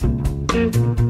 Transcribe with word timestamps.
Thank 0.00 0.76
you. 0.76 1.09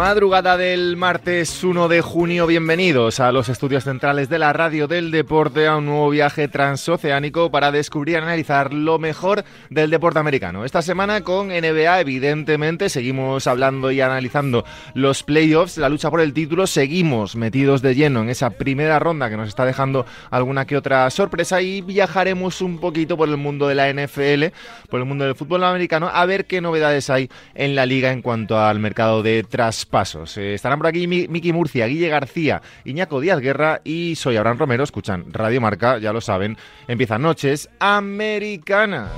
Madrugada 0.00 0.56
del 0.56 0.96
martes 0.96 1.62
1 1.62 1.88
de 1.88 2.00
junio, 2.00 2.46
bienvenidos 2.46 3.20
a 3.20 3.32
los 3.32 3.50
estudios 3.50 3.84
centrales 3.84 4.30
de 4.30 4.38
la 4.38 4.54
radio 4.54 4.88
del 4.88 5.10
deporte, 5.10 5.66
a 5.66 5.76
un 5.76 5.84
nuevo 5.84 6.08
viaje 6.08 6.48
transoceánico 6.48 7.50
para 7.50 7.70
descubrir 7.70 8.14
y 8.14 8.16
analizar 8.16 8.72
lo 8.72 8.98
mejor 8.98 9.44
del 9.68 9.90
deporte 9.90 10.18
americano. 10.18 10.64
Esta 10.64 10.80
semana 10.80 11.20
con 11.20 11.48
NBA, 11.48 12.00
evidentemente, 12.00 12.88
seguimos 12.88 13.46
hablando 13.46 13.90
y 13.90 14.00
analizando 14.00 14.64
los 14.94 15.22
playoffs, 15.22 15.76
la 15.76 15.90
lucha 15.90 16.08
por 16.08 16.22
el 16.22 16.32
título, 16.32 16.66
seguimos 16.66 17.36
metidos 17.36 17.82
de 17.82 17.94
lleno 17.94 18.22
en 18.22 18.30
esa 18.30 18.48
primera 18.48 18.98
ronda 19.00 19.28
que 19.28 19.36
nos 19.36 19.48
está 19.48 19.66
dejando 19.66 20.06
alguna 20.30 20.64
que 20.64 20.78
otra 20.78 21.10
sorpresa 21.10 21.60
y 21.60 21.82
viajaremos 21.82 22.62
un 22.62 22.78
poquito 22.78 23.18
por 23.18 23.28
el 23.28 23.36
mundo 23.36 23.68
de 23.68 23.74
la 23.74 23.92
NFL, 23.92 24.56
por 24.88 25.00
el 25.00 25.04
mundo 25.04 25.26
del 25.26 25.34
fútbol 25.34 25.62
americano, 25.62 26.08
a 26.10 26.24
ver 26.24 26.46
qué 26.46 26.62
novedades 26.62 27.10
hay 27.10 27.28
en 27.54 27.74
la 27.74 27.84
liga 27.84 28.12
en 28.12 28.22
cuanto 28.22 28.58
al 28.58 28.78
mercado 28.78 29.22
de 29.22 29.44
traspasos. 29.90 30.36
Eh, 30.38 30.54
estarán 30.54 30.78
por 30.78 30.86
aquí 30.86 31.06
Miki 31.06 31.52
Murcia, 31.52 31.86
Guille 31.86 32.08
García, 32.08 32.62
Iñaco 32.84 33.20
Díaz 33.20 33.40
Guerra 33.40 33.80
y 33.84 34.14
soy 34.14 34.36
Abraham 34.36 34.58
Romero. 34.58 34.84
Escuchan 34.84 35.32
Radio 35.32 35.60
Marca, 35.60 35.98
ya 35.98 36.12
lo 36.12 36.20
saben. 36.20 36.56
Empiezan 36.86 37.22
noches 37.22 37.68
americanas. 37.80 39.10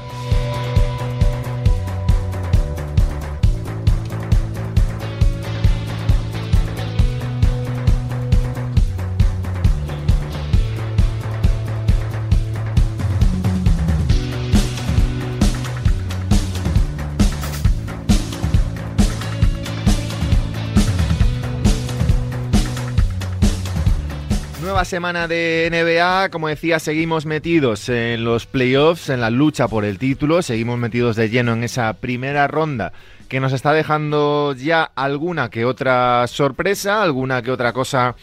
Semana 24.93 25.27
de 25.27 25.71
NBA, 25.73 26.29
como 26.29 26.49
decía, 26.49 26.79
seguimos 26.79 27.25
metidos 27.25 27.89
en 27.89 28.25
los 28.25 28.45
playoffs, 28.45 29.09
en 29.09 29.23
la 29.23 29.31
lucha 29.31 29.67
por 29.67 29.87
el 29.87 29.97
título, 29.97 30.43
seguimos 30.43 30.79
metidos 30.79 31.17
de 31.17 31.31
lleno 31.31 31.55
en 31.55 31.65
esa 31.65 31.95
primera 31.95 32.47
ronda 32.47 32.93
que 33.27 33.41
nos 33.41 33.55
está 33.55 33.73
dejando 33.73 34.55
ya 34.55 34.83
alguna 34.95 35.49
que 35.49 35.65
otra 35.65 36.27
sorpresa, 36.27 37.03
alguna 37.03 37.41
que 37.41 37.51
otra 37.51 37.73
cosa 37.73 38.17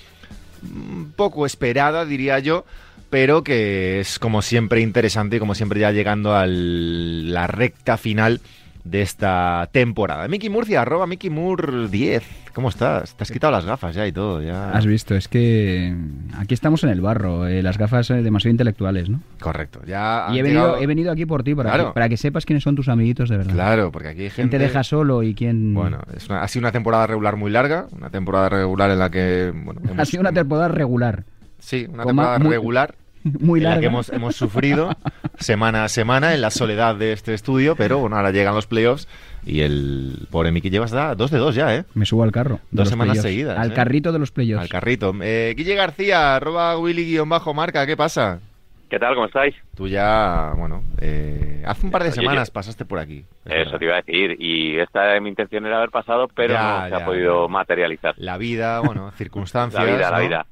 poco 1.15 1.47
esperada, 1.47 2.05
diría 2.05 2.37
yo, 2.37 2.65
pero 3.09 3.43
que 3.43 4.01
es 4.01 4.19
como 4.19 4.43
siempre 4.43 4.81
interesante 4.81 5.37
y 5.37 5.39
como 5.39 5.55
siempre 5.55 5.79
ya 5.79 5.91
llegando 5.91 6.35
a 6.35 6.45
la 6.45 7.47
recta 7.47 7.97
final 7.97 8.41
de 8.89 9.01
esta 9.01 9.69
temporada. 9.71 10.27
Mickey 10.27 10.49
Murcia, 10.49 10.81
arroba 10.81 11.05
Mickey 11.05 11.29
Moore 11.29 11.87
10. 11.89 12.23
¿Cómo 12.53 12.69
estás? 12.69 13.15
Te 13.15 13.23
has 13.23 13.31
quitado 13.31 13.51
las 13.51 13.65
gafas 13.65 13.95
ya 13.95 14.07
y 14.07 14.11
todo. 14.11 14.41
Ya. 14.41 14.71
Has 14.71 14.85
visto, 14.85 15.15
es 15.15 15.27
que 15.27 15.95
aquí 16.37 16.53
estamos 16.53 16.83
en 16.83 16.89
el 16.89 16.99
barro, 16.99 17.47
eh, 17.47 17.61
las 17.61 17.77
gafas 17.77 18.07
demasiado 18.07 18.51
intelectuales, 18.51 19.09
¿no? 19.09 19.21
Correcto. 19.39 19.81
Ya 19.85 20.27
y 20.31 20.39
he 20.39 20.43
venido, 20.43 20.77
he 20.77 20.87
venido 20.87 21.11
aquí 21.11 21.25
por 21.25 21.43
ti, 21.43 21.53
para, 21.53 21.77
que, 21.77 21.91
para 21.91 22.09
que 22.09 22.17
sepas 22.17 22.45
quiénes 22.45 22.63
son 22.63 22.75
tus 22.75 22.89
amiguitos 22.89 23.29
de 23.29 23.37
verdad. 23.37 23.53
Claro, 23.53 23.91
porque 23.91 24.09
aquí 24.09 24.23
hay 24.23 24.29
gente... 24.29 24.35
¿Quién 24.35 24.49
te 24.49 24.57
deja 24.59 24.83
solo 24.83 25.21
y 25.23 25.35
quién...? 25.35 25.73
Bueno, 25.73 25.99
es 26.15 26.29
ha 26.29 26.47
sido 26.47 26.63
una 26.63 26.71
temporada 26.71 27.05
regular 27.05 27.35
muy 27.35 27.51
larga, 27.51 27.87
una 27.91 28.09
temporada 28.09 28.49
regular 28.49 28.89
en 28.89 28.99
la 28.99 29.09
que... 29.09 29.53
Bueno, 29.55 29.81
Ha 29.97 30.05
sido 30.05 30.21
una 30.21 30.31
temporada 30.31 30.67
regular. 30.67 31.23
Sí, 31.59 31.85
una 31.89 32.05
temporada 32.05 32.39
regular 32.39 32.95
muy 33.39 33.59
larga. 33.59 33.81
que 33.81 33.87
hemos, 33.87 34.09
hemos 34.09 34.35
sufrido 34.35 34.95
semana 35.39 35.83
a 35.83 35.89
semana 35.89 36.33
en 36.33 36.41
la 36.41 36.51
soledad 36.51 36.95
de 36.95 37.13
este 37.13 37.33
estudio, 37.33 37.75
pero 37.75 37.99
bueno, 37.99 38.15
ahora 38.15 38.31
llegan 38.31 38.55
los 38.55 38.67
playoffs 38.67 39.07
y 39.45 39.61
el 39.61 40.27
pobre 40.29 40.51
Miki 40.51 40.69
llevas 40.69 40.91
da 40.91 41.15
dos 41.15 41.31
de 41.31 41.37
dos 41.37 41.55
ya, 41.55 41.75
¿eh? 41.75 41.85
Me 41.93 42.05
subo 42.05 42.23
al 42.23 42.31
carro. 42.31 42.59
Dos 42.71 42.89
semanas 42.89 43.21
seguidas. 43.21 43.57
Al 43.57 43.71
¿eh? 43.71 43.73
carrito 43.73 44.11
de 44.11 44.19
los 44.19 44.31
playoffs. 44.31 44.61
Al 44.61 44.69
carrito. 44.69 45.13
Eh, 45.21 45.53
Guille 45.57 45.75
García, 45.75 46.35
arroba 46.35 46.77
Willy-marca, 46.77 47.85
¿qué 47.85 47.95
pasa? 47.95 48.39
¿Qué 48.89 48.97
tal? 48.97 49.13
¿Cómo 49.13 49.27
estáis? 49.27 49.55
Tú 49.75 49.87
ya, 49.87 50.53
bueno, 50.57 50.83
eh, 50.99 51.61
hace 51.65 51.85
un 51.85 51.91
par 51.91 52.03
de 52.03 52.11
semanas 52.11 52.49
pasaste 52.49 52.85
por 52.85 52.97
aquí. 52.97 53.23
Eso 53.45 53.77
te 53.77 53.85
iba 53.85 53.93
a 53.93 54.01
decir. 54.01 54.35
Y 54.39 54.79
esta 54.79 55.19
mi 55.19 55.29
intención 55.29 55.65
era 55.67 55.77
haber 55.77 55.91
pasado, 55.91 56.27
pero 56.35 56.53
Ya, 56.55 56.79
no 56.79 56.83
se 56.85 56.89
ya, 56.91 56.97
ha 56.97 57.05
podido 57.05 57.45
ya. 57.47 57.51
materializar. 57.53 58.15
La 58.17 58.37
vida, 58.37 58.79
bueno, 58.79 59.11
circunstancias. 59.17 59.83
La 59.83 59.91
vida, 59.91 60.09
la 60.11 60.17
¿no? 60.17 60.23
vida. 60.23 60.45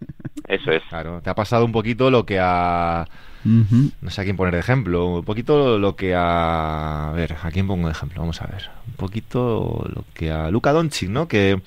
Eso 0.47 0.71
es. 0.71 0.83
Claro, 0.89 1.19
te 1.21 1.29
ha 1.31 1.35
pasado 1.35 1.65
un 1.65 1.71
poquito 1.71 2.11
lo 2.11 2.25
que 2.25 2.37
a... 2.39 3.05
Ujú. 3.43 3.91
No 4.01 4.09
sé 4.11 4.21
a 4.21 4.23
quién 4.23 4.37
poner 4.37 4.53
de 4.53 4.59
ejemplo. 4.59 5.07
Un 5.07 5.25
poquito 5.25 5.79
lo 5.79 5.95
que 5.95 6.13
a... 6.15 7.09
A 7.09 7.11
ver, 7.13 7.35
¿a 7.41 7.49
quién 7.49 7.65
pongo 7.67 7.87
de 7.87 7.93
ejemplo? 7.93 8.21
Vamos 8.21 8.39
a 8.41 8.47
ver. 8.47 8.69
Un 8.87 8.93
poquito 8.93 9.83
lo 9.93 10.03
que 10.13 10.31
a 10.31 10.51
Luca 10.51 10.71
Doncic, 10.73 11.09
¿no? 11.09 11.27
Que, 11.27 11.59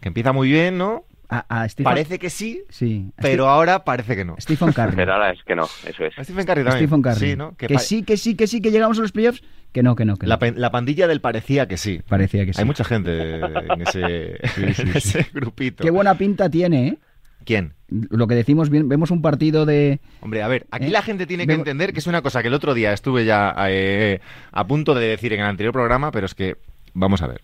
que 0.00 0.08
empieza 0.08 0.32
muy 0.32 0.50
bien, 0.50 0.76
¿no? 0.76 1.04
A, 1.30 1.62
a 1.62 1.68
Stephen- 1.68 1.84
Parece 1.84 2.18
que 2.18 2.28
sí, 2.28 2.64
Sí. 2.70 3.12
pero 3.22 3.48
ahora 3.48 3.84
parece 3.84 4.16
que 4.16 4.24
no. 4.24 4.34
Stephen 4.40 4.72
Curry. 4.72 4.96
Pero 4.96 5.12
ahora 5.12 5.30
es 5.30 5.42
que 5.44 5.54
no, 5.54 5.64
eso 5.86 6.04
es. 6.04 6.18
A 6.18 6.24
Stephen 6.24 6.44
Curry 6.44 6.64
también. 6.64 6.76
Stephen 6.88 7.02
Curry. 7.02 7.30
Sí, 7.30 7.36
¿no? 7.36 7.56
Que 7.56 7.78
sí, 7.78 8.02
que 8.02 8.16
sí, 8.16 8.34
que 8.34 8.46
sí, 8.48 8.60
que 8.60 8.70
llegamos 8.72 8.98
a 8.98 9.02
los 9.02 9.12
playoffs. 9.12 9.42
Que 9.72 9.84
no, 9.84 9.94
que 9.94 10.04
no, 10.04 10.16
que 10.16 10.26
no. 10.26 10.36
La, 10.56 10.70
pandilla 10.72 11.06
del 11.06 11.20
parecía 11.20 11.68
que 11.68 11.76
sí. 11.76 12.00
Parecía 12.08 12.44
que 12.44 12.52
sí. 12.52 12.60
Hay 12.60 12.64
mucha 12.66 12.82
gente 12.82 13.36
en 13.36 13.80
ese, 13.82 14.38
en 14.56 14.88
ese 14.96 15.28
grupito. 15.32 15.84
Qué 15.84 15.90
buena 15.90 16.18
pinta 16.18 16.50
tiene, 16.50 16.88
¿eh? 16.88 16.98
¿Quién? 17.44 17.74
Lo 17.88 18.26
que 18.26 18.34
decimos, 18.34 18.68
bien, 18.68 18.88
vemos 18.88 19.10
un 19.10 19.22
partido 19.22 19.64
de... 19.66 20.00
Hombre, 20.20 20.42
a 20.42 20.48
ver, 20.48 20.66
aquí 20.70 20.86
¿Eh? 20.86 20.90
la 20.90 21.02
gente 21.02 21.26
tiene 21.26 21.46
que 21.46 21.54
entender 21.54 21.92
que 21.92 22.00
es 22.00 22.06
una 22.06 22.22
cosa 22.22 22.42
que 22.42 22.48
el 22.48 22.54
otro 22.54 22.74
día 22.74 22.92
estuve 22.92 23.24
ya 23.24 23.54
eh, 23.68 24.20
a 24.52 24.66
punto 24.66 24.94
de 24.94 25.06
decir 25.06 25.32
en 25.32 25.40
el 25.40 25.46
anterior 25.46 25.72
programa, 25.72 26.10
pero 26.10 26.26
es 26.26 26.34
que, 26.34 26.56
vamos 26.92 27.22
a 27.22 27.28
ver, 27.28 27.40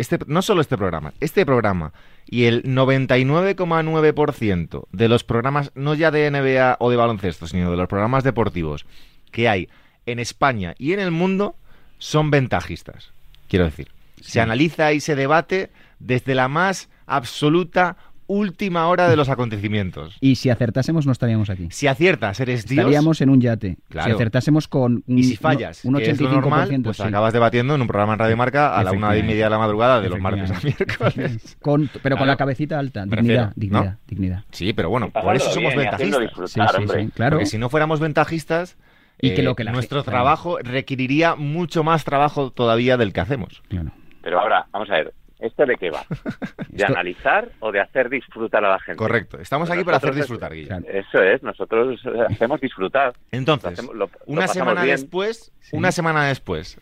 este, 0.00 0.18
no 0.26 0.42
solo 0.42 0.60
este 0.62 0.78
programa, 0.78 1.12
este 1.20 1.44
programa 1.44 1.92
y 2.26 2.44
el 2.44 2.62
99,9% 2.64 4.86
de 4.90 5.08
los 5.08 5.24
programas, 5.24 5.72
no 5.74 5.94
ya 5.94 6.10
de 6.10 6.30
NBA 6.30 6.76
o 6.80 6.90
de 6.90 6.96
baloncesto, 6.96 7.46
sino 7.46 7.70
de 7.70 7.76
los 7.76 7.86
programas 7.86 8.24
deportivos 8.24 8.86
que 9.30 9.46
hay 9.48 9.68
en 10.06 10.18
España 10.18 10.74
y 10.78 10.94
en 10.94 11.00
el 11.00 11.10
mundo, 11.10 11.56
son 11.98 12.30
ventajistas. 12.30 13.12
Quiero 13.48 13.66
decir, 13.66 13.88
se 14.22 14.40
analiza 14.40 14.94
y 14.94 15.00
se 15.00 15.16
debate 15.16 15.70
desde 15.98 16.34
la 16.34 16.48
más 16.48 16.88
absoluta 17.06 17.98
última 18.30 18.86
hora 18.88 19.08
de 19.08 19.16
los 19.16 19.28
acontecimientos. 19.28 20.16
Y 20.20 20.36
si 20.36 20.50
acertásemos 20.50 21.04
no 21.04 21.12
estaríamos 21.12 21.50
aquí. 21.50 21.66
Si 21.70 21.86
aciertas, 21.88 22.38
eres 22.40 22.64
Dios. 22.66 22.78
Estaríamos 22.78 23.20
en 23.20 23.30
un 23.30 23.40
yate. 23.40 23.78
Claro. 23.88 24.06
Si 24.08 24.14
acertásemos 24.14 24.68
con 24.68 25.02
un, 25.06 25.18
Y 25.18 25.24
si 25.24 25.36
fallas, 25.36 25.84
un 25.84 25.96
que 25.96 26.10
es 26.10 26.20
lo 26.20 26.28
85%, 26.30 26.32
normal, 26.32 26.80
pues 26.84 26.96
sí. 26.96 27.02
acabas 27.02 27.32
debatiendo 27.32 27.74
en 27.74 27.80
un 27.82 27.88
programa 27.88 28.12
en 28.12 28.18
Radio 28.20 28.36
Marca 28.36 28.76
a 28.78 28.84
la 28.84 28.92
una 28.92 29.16
y 29.16 29.22
media 29.22 29.44
de 29.44 29.50
la 29.50 29.58
madrugada 29.58 30.00
de 30.00 30.08
los 30.08 30.20
martes 30.20 30.50
a 30.50 30.60
miércoles. 30.62 31.56
Con- 31.62 31.90
pero 32.02 32.16
con 32.16 32.24
Claro. 32.24 32.26
la 32.26 32.36
cabecita 32.36 32.78
alta. 32.78 33.04
Dignidad, 33.04 33.16
refiero, 33.20 33.52
dignidad, 33.56 33.84
¿no? 33.84 33.98
dignidad. 34.06 34.44
Sí, 34.52 34.72
pero 34.72 34.90
bueno, 34.90 35.10
por 35.10 35.34
eso 35.34 35.50
somos 35.50 35.74
bien 35.74 35.88
ventajistas. 35.90 36.50
Sí, 36.50 36.60
sí, 36.60 37.10
claro. 37.14 37.36
Porque 37.36 37.46
si 37.46 37.58
no 37.58 37.68
fuéramos 37.68 37.98
ventajistas, 38.00 38.76
Y 39.20 39.34
que 39.34 39.40
eh, 39.40 39.44
lo 39.44 39.54
que 39.56 39.64
la 39.64 39.72
nuestro 39.72 40.02
trabajo 40.02 40.58
requeriría 40.62 41.34
mucho 41.34 41.82
más 41.84 42.04
trabajo 42.04 42.50
todavía 42.52 42.96
del 42.96 43.12
que 43.12 43.20
hacemos. 43.20 43.62
Claro. 43.68 43.90
Pero 44.22 44.38
ahora, 44.40 44.66
vamos 44.72 44.88
a 44.90 44.94
ver, 44.94 45.14
¿esto 45.40 45.66
de 45.66 45.76
qué 45.76 45.90
va? 45.90 46.04
¿De 46.68 46.82
Esto- 46.82 46.86
analizar 46.92 47.48
o 47.60 47.72
de 47.72 47.80
hacer 47.80 48.08
disfrutar 48.08 48.64
a 48.64 48.70
la 48.70 48.78
gente? 48.80 48.96
Correcto. 48.96 49.38
Estamos 49.40 49.70
aquí 49.70 49.84
para 49.84 49.96
hacer 49.98 50.14
disfrutar, 50.14 50.52
Guille. 50.54 50.68
Claro. 50.68 50.84
Eso 50.88 51.22
es, 51.22 51.42
nosotros 51.42 52.00
hacemos 52.28 52.60
disfrutar. 52.60 53.12
Lo 53.16 53.38
Entonces, 53.38 53.72
hacemos- 53.72 53.94
lo- 53.94 54.06
lo 54.06 54.10
una 54.26 54.46
semana 54.48 54.82
bien. 54.84 54.96
después, 54.96 55.52
Sí. 55.60 55.76
una 55.76 55.92
semana 55.92 56.24
después 56.26 56.78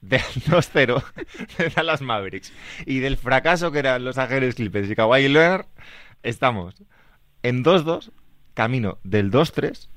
del 0.00 0.20
2-0 0.20 1.02
de 1.58 1.68
Dallas 1.70 2.02
Mavericks 2.02 2.52
y 2.84 2.98
del 2.98 3.16
fracaso 3.16 3.72
que 3.72 3.78
eran 3.78 4.04
los 4.04 4.18
Ángeles 4.18 4.54
Clippers 4.54 4.90
y 4.90 4.94
Kawhi 4.94 5.28
Leonard, 5.28 5.66
estamos 6.22 6.74
en 7.42 7.62
2-2, 7.64 8.10
camino 8.54 8.98
del 9.02 9.30
2-3 9.30 9.88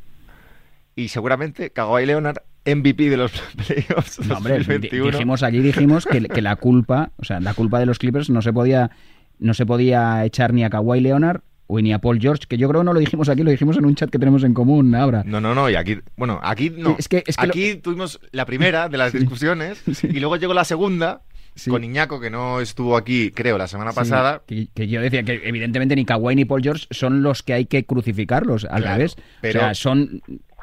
y 0.96 1.10
seguramente 1.10 1.72
Kawhi 1.72 2.06
Leonard 2.06 2.38
MVP 2.68 3.10
de 3.10 3.18
los 3.18 3.32
playoffs 3.68 4.20
No, 4.28 4.38
hombre, 4.38 4.54
di- 4.60 4.66
2021. 4.66 5.12
dijimos 5.12 5.44
aquí 5.44 5.60
dijimos 5.60 6.06
que, 6.06 6.22
que 6.28 6.42
la 6.42 6.56
culpa, 6.58 7.12
o 7.18 7.24
sea, 7.26 7.40
la 7.40 7.54
culpa 7.54 7.80
de 7.80 7.86
los 7.86 7.98
Clippers 8.00 8.30
no 8.30 8.42
se 8.42 8.52
podía 8.54 8.92
no 9.40 9.54
se 9.54 9.66
podía 9.66 10.26
echar 10.26 10.54
ni 10.54 10.64
a 10.64 10.70
Kawhi 10.70 11.00
Leonard 11.00 11.42
o 11.68 11.80
ni 11.82 11.92
a 11.94 12.00
Paul 12.00 12.20
George, 12.20 12.44
que 12.48 12.58
yo 12.58 12.70
creo 12.70 12.84
no 12.84 12.94
lo 12.94 13.00
dijimos 13.00 13.28
aquí, 13.30 13.44
lo 13.44 13.52
dijimos 13.52 13.78
en 13.78 13.86
un 13.86 13.94
chat 13.94 14.10
que 14.10 14.18
tenemos 14.20 14.44
en 14.44 14.54
común 14.54 14.96
ahora. 14.96 15.24
No, 15.26 15.42
no, 15.42 15.54
no, 15.54 15.70
y 15.70 15.76
aquí, 15.76 15.98
bueno, 16.16 16.40
aquí 16.42 16.70
no. 16.70 16.96
Es 16.98 17.08
que- 17.10 17.24
es 17.28 17.36
que 17.38 17.46
lo- 17.46 17.52
aquí 17.52 17.76
tuvimos 17.76 18.20
la 18.32 18.46
primera 18.46 18.88
de 18.90 18.98
las 18.98 19.12
discusiones 19.14 19.84
Sí. 19.94 20.08
y 20.12 20.20
luego 20.20 20.38
llegó 20.38 20.54
la 20.54 20.64
segunda 20.64 21.22
Sí. 21.56 21.70
con 21.72 21.84
Iñaco, 21.84 22.20
que 22.20 22.30
no 22.30 22.62
estuvo 22.62 22.96
aquí, 22.96 23.32
creo, 23.32 23.58
la 23.58 23.68
semana 23.68 23.92
pasada. 23.92 24.44
que, 24.48 24.68
que 24.76 24.88
yo 24.88 25.02
decía 25.02 25.24
que 25.24 25.42
evidentemente 25.44 25.96
ni 25.96 26.06
Kawhi 26.06 26.36
ni 26.36 26.46
Paul 26.46 26.62
George 26.62 26.86
son 26.92 27.22
los 27.24 27.42
que 27.44 27.54
hay 27.54 27.66
que 27.66 27.84
crucificarlos, 27.84 28.66
al 28.66 28.82
Claro, 28.84 28.98
revés. 28.98 29.16
pero- 29.42 29.60
O 29.60 29.64
sea, 29.64 29.74
son... 29.74 30.22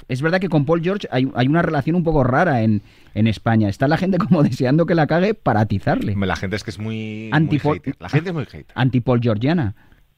Es 0.08 0.22
verdad 0.22 0.40
que 0.40 0.48
con 0.48 0.64
Paul 0.64 0.82
George 0.82 1.08
hay, 1.10 1.30
hay 1.34 1.46
una 1.48 1.62
relación 1.62 1.96
un 1.96 2.04
poco 2.04 2.24
rara 2.24 2.62
en, 2.62 2.82
en 3.14 3.26
España. 3.26 3.68
Está 3.68 3.88
la 3.88 3.96
gente 3.96 4.18
como 4.18 4.42
deseando 4.44 4.86
que 4.86 4.94
la 4.94 5.06
cague 5.06 5.34
para 5.34 5.60
atizarle. 5.60 6.14
La 6.16 6.36
gente 6.36 6.56
es 6.56 6.64
que 6.64 6.70
es 6.70 6.78
muy, 6.78 7.30
muy 7.32 7.40
Antipol- 7.40 7.74
hater. 7.74 7.96
La 7.98 8.08
gente 8.08 8.30
es 8.30 8.34
muy 8.34 8.44
hater. 8.46 8.66
Anti-Paul 8.74 9.20
Georgiana. 9.22 9.74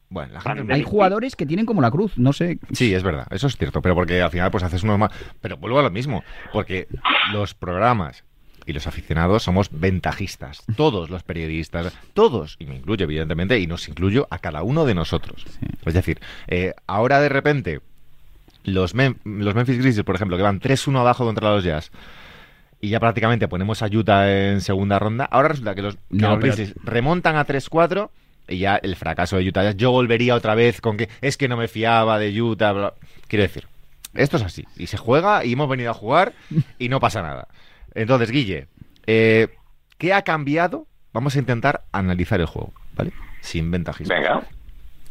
Bueno, 0.09 0.35
la 0.35 0.41
gente 0.41 0.61
es 0.61 0.65
muy 0.67 0.75
Hay 0.75 0.83
jugadores 0.83 1.35
que 1.37 1.47
tienen 1.47 1.67
como 1.67 1.81
la 1.81 1.91
cruz, 1.91 2.17
no 2.17 2.33
sé. 2.33 2.59
Sí, 2.73 2.95
es 2.95 3.03
verdad, 3.03 3.27
eso 3.31 3.49
es 3.49 3.57
cierto, 3.57 3.83
pero 3.83 3.95
porque 3.97 4.23
al 4.23 4.31
final 4.31 4.51
pues 4.53 4.63
haces 4.63 4.83
uno 4.85 4.97
más... 4.99 5.11
Pero 5.41 5.57
vuelvo 5.57 5.81
a 5.81 5.83
lo 5.83 5.91
mismo, 5.91 6.23
porque 6.53 6.87
los 7.33 7.55
programas 7.55 8.23
y 8.67 8.73
los 8.73 8.87
aficionados 8.87 9.43
somos 9.45 9.69
ventajistas, 9.73 10.63
todos 10.77 11.11
los 11.11 11.23
periodistas, 11.25 11.93
todos, 12.15 12.57
y 12.61 12.67
me 12.67 12.77
incluyo 12.77 13.05
evidentemente, 13.05 13.59
y 13.59 13.67
nos 13.67 13.89
incluyo 13.89 14.27
a 14.31 14.39
cada 14.39 14.63
uno 14.63 14.85
de 14.85 14.95
nosotros. 14.95 15.45
Es 15.85 15.95
decir, 15.95 16.21
eh, 16.49 16.73
ahora 16.87 17.21
de 17.21 17.29
repente 17.29 17.81
los, 18.67 18.95
Mem- 18.95 19.17
los 19.25 19.55
Memphis 19.55 19.79
Grizzlies, 19.79 20.05
por 20.05 20.15
ejemplo, 20.15 20.37
que 20.37 20.43
van 20.43 20.61
3-1 20.61 20.99
abajo 21.01 21.25
contra 21.25 21.51
los 21.51 21.65
Jazz, 21.65 21.91
y 22.81 22.91
ya 22.91 23.01
prácticamente 23.01 23.49
ponemos 23.49 23.83
a 23.83 23.87
Utah 23.87 24.31
en 24.31 24.61
segunda 24.61 24.99
ronda, 24.99 25.25
ahora 25.25 25.49
resulta 25.49 25.75
que 25.75 25.83
los, 25.83 25.95
que 25.97 26.01
No, 26.11 26.31
los 26.31 26.39
pero- 26.41 26.55
Grizzlies 26.55 26.75
remontan 26.85 27.37
a 27.37 27.47
3-4 27.47 28.11
y 28.49 28.59
ya 28.59 28.77
el 28.77 28.95
fracaso 28.97 29.39
de 29.39 29.49
Utah 29.49 29.63
Jazz, 29.65 29.77
yo 29.77 29.91
volvería 29.91 30.35
otra 30.35 30.55
vez 30.55 30.81
con 30.81 30.97
que 30.97 31.09
es 31.21 31.37
que 31.37 31.49
no 31.49 31.57
me 31.57 31.69
fiaba 31.69 32.19
de 32.19 32.41
Utah, 32.43 32.73
bla- 32.73 32.95
quiero 33.29 33.43
decir, 33.43 33.67
esto 34.15 34.37
es 34.37 34.43
así, 34.43 34.65
y 34.77 34.87
se 34.89 34.97
juega 34.99 35.45
y 35.45 35.53
hemos 35.55 35.69
venido 35.69 35.91
a 35.91 35.95
jugar 35.95 36.33
y 36.79 36.89
no 36.89 37.01
pasa 37.01 37.23
nada. 37.23 37.49
Entonces, 37.95 38.31
Guille, 38.31 38.67
eh, 39.07 39.49
¿qué 39.99 40.13
ha 40.13 40.23
cambiado? 40.23 40.87
Vamos 41.13 41.35
a 41.35 41.39
intentar 41.39 41.85
analizar 41.93 42.41
el 42.41 42.47
juego, 42.47 42.73
¿vale? 42.95 43.13
Sin 43.41 43.71
ventajismo. 43.71 44.15
Venga. 44.15 44.43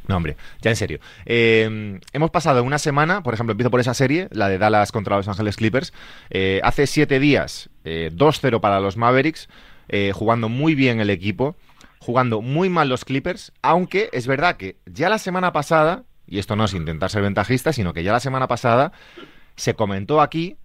No, 0.08 0.18
hombre, 0.18 0.38
ya 0.62 0.70
en 0.70 0.76
serio. 0.76 1.00
Eh, 1.26 2.00
hemos 2.14 2.32
pasado 2.32 2.64
una 2.64 2.78
semana, 2.80 3.24
por 3.24 3.34
ejemplo, 3.34 3.52
empiezo 3.52 3.72
por 3.72 3.80
esa 3.80 3.94
serie, 3.94 4.28
la 4.32 4.50
de 4.50 4.58
Dallas 4.58 4.92
contra 4.92 5.18
Los 5.18 5.28
Ángeles 5.28 5.56
Clippers. 5.56 5.94
Eh, 6.30 6.62
hace 6.64 6.88
siete 6.88 7.20
días, 7.20 7.70
eh, 7.84 8.12
2-0 8.14 8.60
para 8.62 8.80
los 8.80 8.98
Mavericks, 8.98 9.50
eh, 9.88 10.12
jugando 10.14 10.50
muy 10.50 10.76
bien 10.76 11.00
el 11.00 11.10
equipo, 11.10 11.56
jugando 12.00 12.42
muy 12.42 12.70
mal 12.70 12.90
los 12.90 13.06
Clippers, 13.06 13.52
aunque 13.62 14.10
es 14.14 14.28
verdad 14.28 14.58
que 14.58 14.78
ya 14.86 15.10
la 15.10 15.18
semana 15.18 15.52
pasada, 15.52 16.04
y 16.28 16.40
esto 16.40 16.56
no 16.56 16.66
es 16.66 16.74
intentar 16.74 17.10
ser 17.10 17.24
ventajista, 17.24 17.74
sino 17.74 17.94
que 17.94 18.04
ya 18.04 18.12
la 18.12 18.20
semana 18.20 18.48
pasada 18.48 18.92
se 19.56 19.74
comentó 19.74 20.22
aquí 20.22 20.58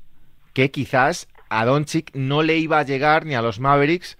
que 0.52 0.70
quizás 0.70 1.28
a 1.48 1.64
Doncic 1.64 2.10
no 2.14 2.42
le 2.42 2.58
iba 2.58 2.78
a 2.78 2.84
llegar 2.84 3.26
ni 3.26 3.34
a 3.34 3.42
los 3.42 3.60
Mavericks 3.60 4.18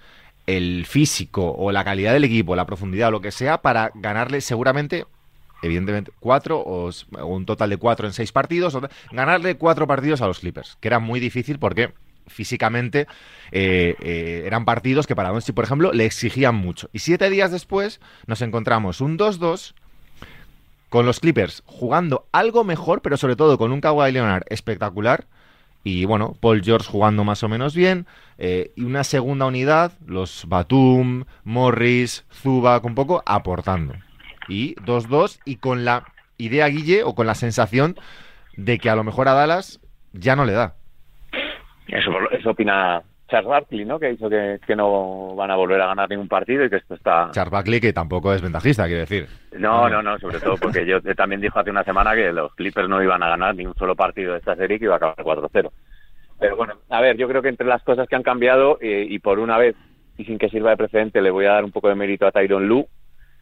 el 0.57 0.85
físico 0.87 1.55
o 1.57 1.71
la 1.71 1.85
calidad 1.85 2.13
del 2.13 2.25
equipo, 2.25 2.57
la 2.57 2.67
profundidad 2.67 3.09
o 3.09 3.13
lo 3.13 3.21
que 3.21 3.31
sea 3.31 3.63
para 3.63 3.93
ganarle 3.95 4.41
seguramente, 4.41 5.07
evidentemente, 5.63 6.13
cuatro 6.19 6.59
o, 6.59 6.91
un 7.25 7.47
total 7.47 7.71
de 7.71 7.77
cuatro 7.77 8.07
en 8.07 8.13
seis 8.13 8.33
partidos, 8.33 8.75
o 8.75 8.83
ganarle 9.13 9.57
cuatro 9.57 9.87
partidos 9.87 10.21
a 10.23 10.27
los 10.27 10.41
Clippers, 10.41 10.77
que 10.81 10.89
era 10.89 10.99
muy 10.99 11.21
difícil 11.21 11.59
porque 11.59 11.93
físicamente 12.27 13.07
eh, 13.53 13.95
eh, 14.01 14.43
eran 14.47 14.65
partidos 14.65 15.07
que 15.07 15.17
para 15.17 15.31
Doncic, 15.31 15.55
por 15.55 15.65
ejemplo, 15.65 15.93
le 15.93 16.05
exigían 16.05 16.55
mucho. 16.55 16.89
Y 16.93 17.01
siete 17.01 17.31
días 17.31 17.53
después 17.53 18.01
nos 18.27 18.43
encontramos 18.43 19.01
un 19.01 19.19
2-2 19.19 19.75
con 20.89 21.07
los 21.07 21.21
Clippers 21.21 21.63
jugando 21.67 22.27
algo 22.33 22.65
mejor, 22.65 23.03
pero 23.03 23.17
sobre 23.17 23.37
todo 23.37 23.57
con 23.57 23.71
un 23.71 23.81
Kawhi 23.81 24.11
Leonard 24.11 24.45
espectacular. 24.49 25.27
Y 25.83 26.05
bueno, 26.05 26.35
Paul 26.41 26.63
George 26.63 26.89
jugando 26.91 27.25
más 27.25 27.43
o 27.43 27.49
menos 27.49 27.75
bien. 27.75 28.07
eh, 28.39 28.73
y 28.77 28.85
una 28.85 29.05
segunda 29.05 29.47
unidad, 29.47 29.93
los 30.07 30.45
Batum, 30.49 31.25
Morris, 31.45 32.25
Zubac, 32.33 32.85
un 32.85 32.95
poco 32.95 33.23
aportando. 33.27 33.95
Y 34.49 34.75
2-2 34.77 35.41
y 35.45 35.57
con 35.57 35.85
la 35.85 36.05
idea, 36.39 36.67
Guille, 36.69 37.03
o 37.03 37.15
con 37.15 37.27
la 37.27 37.35
sensación 37.35 37.97
de 38.57 38.79
que 38.79 38.91
a 38.91 38.97
lo 38.97 39.05
mejor 39.05 39.29
a 39.29 39.35
Dallas 39.35 39.81
ya 40.13 40.37
no 40.37 40.45
le 40.45 40.53
da. 40.53 40.75
Eso, 41.89 42.11
eso 42.31 42.51
opina 42.51 43.03
Charles 43.31 43.49
Barkley, 43.49 43.85
¿no? 43.85 43.99
Que 43.99 44.07
ha 44.07 44.11
dicho 44.11 44.29
que, 44.29 44.59
que 44.67 44.75
no 44.75 45.35
van 45.37 45.51
a 45.51 45.57
volver 45.57 45.81
a 45.81 45.87
ganar 45.87 46.11
ningún 46.11 46.29
partido 46.29 46.65
y 46.65 46.71
que 46.71 46.77
esto 46.77 46.95
está... 46.95 47.31
Charles 47.31 47.53
Barkley, 47.53 47.81
que 47.81 47.93
tampoco 47.93 48.35
es 48.35 48.43
ventajista, 48.43 48.87
quiero 48.87 49.01
decir. 49.01 49.29
No, 49.57 49.89
no, 49.89 50.03
no, 50.03 50.19
sobre 50.19 50.41
todo 50.41 50.57
porque 50.57 50.85
yo 50.85 50.97
eh, 50.97 51.15
también 51.15 51.41
dijo 51.41 51.59
hace 51.59 51.71
una 51.71 51.85
semana 51.85 52.15
que 52.15 52.33
los 52.33 52.53
Clippers 52.55 52.89
no 52.89 53.03
iban 53.03 53.23
a 53.23 53.29
ganar 53.29 53.55
ni 53.55 53.65
un 53.65 53.75
solo 53.77 53.95
partido 53.95 54.33
de 54.33 54.41
esta 54.41 54.57
serie 54.57 54.79
que 54.79 54.87
iba 54.87 54.95
a 54.95 54.97
acabar 54.97 55.17
4-0. 55.17 55.71
Pero 56.41 56.57
bueno, 56.57 56.75
a 56.89 57.01
ver, 57.01 57.17
yo 57.17 57.29
creo 57.29 57.43
que 57.43 57.51
entre 57.51 57.67
las 57.67 57.83
cosas 57.83 58.09
que 58.09 58.17
han 58.17 58.23
cambiado 58.23 58.79
eh, 58.81 59.07
y 59.09 59.19
por 59.21 59.39
una 59.39 59.59
vez 59.59 59.77
y 60.17 60.25
sin 60.25 60.39
que 60.39 60.49
sirva 60.49 60.71
de 60.71 60.77
precedente 60.77 61.23
le 61.23 61.31
voy 61.31 61.47
a 61.47 61.53
dar 61.53 61.65
un 61.65 61.71
poco 61.71 61.89
de 61.89 61.95
mérito 61.95 62.27
a 62.27 62.33
Tyron 62.33 62.67
Lu 62.67 62.87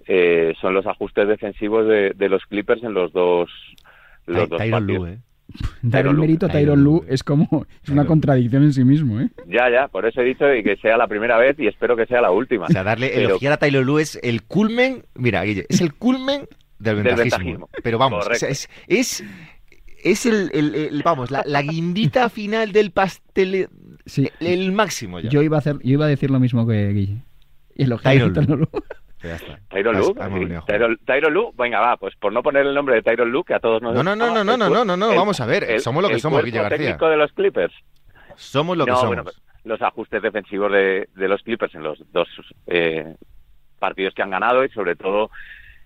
eh, 0.06 0.54
son 0.60 0.74
los 0.74 0.86
ajustes 0.86 1.26
defensivos 1.26 1.86
de, 1.86 2.12
de 2.14 2.28
los 2.28 2.44
Clippers 2.46 2.82
en 2.82 2.94
los 2.94 3.12
dos 3.12 3.50
los 4.26 4.48
dos 4.48 4.58
Tyronn 4.58 4.80
partidos. 4.80 5.08
Lue, 5.08 5.12
¿eh? 5.14 5.18
Dar 5.82 6.06
el 6.06 6.14
mérito 6.14 6.46
a 6.46 6.48
Tyron 6.50 6.82
Lu 6.84 7.04
es 7.08 7.22
como. 7.24 7.66
Es 7.82 7.88
una 7.88 8.04
contradicción 8.06 8.62
en 8.64 8.72
sí 8.72 8.84
mismo, 8.84 9.20
¿eh? 9.20 9.28
Ya, 9.46 9.70
ya, 9.70 9.88
por 9.88 10.04
eso 10.06 10.20
he 10.20 10.24
dicho 10.24 10.52
y 10.54 10.62
que 10.62 10.76
sea 10.76 10.96
la 10.96 11.06
primera 11.08 11.38
vez 11.38 11.58
y 11.58 11.66
espero 11.66 11.96
que 11.96 12.06
sea 12.06 12.20
la 12.20 12.30
última. 12.30 12.66
O 12.66 12.68
sea, 12.68 12.84
darle 12.84 13.08
Pero- 13.14 13.28
elogiar 13.30 13.52
a 13.54 13.56
Taylor 13.56 13.84
Lue 13.84 14.02
es 14.02 14.18
el 14.22 14.42
culmen, 14.42 15.04
mira, 15.14 15.42
Guille, 15.44 15.64
es 15.68 15.80
el 15.80 15.94
culmen 15.94 16.42
del 16.78 16.96
Del 16.96 17.04
ventajismo. 17.04 17.38
ventajismo. 17.38 17.68
Pero 17.82 17.98
vamos, 17.98 18.26
o 18.28 18.34
sea, 18.34 18.48
es, 18.50 18.68
es, 18.88 19.24
es 20.04 20.26
el, 20.26 20.50
el- 20.52 20.74
el- 20.74 21.02
vamos, 21.02 21.30
la, 21.30 21.42
la 21.46 21.62
guindita 21.62 22.28
final 22.28 22.72
del 22.72 22.90
pastel, 22.90 23.68
Sí. 24.06 24.28
el, 24.40 24.46
el 24.46 24.72
máximo 24.72 25.18
ya. 25.20 25.28
Yo 25.30 25.42
iba 25.42 25.56
a 25.56 25.60
hacer, 25.60 25.76
yo 25.82 25.92
iba 25.94 26.04
a 26.04 26.08
decir 26.08 26.30
lo 26.30 26.38
mismo 26.40 26.66
que 26.66 26.88
Guille. 26.92 27.22
Y 27.74 27.84
elogiar 27.84 28.16
a. 28.16 28.32
Tyronn 28.32 28.60
Lu. 28.60 28.68
Ya. 29.22 29.38
Tyro 29.68 29.92
Lu. 31.30 31.52
Venga, 31.56 31.80
va, 31.80 31.96
pues 31.96 32.14
por 32.16 32.32
no 32.32 32.42
poner 32.42 32.66
el 32.66 32.74
nombre 32.74 32.96
de 32.96 33.02
Tyro 33.02 33.24
Lu, 33.24 33.44
que 33.44 33.54
a 33.54 33.60
todos 33.60 33.82
nos. 33.82 33.94
No, 33.94 34.02
no, 34.02 34.14
no, 34.14 34.32
no, 34.32 34.44
no, 34.44 34.56
no, 34.56 34.84
no, 34.84 34.96
no, 34.96 35.14
vamos 35.14 35.40
a 35.40 35.46
ver. 35.46 35.80
Somos 35.80 36.02
lo 36.02 36.08
que 36.08 36.18
somos, 36.18 36.44
Guilla 36.44 36.62
García. 36.62 36.78
técnico 36.78 37.08
de 37.08 37.16
los 37.16 37.32
Clippers. 37.32 37.74
Somos 38.36 38.76
lo 38.76 38.86
que 38.86 38.92
somos. 38.92 39.22
Pues, 39.24 39.42
los 39.64 39.82
ajustes 39.82 40.22
defensivos 40.22 40.72
de, 40.72 41.08
los 41.14 41.42
Clippers 41.42 41.74
en 41.74 41.82
los 41.82 42.00
dos 42.12 42.28
eh, 42.66 43.14
partidos 43.78 44.14
que 44.14 44.22
han 44.22 44.30
ganado 44.30 44.64
y 44.64 44.70
sobre 44.70 44.96
todo 44.96 45.30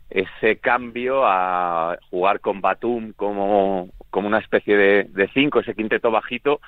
ese 0.08 0.58
cambio 0.58 1.23
a 1.26 1.96
jugar 2.11 2.40
con 2.40 2.61
Batum 2.61 3.12
como, 3.14 3.88
como 4.11 4.28
una 4.28 4.38
especie 4.38 4.76
de, 4.76 5.31
cinco, 5.32 5.61
ese 5.61 5.75
quinteto 5.75 6.11
bajito, 6.11 6.61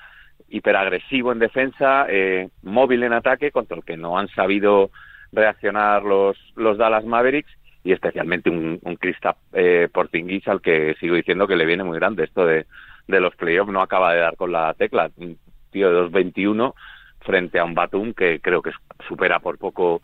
hiperagresivo 0.48 1.30
en 1.30 1.38
defensa, 1.38 2.06
eh, 2.08 2.48
móvil 2.62 3.02
en 3.02 3.12
ataque, 3.12 3.50
contra 3.50 3.76
el 3.76 3.84
que 3.84 3.96
no 3.96 4.18
han 4.18 4.28
sabido 4.28 4.90
reaccionar 5.34 6.02
los, 6.02 6.36
los 6.56 6.78
Dallas 6.78 7.04
Mavericks 7.04 7.50
y 7.82 7.92
especialmente 7.92 8.50
un, 8.50 8.78
un 8.82 8.96
Kristaps 8.96 9.40
eh, 9.52 9.88
Porzingis 9.92 10.48
al 10.48 10.60
que 10.62 10.94
sigo 11.00 11.14
diciendo 11.16 11.46
que 11.46 11.56
le 11.56 11.66
viene 11.66 11.84
muy 11.84 11.98
grande 11.98 12.24
esto 12.24 12.46
de, 12.46 12.66
de 13.08 13.20
los 13.20 13.34
playoffs, 13.36 13.70
no 13.72 13.82
acaba 13.82 14.14
de 14.14 14.20
dar 14.20 14.36
con 14.36 14.52
la 14.52 14.72
tecla, 14.74 15.10
un 15.16 15.38
tío 15.70 15.90
de 15.90 16.10
2.21 16.10 16.72
frente 17.20 17.58
a 17.58 17.64
un 17.64 17.74
Batum 17.74 18.12
que 18.14 18.40
creo 18.40 18.62
que 18.62 18.70
supera 19.08 19.40
por 19.40 19.58
poco 19.58 20.00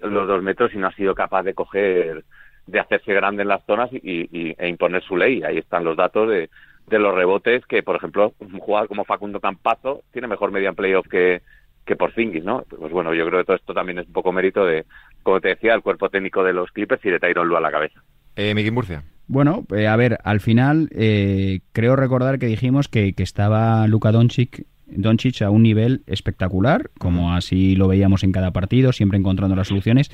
los 0.00 0.26
dos 0.26 0.42
metros 0.42 0.74
y 0.74 0.78
no 0.78 0.88
ha 0.88 0.92
sido 0.92 1.14
capaz 1.14 1.42
de 1.44 1.54
coger, 1.54 2.24
de 2.66 2.80
hacerse 2.80 3.12
grande 3.14 3.42
en 3.42 3.48
las 3.48 3.64
zonas 3.64 3.90
y, 3.92 3.98
y- 4.02 4.54
e 4.58 4.68
imponer 4.68 5.02
su 5.02 5.16
ley. 5.16 5.42
Ahí 5.42 5.58
están 5.58 5.84
los 5.84 5.96
datos 5.96 6.28
de, 6.28 6.50
de 6.86 6.98
los 6.98 7.14
rebotes 7.14 7.64
que, 7.66 7.82
por 7.82 7.96
ejemplo, 7.96 8.34
un 8.40 8.58
jugador 8.58 8.88
como 8.88 9.04
Facundo 9.04 9.40
Campazo 9.40 10.02
tiene 10.12 10.28
mejor 10.28 10.50
media 10.50 10.68
en 10.70 10.74
playoff 10.74 11.06
que, 11.08 11.42
que 11.84 11.96
Porzingis, 11.96 12.44
¿no? 12.44 12.64
Pues 12.68 12.92
bueno, 12.92 13.14
yo 13.14 13.26
creo 13.26 13.40
que 13.40 13.46
todo 13.46 13.56
esto 13.56 13.74
también 13.74 13.98
es 13.98 14.06
un 14.06 14.12
poco 14.12 14.32
mérito 14.32 14.64
de, 14.64 14.84
como 15.22 15.40
te 15.40 15.48
decía, 15.48 15.74
el 15.74 15.82
cuerpo 15.82 16.08
técnico 16.08 16.42
de 16.42 16.52
los 16.52 16.70
Clippers 16.70 17.04
y 17.04 17.10
de 17.10 17.20
Tyron 17.20 17.48
Lue 17.48 17.58
a 17.58 17.60
la 17.60 17.70
cabeza. 17.70 18.02
Eh, 18.36 18.54
Miki 18.54 18.70
Murcia. 18.70 19.04
Bueno, 19.26 19.64
eh, 19.74 19.86
a 19.86 19.96
ver, 19.96 20.18
al 20.24 20.40
final 20.40 20.88
eh, 20.92 21.60
creo 21.72 21.96
recordar 21.96 22.38
que 22.38 22.46
dijimos 22.46 22.88
que, 22.88 23.14
que 23.14 23.22
estaba 23.22 23.86
Luka 23.86 24.12
Doncic, 24.12 24.66
Doncic 24.86 25.42
a 25.42 25.50
un 25.50 25.62
nivel 25.62 26.02
espectacular, 26.06 26.90
como 26.98 27.34
así 27.34 27.74
lo 27.74 27.88
veíamos 27.88 28.22
en 28.22 28.32
cada 28.32 28.52
partido, 28.52 28.92
siempre 28.92 29.18
encontrando 29.18 29.56
las 29.56 29.68
soluciones, 29.68 30.10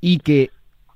y 0.00 0.18
que 0.18 0.50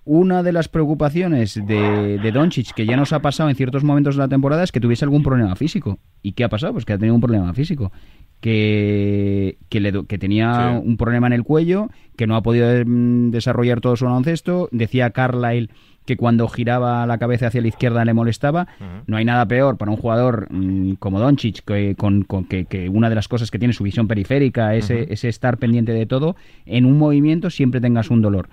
una 0.04 0.42
de 0.42 0.52
las 0.52 0.68
preocupaciones 0.68 1.54
de, 1.54 2.18
de 2.18 2.32
Doncic, 2.32 2.72
que 2.74 2.86
ya 2.86 2.96
nos 2.96 3.12
ha 3.12 3.22
pasado 3.22 3.48
en 3.48 3.56
ciertos 3.56 3.84
momentos 3.84 4.16
de 4.16 4.22
la 4.22 4.28
temporada, 4.28 4.62
es 4.62 4.72
que 4.72 4.80
tuviese 4.80 5.04
algún 5.04 5.22
problema 5.22 5.54
físico. 5.56 5.98
¿Y 6.22 6.32
qué 6.32 6.44
ha 6.44 6.48
pasado? 6.48 6.72
Pues 6.72 6.84
que 6.84 6.92
ha 6.92 6.98
tenido 6.98 7.14
un 7.14 7.20
problema 7.20 7.52
físico. 7.54 7.92
Que, 8.42 9.56
que, 9.68 9.80
le 9.80 9.92
do- 9.92 10.04
que 10.04 10.18
tenía 10.18 10.72
Sí. 10.80 10.82
un 10.86 10.96
problema 10.96 11.26
en 11.28 11.32
el 11.32 11.44
cuello, 11.44 11.88
que 12.16 12.26
no 12.26 12.36
ha 12.36 12.42
podido 12.42 12.68
mm, 12.84 13.30
desarrollar 13.30 13.80
todo 13.80 13.96
su 13.96 14.04
baloncesto. 14.04 14.68
Decía 14.72 15.10
Carlyle 15.10 15.70
que 16.04 16.16
cuando 16.16 16.48
giraba 16.48 17.06
la 17.06 17.18
cabeza 17.18 17.46
hacia 17.46 17.60
la 17.62 17.68
izquierda 17.68 18.04
le 18.04 18.12
molestaba. 18.12 18.66
No 19.06 19.16
hay 19.16 19.24
nada 19.24 19.46
peor 19.46 19.78
para 19.78 19.92
un 19.92 19.96
jugador 19.96 20.48
mm, 20.50 20.94
como 20.94 21.20
Doncic, 21.20 21.64
que, 21.64 21.94
con, 21.96 22.24
con- 22.24 22.44
que, 22.44 22.64
que 22.64 22.88
una 22.88 23.08
de 23.08 23.14
las 23.14 23.28
cosas 23.28 23.50
que 23.52 23.58
tiene 23.60 23.72
su 23.74 23.84
visión 23.84 24.08
periférica, 24.08 24.74
ese, 24.74 25.12
ese 25.12 25.28
estar 25.28 25.58
pendiente 25.58 25.92
de 25.92 26.06
todo, 26.06 26.34
en 26.66 26.84
un 26.86 26.98
movimiento 26.98 27.48
siempre 27.50 27.80
tengas 27.80 28.10
un 28.10 28.20
dolor. 28.20 28.48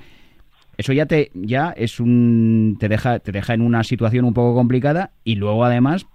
eso 0.77 0.93
ya 0.93 1.07
te 1.07 1.31
ya 1.33 1.73
es 1.75 1.99
un 1.99 2.77
te 2.79 2.87
deja 2.87 3.19
te 3.19 3.31
deja 3.31 3.53
en 3.55 3.61
una 3.61 3.83
situación 3.83 4.23
un 4.25 4.33
poco 4.33 4.53
complicada 4.53 5.11
y 5.25 5.35
luego 5.35 5.65
además 5.65 6.05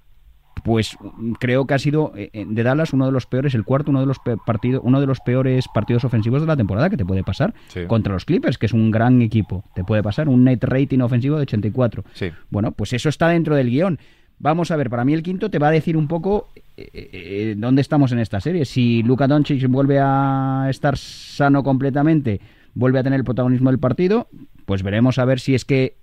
pues 0.62 0.96
creo 1.40 1.66
que 1.66 1.74
ha 1.74 1.78
sido 1.78 2.12
eh, 2.16 2.30
eh, 2.32 2.46
de 2.48 2.62
Dallas 2.62 2.92
uno 2.92 3.06
de 3.06 3.12
los 3.12 3.26
peores, 3.26 3.54
el 3.54 3.64
cuarto, 3.64 3.90
uno 3.90 4.00
de 4.00 4.06
los 4.06 4.18
partidos, 4.46 4.82
uno 4.84 5.00
de 5.00 5.06
los 5.06 5.20
peores 5.20 5.66
partidos 5.72 6.04
ofensivos 6.04 6.40
de 6.40 6.46
la 6.46 6.56
temporada 6.56 6.90
que 6.90 6.96
te 6.96 7.04
puede 7.04 7.22
pasar 7.22 7.54
contra 7.88 8.12
los 8.12 8.24
Clippers, 8.24 8.58
que 8.58 8.66
es 8.66 8.72
un 8.72 8.90
gran 8.90 9.20
equipo. 9.22 9.64
Te 9.74 9.84
puede 9.84 10.02
pasar 10.02 10.28
un 10.28 10.44
net 10.44 10.62
rating 10.62 11.00
ofensivo 11.00 11.36
de 11.36 11.42
84. 11.42 12.04
Bueno, 12.50 12.72
pues 12.72 12.92
eso 12.92 13.08
está 13.08 13.28
dentro 13.28 13.56
del 13.56 13.70
guion. 13.70 13.98
Vamos 14.38 14.70
a 14.70 14.76
ver, 14.76 14.90
para 14.90 15.04
mí 15.04 15.12
el 15.12 15.22
quinto 15.22 15.50
te 15.50 15.58
va 15.58 15.68
a 15.68 15.70
decir 15.70 15.96
un 15.96 16.08
poco 16.08 16.48
eh, 16.76 17.54
dónde 17.56 17.82
estamos 17.82 18.12
en 18.12 18.18
esta 18.18 18.40
serie. 18.40 18.64
Si 18.64 19.02
Luka 19.02 19.26
Doncic 19.26 19.66
vuelve 19.68 19.98
a 20.00 20.66
estar 20.68 20.96
sano 20.98 21.62
completamente, 21.62 22.40
vuelve 22.74 22.98
a 22.98 23.02
tener 23.02 23.20
el 23.20 23.24
protagonismo 23.24 23.70
del 23.70 23.78
partido, 23.78 24.28
pues 24.66 24.82
veremos 24.82 25.18
a 25.18 25.24
ver 25.24 25.40
si 25.40 25.54
es 25.54 25.64
que 25.64 25.96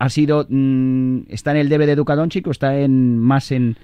ha 0.00 0.08
sido 0.08 0.46
mm, 0.48 1.20
está 1.28 1.52
en 1.52 1.58
el 1.58 1.68
debe 1.68 1.86
de 1.86 1.94
Luka 1.94 2.16
Doncic 2.16 2.46
o 2.46 2.50
está 2.50 2.76
en 2.78 3.18
más 3.18 3.52
en 3.52 3.76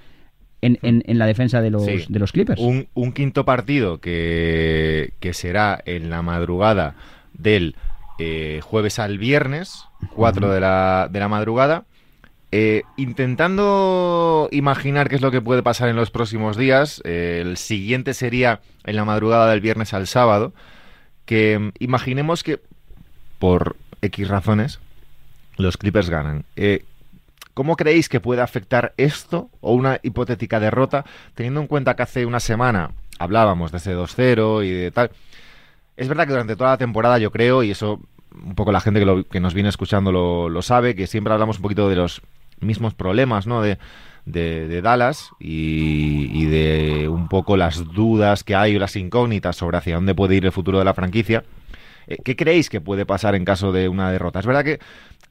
en, 0.61 0.79
en, 0.81 1.19
la 1.19 1.27
defensa 1.27 1.61
de 1.61 1.69
los, 1.69 1.85
de 1.85 2.19
los 2.19 2.31
Clippers. 2.31 2.59
Un, 2.59 2.87
un 2.95 3.13
quinto 3.13 3.45
partido 3.45 3.99
que, 3.99 5.13
que, 5.19 5.33
será 5.33 5.79
en 5.85 6.09
la 6.09 6.23
madrugada 6.23 6.95
del 7.33 7.75
eh, 8.17 8.59
jueves 8.63 8.97
al 8.97 9.19
viernes, 9.19 9.85
4 10.15 10.51
de 10.51 10.59
la, 10.59 11.09
de 11.11 11.19
la 11.19 11.27
madrugada. 11.27 11.85
Eh, 12.51 12.81
intentando 12.97 14.49
imaginar 14.51 15.09
qué 15.09 15.15
es 15.15 15.21
lo 15.21 15.29
que 15.29 15.41
puede 15.41 15.61
pasar 15.61 15.89
en 15.89 15.95
los 15.95 16.09
próximos 16.09 16.57
días, 16.57 17.03
eh, 17.05 17.39
el 17.45 17.57
siguiente 17.57 18.15
sería 18.15 18.61
en 18.83 18.95
la 18.95 19.05
madrugada 19.05 19.51
del 19.51 19.61
viernes 19.61 19.93
al 19.93 20.07
sábado, 20.07 20.53
que 21.25 21.59
mm, 21.59 21.69
imaginemos 21.77 22.43
que 22.43 22.59
por 23.37 23.75
X 24.01 24.27
razones 24.27 24.79
los 25.57 25.77
Clippers 25.77 26.09
ganan. 26.09 26.45
¿Cómo 27.53 27.75
creéis 27.75 28.07
que 28.07 28.19
puede 28.19 28.41
afectar 28.41 28.93
esto 28.97 29.49
o 29.61 29.73
una 29.73 29.99
hipotética 30.03 30.59
derrota, 30.59 31.05
teniendo 31.33 31.59
en 31.59 31.65
cuenta 31.65 31.95
que 31.95 32.03
hace 32.03 32.25
una 32.25 32.39
semana 32.39 32.91
hablábamos 33.17 33.71
de 33.71 33.79
ese 33.79 33.95
2-0 33.95 34.63
y 34.63 34.69
de 34.69 34.91
tal? 34.91 35.09
Es 35.95 36.07
verdad 36.07 36.25
que 36.25 36.33
durante 36.33 36.55
toda 36.55 36.69
la 36.69 36.77
temporada 36.77 37.17
yo 37.17 37.31
creo, 37.31 37.63
y 37.63 37.71
eso 37.71 37.99
un 38.31 38.55
poco 38.55 38.71
la 38.71 38.79
gente 38.79 39.03
que, 39.29 39.39
nos 39.39 39.53
viene 39.53 39.69
escuchando 39.69 40.11
lo, 40.11 40.61
sabe, 40.61 40.95
que 40.95 41.07
siempre 41.07 41.33
hablamos 41.33 41.57
un 41.57 41.63
poquito 41.63 41.89
de 41.89 41.95
los 41.95 42.21
mismos 42.59 42.93
problemas, 42.93 43.47
¿no? 43.47 43.61
De, 43.61 43.77
Dallas 44.83 45.31
y, 45.39 46.45
de 46.45 47.07
un 47.07 47.27
poco 47.27 47.57
las 47.57 47.85
dudas 47.93 48.43
que 48.43 48.55
hay 48.55 48.75
o 48.75 48.79
las 48.79 48.95
incógnitas 48.95 49.55
sobre 49.55 49.77
hacia 49.77 49.95
dónde 49.95 50.13
puede 50.13 50.35
ir 50.35 50.45
el 50.45 50.51
futuro 50.51 50.79
de 50.79 50.85
la 50.85 50.93
franquicia. 50.93 51.43
Eh, 52.07 52.17
¿Qué 52.23 52.35
creéis 52.35 52.69
que 52.69 52.81
puede 52.81 53.05
pasar 53.05 53.35
en 53.35 53.45
caso 53.45 53.71
de 53.71 53.89
una 53.89 54.11
derrota? 54.11 54.39
Es 54.39 54.45
verdad 54.45 54.63
que 54.63 54.79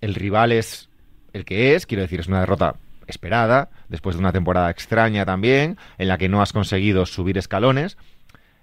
el 0.00 0.14
rival 0.14 0.52
es 0.52 0.88
el 1.32 1.44
que 1.44 1.74
es, 1.74 1.86
quiero 1.86 2.02
decir, 2.02 2.20
es 2.20 2.28
una 2.28 2.40
derrota 2.40 2.76
esperada, 3.06 3.70
después 3.88 4.16
de 4.16 4.20
una 4.20 4.32
temporada 4.32 4.70
extraña 4.70 5.24
también, 5.24 5.76
en 5.98 6.08
la 6.08 6.18
que 6.18 6.28
no 6.28 6.42
has 6.42 6.52
conseguido 6.52 7.06
subir 7.06 7.38
escalones. 7.38 7.96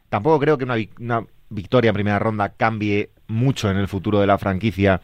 Tampoco 0.09 0.39
creo 0.39 0.57
que 0.57 0.65
una, 0.65 1.25
victoria 1.49 1.89
en 1.89 1.93
primera 1.93 2.19
ronda 2.19 2.49
cambie 2.49 3.09
mucho 3.27 3.69
en 3.69 3.77
el 3.77 3.87
futuro 3.87 4.19
de 4.19 4.27
la 4.27 4.37
franquicia 4.37 5.01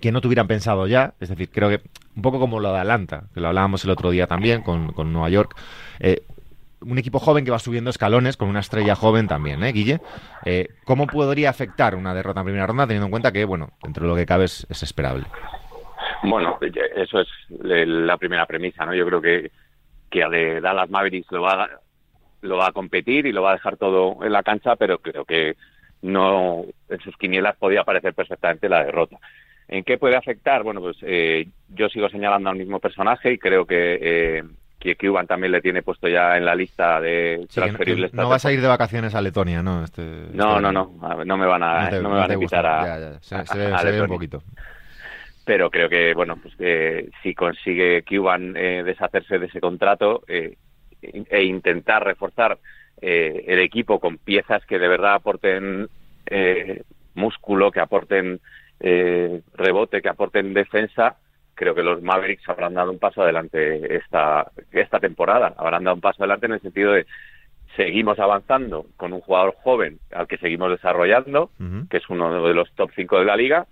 que 0.00 0.12
no 0.12 0.20
tuvieran 0.20 0.46
pensado 0.46 0.86
ya. 0.86 1.14
Es 1.20 1.28
decir, 1.28 1.50
creo 1.50 1.68
que 1.68 1.80
un 2.14 2.22
poco 2.22 2.38
como 2.38 2.60
lo 2.60 2.72
de 2.72 2.80
Atlanta, 2.80 3.24
que 3.32 3.40
lo 3.40 3.48
hablábamos 3.48 3.84
el 3.84 3.90
otro 3.90 4.10
día 4.10 4.26
también 4.26 4.62
con, 4.62 4.92
Nueva 5.12 5.30
York. 5.30 5.56
Eh, 5.98 6.22
un 6.84 6.98
equipo 6.98 7.18
joven 7.18 7.44
que 7.44 7.50
va 7.50 7.58
subiendo 7.58 7.90
escalones 7.90 8.36
con 8.36 8.48
una 8.48 8.60
estrella 8.60 8.94
joven 8.94 9.28
también, 9.28 9.62
¿eh, 9.62 9.72
Guille? 9.72 10.00
Eh, 10.44 10.68
¿Cómo 10.84 11.06
podría 11.06 11.50
afectar 11.50 11.94
una 11.94 12.14
derrota 12.14 12.40
en 12.40 12.46
primera 12.46 12.66
ronda 12.66 12.86
teniendo 12.86 13.06
en 13.06 13.10
cuenta 13.10 13.32
que, 13.32 13.44
bueno, 13.44 13.70
dentro 13.82 14.04
de 14.04 14.10
lo 14.10 14.16
que 14.16 14.26
cabe 14.26 14.44
es 14.44 14.82
esperable? 14.82 15.24
Bueno, 16.22 16.58
eso 16.94 17.20
es 17.20 17.28
la 17.48 18.16
primera 18.16 18.46
premisa, 18.46 18.86
¿no? 18.86 18.94
Yo 18.94 19.04
creo 19.06 19.20
que, 19.20 19.50
que 20.10 20.28
de 20.28 20.60
Dallas 20.60 20.88
Mavericks 20.88 21.32
lo 21.32 21.42
va, 21.42 21.68
lo 22.42 22.56
va 22.56 22.68
a 22.68 22.72
competir 22.72 23.26
y 23.26 23.32
lo 23.32 23.42
va 23.42 23.50
a 23.50 23.54
dejar 23.54 23.76
todo 23.76 24.24
en 24.24 24.32
la 24.32 24.42
cancha, 24.42 24.76
pero 24.76 24.98
creo 24.98 25.24
que 25.24 25.56
no 26.02 26.64
en 26.88 27.00
sus 27.00 27.16
quinielas 27.16 27.56
podía 27.56 27.80
aparecer 27.80 28.14
perfectamente 28.14 28.68
la 28.68 28.84
derrota. 28.84 29.18
¿En 29.68 29.84
qué 29.84 29.98
puede 29.98 30.16
afectar? 30.16 30.62
Bueno, 30.62 30.80
pues 30.80 30.96
eh, 31.02 31.48
yo 31.68 31.88
sigo 31.88 32.08
señalando 32.08 32.50
al 32.50 32.56
mismo 32.56 32.78
personaje 32.78 33.32
y 33.32 33.38
creo 33.38 33.66
que, 33.66 33.98
eh, 34.00 34.44
que 34.82 34.96
Cuban 34.96 35.26
también 35.26 35.52
le 35.52 35.60
tiene 35.60 35.82
puesto 35.82 36.08
ya 36.08 36.36
en 36.36 36.44
la 36.44 36.54
lista 36.54 37.00
de 37.00 37.46
transferibles. 37.52 38.12
no, 38.12 38.28
vas 38.28 38.44
a 38.44 38.52
ir 38.52 38.60
de 38.60 38.66
vacaciones 38.66 39.14
a 39.14 39.22
Letonia, 39.22 39.62
¿no? 39.62 39.84
Este, 39.84 40.02
no, 40.32 40.60
no, 40.60 40.72
no, 40.72 40.92
no, 41.24 41.36
me 41.36 41.46
van 41.46 41.62
a, 41.62 41.90
no, 41.90 42.10
me 42.10 42.16
van 42.16 42.30
a 42.30 42.34
invitar 42.34 42.66
a, 42.66 43.20
Se, 43.20 43.36
ve 43.56 44.02
un 44.02 44.08
poquito 44.08 44.42
pero 45.44 45.70
creo 45.70 45.88
que 45.88 46.14
bueno 46.14 46.36
pues 46.36 46.54
que 46.54 47.10
si 47.22 47.34
consigue 47.34 48.04
Cuban 48.08 48.56
eh, 48.56 48.82
deshacerse 48.84 49.40
de 49.40 49.46
ese 49.46 49.60
contrato 49.60 50.22
eh, 50.28 50.56
e 51.02 51.42
intentar 51.42 52.04
reforzar 52.04 52.58
eh, 53.00 53.44
el 53.48 53.58
equipo 53.58 53.98
con 53.98 54.18
piezas 54.18 54.64
que 54.66 54.78
de 54.78 54.88
verdad 54.88 55.14
aporten 55.14 55.88
músculo 57.14 57.72
que 57.72 57.80
aporten 57.80 58.40
rebote 58.78 60.00
que 60.00 60.08
aporten 60.08 60.54
defensa 60.54 61.16
creo 61.54 61.74
que 61.74 61.82
los 61.82 62.02
Mavericks 62.02 62.48
habrán 62.48 62.74
dado 62.74 62.90
un 62.90 62.98
paso 62.98 63.22
adelante 63.22 63.96
esta 63.96 64.50
esta 64.72 64.98
temporada. 65.00 65.54
Habrán 65.56 65.84
dado 65.84 65.96
un 65.96 66.00
paso 66.00 66.22
adelante 66.22 66.46
en 66.46 66.52
el 66.52 66.60
sentido 66.60 66.92
de 66.92 67.06
seguimos 67.76 68.18
avanzando 68.18 68.86
con 68.96 69.12
un 69.12 69.20
jugador 69.20 69.54
joven 69.62 69.98
al 70.12 70.26
que 70.26 70.38
seguimos 70.38 70.70
desarrollando, 70.70 71.50
que 71.88 71.96
es 71.96 72.08
uno 72.10 72.46
de 72.46 72.54
los 72.54 72.70
top 72.74 72.90
5 72.94 73.20
de 73.20 73.24
la 73.24 73.36
liga, 73.36 73.66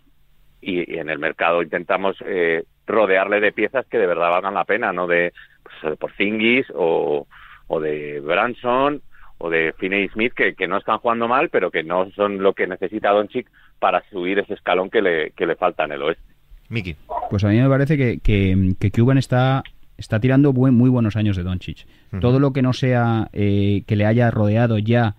y, 0.61 0.99
en 0.99 1.11
el 1.11 1.19
mercado 1.19 1.63
intentamos 1.63 2.17
eh, 2.25 2.65
rodearle 2.87 3.41
de 3.41 3.53
piezas 3.53 3.87
que 3.87 3.99
de 3.99 4.07
verdad 4.07 4.31
valgan 4.31 4.55
la 4.55 4.65
pena, 4.65 4.93
no 4.93 5.07
de 5.07 5.33
pues, 5.63 5.99
Porzingis 5.99 6.67
o, 6.75 7.27
o 7.67 7.81
de 7.81 8.21
Branson 8.21 9.03
o 9.39 9.49
de 9.49 9.75
Finney 9.79 10.09
Smith 10.09 10.35
que, 10.35 10.55
que, 10.55 10.69
no 10.69 10.77
están 10.77 10.99
jugando 10.99 11.27
mal, 11.27 11.49
pero 11.49 11.71
que 11.71 11.83
no 11.83 12.11
son 12.11 12.43
lo 12.43 12.53
que 12.53 12.67
necesita 12.67 13.11
Doncic 13.11 13.51
para 13.79 14.03
subir 14.11 14.39
ese 14.39 14.55
escalón 14.55 14.91
que 14.91 15.01
le, 15.01 15.31
que 15.31 15.47
le 15.47 15.57
falta 15.57 15.85
en 15.85 15.93
el 15.93 16.03
oeste. 16.03 16.23
Miki. 16.71 16.97
Pues 17.29 17.45
a 17.45 17.49
mí 17.49 17.61
me 17.61 17.69
parece 17.69 17.99
que, 17.99 18.19
que, 18.21 18.75
que 18.79 18.91
Cuban 18.91 19.19
está 19.19 19.62
está 20.00 20.19
tirando 20.19 20.55
muy 20.55 20.89
buenos 20.89 21.15
años 21.15 21.37
de 21.37 21.43
Doncic. 21.43 21.87
Todo 22.21 22.41
lo 22.41 22.55
que 22.55 22.62
no 22.62 22.73
sea 22.73 23.29
eh, 23.35 23.85
que 23.87 23.97
le 23.97 24.07
haya 24.07 24.31
rodeado 24.31 24.79
ya 24.79 25.17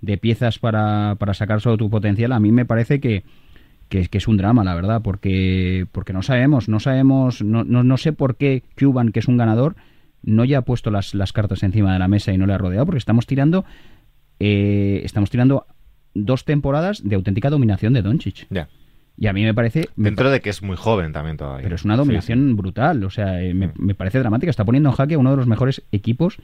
de 0.00 0.16
piezas 0.16 0.58
para, 0.58 1.16
para 1.18 1.34
sacar 1.34 1.60
todo 1.60 1.76
tu 1.76 1.90
potencial, 1.90 2.32
a 2.32 2.40
mí 2.40 2.50
me 2.50 2.64
parece 2.64 2.98
que, 2.98 3.24
que, 3.88 4.08
es 4.10 4.28
un 4.28 4.38
drama, 4.38 4.64
la 4.64 4.74
verdad, 4.74 5.02
porque, 5.02 5.86
porque 5.92 6.14
no 6.14 6.22
sabemos, 6.22 6.68
no 6.68 6.80
sabemos, 6.80 7.42
no, 7.42 7.62
no, 7.64 7.96
sé 7.98 8.12
por 8.12 8.36
qué 8.36 8.62
Cuban, 8.76 9.12
que 9.12 9.20
es 9.20 9.28
un 9.28 9.36
ganador, 9.36 9.76
no 10.22 10.44
ya 10.46 10.58
ha 10.58 10.62
puesto 10.62 10.90
las, 10.90 11.14
las 11.14 11.32
cartas 11.32 11.62
encima 11.62 11.92
de 11.92 11.98
la 11.98 12.08
mesa 12.08 12.32
y 12.32 12.38
no 12.38 12.46
le 12.46 12.54
ha 12.54 12.58
rodeado, 12.58 12.86
porque 12.86 12.98
estamos 12.98 13.26
tirando, 13.26 13.66
eh, 14.40 15.02
estamos 15.04 15.28
tirando 15.28 15.66
dos 16.14 16.46
temporadas 16.46 17.06
de 17.06 17.16
auténtica 17.16 17.50
dominación 17.50 17.92
de 17.92 18.02
Doncic. 18.02 18.46
Ya. 18.48 18.68
Y 19.16 19.26
a 19.26 19.32
mí 19.32 19.44
me 19.44 19.54
parece... 19.54 19.88
Dentro 19.96 20.30
de 20.30 20.40
que 20.40 20.50
es 20.50 20.62
muy 20.62 20.76
joven 20.76 21.12
también 21.12 21.36
todavía. 21.36 21.62
Pero 21.62 21.74
es 21.74 21.84
una 21.84 21.96
dominación 21.96 22.56
brutal, 22.56 23.04
o 23.04 23.10
sea, 23.10 23.42
eh, 23.42 23.54
me, 23.54 23.70
me, 23.76 23.94
parece 23.94 24.18
dramática. 24.18 24.50
Está 24.50 24.64
poniendo 24.64 24.88
en 24.88 24.96
jaque 24.96 25.14
a 25.14 25.18
uno 25.18 25.30
de 25.30 25.36
los 25.36 25.46
mejores 25.46 25.82
equipos 25.92 26.38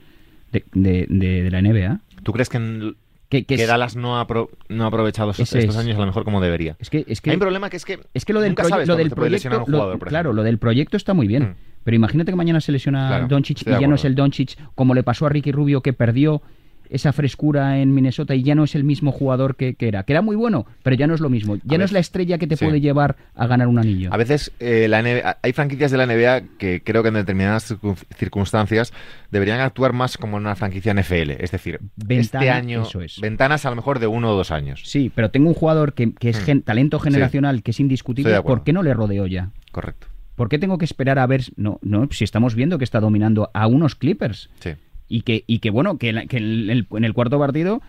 de, 0.53 0.65
de, 0.75 1.07
de, 1.09 1.51
la 1.51 1.63
NBA. 1.63 2.01
¿Tú 2.23 2.33
crees 2.33 2.49
que 2.49 2.59
en 2.59 2.97
que, 3.29 3.67
Dallas 3.67 3.95
no 3.95 4.19
ha, 4.19 4.27
no 4.69 4.85
ha 4.85 4.87
aprovechado 4.87 5.33
estos, 5.33 5.55
años 5.77 5.97
a 5.97 6.01
lo 6.01 6.07
mejor 6.07 6.25
como 6.25 6.41
debería. 6.41 6.77
Es 6.79 6.89
que, 6.89 7.05
es 7.07 7.21
que, 7.21 7.31
Hay 7.31 7.37
un 7.37 7.41
problema 7.41 7.69
que 7.69 7.77
es 7.77 7.85
que, 7.85 8.01
es 8.15 8.25
que 8.25 8.33
lo 8.33 8.41
del, 8.41 8.55
lo 8.87 8.97
del 8.97 9.11
proyecto, 9.11 9.99
claro, 10.01 10.33
lo 10.33 10.43
del 10.43 10.59
proyecto 10.59 10.97
está 10.97 11.13
muy 11.13 11.27
bien. 11.27 11.43
Mm. 11.43 11.55
Pero 11.85 11.95
imagínate 11.95 12.33
que 12.33 12.37
mañana 12.37 12.61
se 12.61 12.73
lesiona 12.73 13.27
Doncic 13.29 13.67
y 13.67 13.71
ya 13.71 13.87
no 13.87 13.97
es 13.97 14.05
el 14.05 14.15
Doncic 14.15 14.59
como 14.75 14.95
le 14.95 15.03
pasó 15.03 15.27
a 15.27 15.29
Ricky 15.29 15.53
Rubio 15.53 15.83
que 15.83 15.93
perdió 15.93 16.43
esa 16.91 17.13
frescura 17.13 17.79
en 17.79 17.95
Minnesota 17.95 18.35
y 18.35 18.43
ya 18.43 18.55
no 18.55 18.65
es 18.65 18.75
el 18.75 18.85
mismo 18.85 19.13
jugador 19.13 19.57
que, 19.57 19.77
era. 19.79 20.03
Que 20.03 20.13
era 20.13 20.23
muy 20.23 20.37
bueno, 20.37 20.67
pero 20.83 20.97
ya 20.97 21.07
no 21.07 21.15
es 21.15 21.21
lo 21.21 21.29
mismo. 21.29 21.57
Ya 21.65 21.79
no 21.79 21.85
es 21.85 21.93
la 21.93 21.99
estrella 21.99 22.39
que 22.39 22.47
te 22.47 22.57
puede 22.57 22.81
llevar 22.81 23.17
a 23.35 23.47
ganar 23.47 23.69
un 23.69 23.79
anillo. 23.79 24.13
A 24.13 24.17
veces 24.17 24.53
eh, 24.61 24.87
la 24.89 24.99
hay 25.43 25.53
franquicias 25.53 25.91
de 25.91 25.97
la 25.97 26.07
NBA 26.07 26.57
que 26.59 26.83
creo 26.83 27.03
que 27.03 27.09
en 27.09 27.15
determinadas 27.15 27.75
circunstancias 28.17 28.93
deberían 29.31 29.61
actuar 29.61 29.93
más 29.93 30.19
como 30.19 30.37
una 30.37 30.55
franquicia 30.57 30.93
NFL. 30.93 31.31
Es 31.39 31.51
decir, 31.51 31.81
este 32.09 32.51
año, 32.51 32.85
ventanas 33.21 33.65
a 33.67 33.71
lo 33.71 33.77
mejor 33.77 33.99
de 33.99 34.07
uno 34.07 34.33
o 34.33 34.37
dos 34.37 34.51
años. 34.51 34.83
Sí, 34.85 35.11
pero 35.15 35.31
tengo 35.31 35.49
un 35.49 35.55
jugador 35.55 35.95
que, 35.95 36.13
es 36.21 36.47
hmm. 36.47 36.61
talento 36.61 36.99
generacional, 36.99 37.63
que 37.63 37.71
es 37.71 37.81
indiscutible. 37.81 38.43
¿Por 38.43 38.65
qué 38.65 38.73
no 38.73 38.83
le 38.83 38.95
rodeo 38.95 39.27
ya? 39.27 39.51
Correcto. 39.71 40.09
¿Por 40.35 40.49
qué 40.49 40.59
tengo 40.59 40.79
que 40.79 40.85
esperar 40.85 41.19
a 41.19 41.27
ver? 41.27 41.43
No, 41.57 41.81
no, 41.83 42.09
si 42.13 42.23
estamos 42.23 42.55
viendo 42.55 42.79
que 42.79 42.85
está 42.85 43.01
dominando 43.01 43.51
a 43.55 43.67
unos 43.67 43.97
Clippers. 43.97 44.51
Sí 44.61 44.71
y 45.09 45.23
que, 45.23 45.45
y 45.47 45.59
que 45.61 45.71
bueno, 45.71 45.99
que, 45.99 46.11
en, 46.11 46.69
el, 47.05 47.15
cuarto 47.15 47.39
partido 47.39 47.83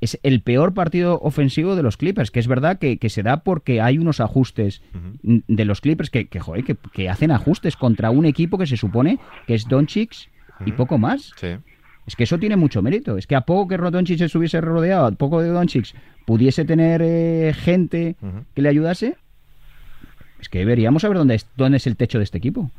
es 0.00 0.18
el 0.22 0.40
peor 0.40 0.72
partido 0.72 1.20
ofensivo 1.20 1.76
de 1.76 1.82
los 1.82 1.96
Clippers, 1.96 2.30
que 2.30 2.40
es 2.40 2.46
verdad 2.46 2.78
que, 2.78 3.08
se 3.08 3.22
da 3.22 3.42
porque 3.42 3.80
hay 3.80 3.98
unos 3.98 4.20
ajustes 4.20 4.82
de 5.22 5.64
los 5.64 5.80
Clippers 5.80 6.10
que, 6.10 6.28
que, 6.28 6.40
joder, 6.40 6.64
que, 6.64 7.08
hacen 7.08 7.30
ajustes 7.30 7.76
contra 7.76 8.10
un 8.10 8.24
equipo 8.24 8.56
que 8.56 8.66
se 8.66 8.76
supone 8.76 9.18
que 9.46 9.54
es 9.54 9.68
Doncic 9.68 10.12
y 10.64 10.72
poco 10.72 10.98
más. 10.98 11.32
Es 12.06 12.16
que 12.16 12.24
eso 12.24 12.38
tiene 12.38 12.56
mucho 12.56 12.82
mérito. 12.82 13.16
Es 13.18 13.26
que 13.26 13.36
a 13.36 13.42
poco 13.42 13.68
que 13.68 13.76
Doncic 13.76 14.18
se 14.18 14.24
estuviese 14.24 14.60
rodeado, 14.60 15.06
a 15.06 15.12
poco 15.12 15.42
de 15.42 15.48
Doncic 15.48 15.94
pudiese 16.26 16.64
tener 16.64 17.02
eh, 17.04 17.52
gente 17.54 18.16
que 18.54 18.62
le 18.62 18.68
ayudase, 18.68 19.16
Es 20.40 20.48
que 20.48 20.60
deberíamos 20.60 21.02
saber 21.02 21.18
dónde 21.18 21.34
es, 21.34 21.46
dónde 21.56 21.76
es 21.76 21.86
el 21.86 21.96
techo 21.96 22.18
de 22.18 22.24
este 22.24 22.38
equipo. 22.38 22.70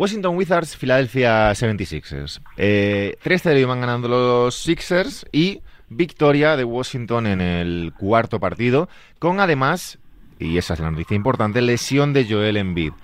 Washington 0.00 0.34
Wizards, 0.34 0.78
Philadelphia 0.78 1.50
76ers. 1.50 2.40
Eh, 2.56 3.18
3-0 3.22 3.60
iban 3.60 3.82
ganando 3.82 4.08
los 4.08 4.54
Sixers 4.54 5.26
y 5.30 5.60
victoria 5.90 6.56
de 6.56 6.64
Washington 6.64 7.26
en 7.26 7.42
el 7.42 7.92
cuarto 7.98 8.40
partido, 8.40 8.88
con 9.18 9.40
además, 9.40 9.98
y 10.38 10.56
esa 10.56 10.72
es 10.72 10.80
la 10.80 10.90
noticia 10.90 11.14
importante, 11.14 11.60
lesión 11.60 12.14
de 12.14 12.26
Joel 12.26 12.56
Embiid. 12.56 12.94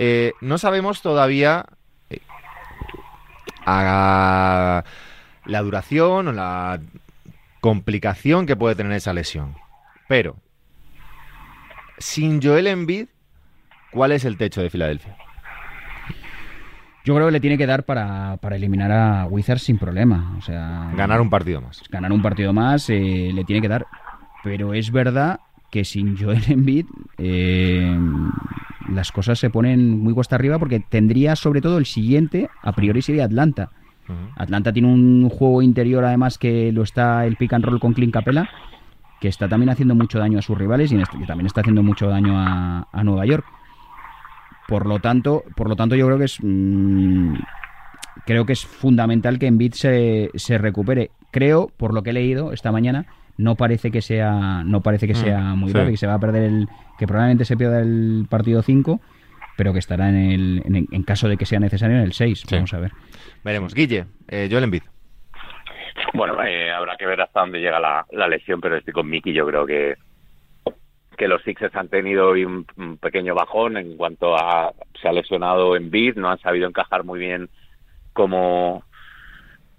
Eh, 0.00 0.32
no 0.40 0.58
sabemos 0.58 1.02
todavía 1.02 1.66
eh, 2.10 2.18
a 3.64 4.82
la 5.44 5.62
duración 5.62 6.26
o 6.26 6.32
la 6.32 6.80
complicación 7.60 8.46
que 8.46 8.56
puede 8.56 8.74
tener 8.74 8.90
esa 8.94 9.12
lesión. 9.12 9.54
Pero, 10.08 10.34
sin 11.98 12.42
Joel 12.42 12.66
Embiid, 12.66 13.06
¿cuál 13.92 14.10
es 14.10 14.24
el 14.24 14.36
techo 14.36 14.60
de 14.62 14.70
Filadelfia? 14.70 15.16
Yo 17.04 17.14
creo 17.14 17.26
que 17.26 17.32
le 17.32 17.40
tiene 17.40 17.56
que 17.56 17.66
dar 17.66 17.84
para, 17.84 18.36
para 18.38 18.56
eliminar 18.56 18.92
a 18.92 19.26
Wizards 19.26 19.62
sin 19.62 19.78
problema. 19.78 20.34
O 20.38 20.42
sea, 20.42 20.92
Ganar 20.96 21.20
un 21.20 21.30
partido 21.30 21.60
más. 21.60 21.82
ganar 21.90 22.12
un 22.12 22.20
partido 22.22 22.52
más 22.52 22.90
eh, 22.90 23.30
le 23.32 23.44
tiene 23.44 23.62
que 23.62 23.68
dar. 23.68 23.86
Pero 24.44 24.74
es 24.74 24.90
verdad 24.90 25.40
que 25.70 25.84
sin 25.84 26.16
Joel 26.18 26.42
Embiid 26.48 26.86
eh, 27.18 27.96
las 28.88 29.12
cosas 29.12 29.38
se 29.38 29.50
ponen 29.50 29.98
muy 30.00 30.12
cuesta 30.14 30.34
arriba 30.36 30.58
porque 30.58 30.80
tendría 30.80 31.36
sobre 31.36 31.60
todo 31.60 31.78
el 31.78 31.86
siguiente, 31.86 32.48
a 32.62 32.72
priori 32.72 33.02
sería 33.02 33.24
Atlanta. 33.24 33.70
Atlanta 34.36 34.72
tiene 34.72 34.88
un 34.88 35.28
juego 35.28 35.62
interior 35.62 36.04
además 36.04 36.36
que 36.36 36.72
lo 36.72 36.82
está 36.82 37.24
el 37.26 37.36
pick 37.36 37.52
and 37.52 37.64
roll 37.64 37.78
con 37.78 37.92
Clint 37.92 38.12
Capella, 38.12 38.48
que 39.20 39.28
está 39.28 39.48
también 39.48 39.70
haciendo 39.70 39.94
mucho 39.94 40.18
daño 40.18 40.40
a 40.40 40.42
sus 40.42 40.58
rivales 40.58 40.90
y 40.90 41.00
este- 41.00 41.16
que 41.16 41.26
también 41.26 41.46
está 41.46 41.60
haciendo 41.60 41.84
mucho 41.84 42.08
daño 42.08 42.36
a, 42.36 42.88
a 42.92 43.04
Nueva 43.04 43.24
York. 43.24 43.44
Por 44.70 44.86
lo 44.86 44.98
tanto, 45.00 45.44
por 45.56 45.68
lo 45.68 45.76
tanto 45.76 45.96
yo 45.96 46.06
creo 46.06 46.16
que 46.18 46.24
es 46.24 46.38
mm, 46.42 47.34
creo 48.24 48.46
que 48.46 48.54
es 48.54 48.64
fundamental 48.64 49.38
que 49.38 49.46
Embiid 49.48 49.72
se, 49.74 50.30
se 50.34 50.56
recupere. 50.56 51.10
Creo, 51.30 51.68
por 51.76 51.92
lo 51.92 52.02
que 52.02 52.10
he 52.10 52.12
leído 52.14 52.52
esta 52.52 52.72
mañana, 52.72 53.04
no 53.36 53.54
parece 53.56 53.90
que 53.90 54.00
sea 54.00 54.62
no 54.64 54.80
parece 54.80 55.06
que 55.06 55.12
Mm, 55.12 55.16
sea 55.16 55.40
muy 55.54 55.68
sí. 55.68 55.74
grave, 55.74 55.90
que 55.90 55.96
se 55.98 56.06
va 56.06 56.14
a 56.14 56.18
perder 56.18 56.44
el 56.44 56.68
que 56.98 57.06
probablemente 57.06 57.44
se 57.44 57.56
pierda 57.56 57.80
el 57.80 58.26
partido 58.30 58.62
5, 58.62 59.00
pero 59.56 59.72
que 59.72 59.78
estará 59.80 60.08
en 60.08 60.16
el 60.16 60.62
en, 60.64 60.86
en 60.90 61.02
caso 61.02 61.28
de 61.28 61.36
que 61.36 61.44
sea 61.46 61.58
necesario 61.60 61.96
en 61.96 62.02
el 62.02 62.12
6, 62.12 62.40
Sí. 62.46 62.54
vamos 62.54 62.72
a 62.72 62.78
ver. 62.80 62.92
Veremos. 63.44 63.74
Guille, 63.74 64.06
eh, 64.28 64.48
Joel 64.50 64.64
Embiid. 64.64 64.82
Bueno, 66.14 66.42
eh, 66.44 66.70
habrá 66.72 66.96
que 66.96 67.06
ver 67.06 67.20
hasta 67.20 67.40
dónde 67.40 67.60
llega 67.60 67.78
la, 67.80 68.06
la 68.12 68.28
lesión, 68.28 68.60
pero 68.60 68.76
estoy 68.76 68.92
con 68.94 69.08
Miki. 69.08 69.32
Yo 69.32 69.46
creo 69.46 69.66
que 69.66 69.94
que 71.20 71.28
los 71.28 71.42
Sixers 71.42 71.76
han 71.76 71.90
tenido 71.90 72.30
hoy 72.30 72.46
un, 72.46 72.64
pequeño 72.96 73.34
bajón 73.34 73.76
en 73.76 73.98
cuanto 73.98 74.34
a 74.38 74.72
se 75.02 75.06
ha 75.06 75.12
lesionado 75.12 75.76
en 75.76 75.90
bid, 75.90 76.16
no 76.16 76.30
han 76.30 76.38
sabido 76.38 76.66
encajar 76.66 77.04
muy 77.04 77.18
bien 77.20 77.50
cómo 78.14 78.84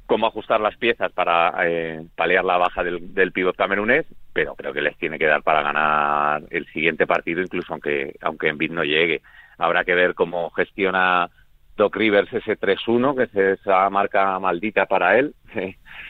cómo 0.06 0.28
ajustar 0.28 0.62
las 0.62 0.78
piezas 0.78 1.12
para 1.14 1.52
eh, 1.66 2.06
paliar 2.16 2.46
la 2.46 2.58
baja 2.58 2.84
del, 2.84 3.16
del 3.16 3.32
pívot 3.32 3.56
camerunés, 3.56 4.06
pero 4.34 4.54
creo 4.54 4.72
que 4.72 4.82
les 4.82 4.96
tiene 5.00 5.18
que 5.18 5.26
dar 5.26 5.42
para 5.42 5.64
ganar 5.64 6.44
el 6.52 6.68
siguiente 6.68 7.08
partido, 7.08 7.42
incluso 7.42 7.74
aunque 7.74 8.14
aunque 8.22 8.50
en 8.50 8.60
bid 8.60 8.72
no 8.72 8.84
llegue. 8.84 9.24
Habrá 9.58 9.84
que 9.84 9.96
ver 9.96 10.14
cómo 10.14 10.52
gestiona 10.52 11.32
Doc 11.76 11.96
Rivers 11.96 12.32
ese 12.34 12.56
3-1, 12.56 13.16
que 13.16 13.24
es 13.24 13.60
esa 13.62 13.90
marca 13.90 14.38
maldita 14.38 14.86
para 14.86 15.18
él, 15.18 15.34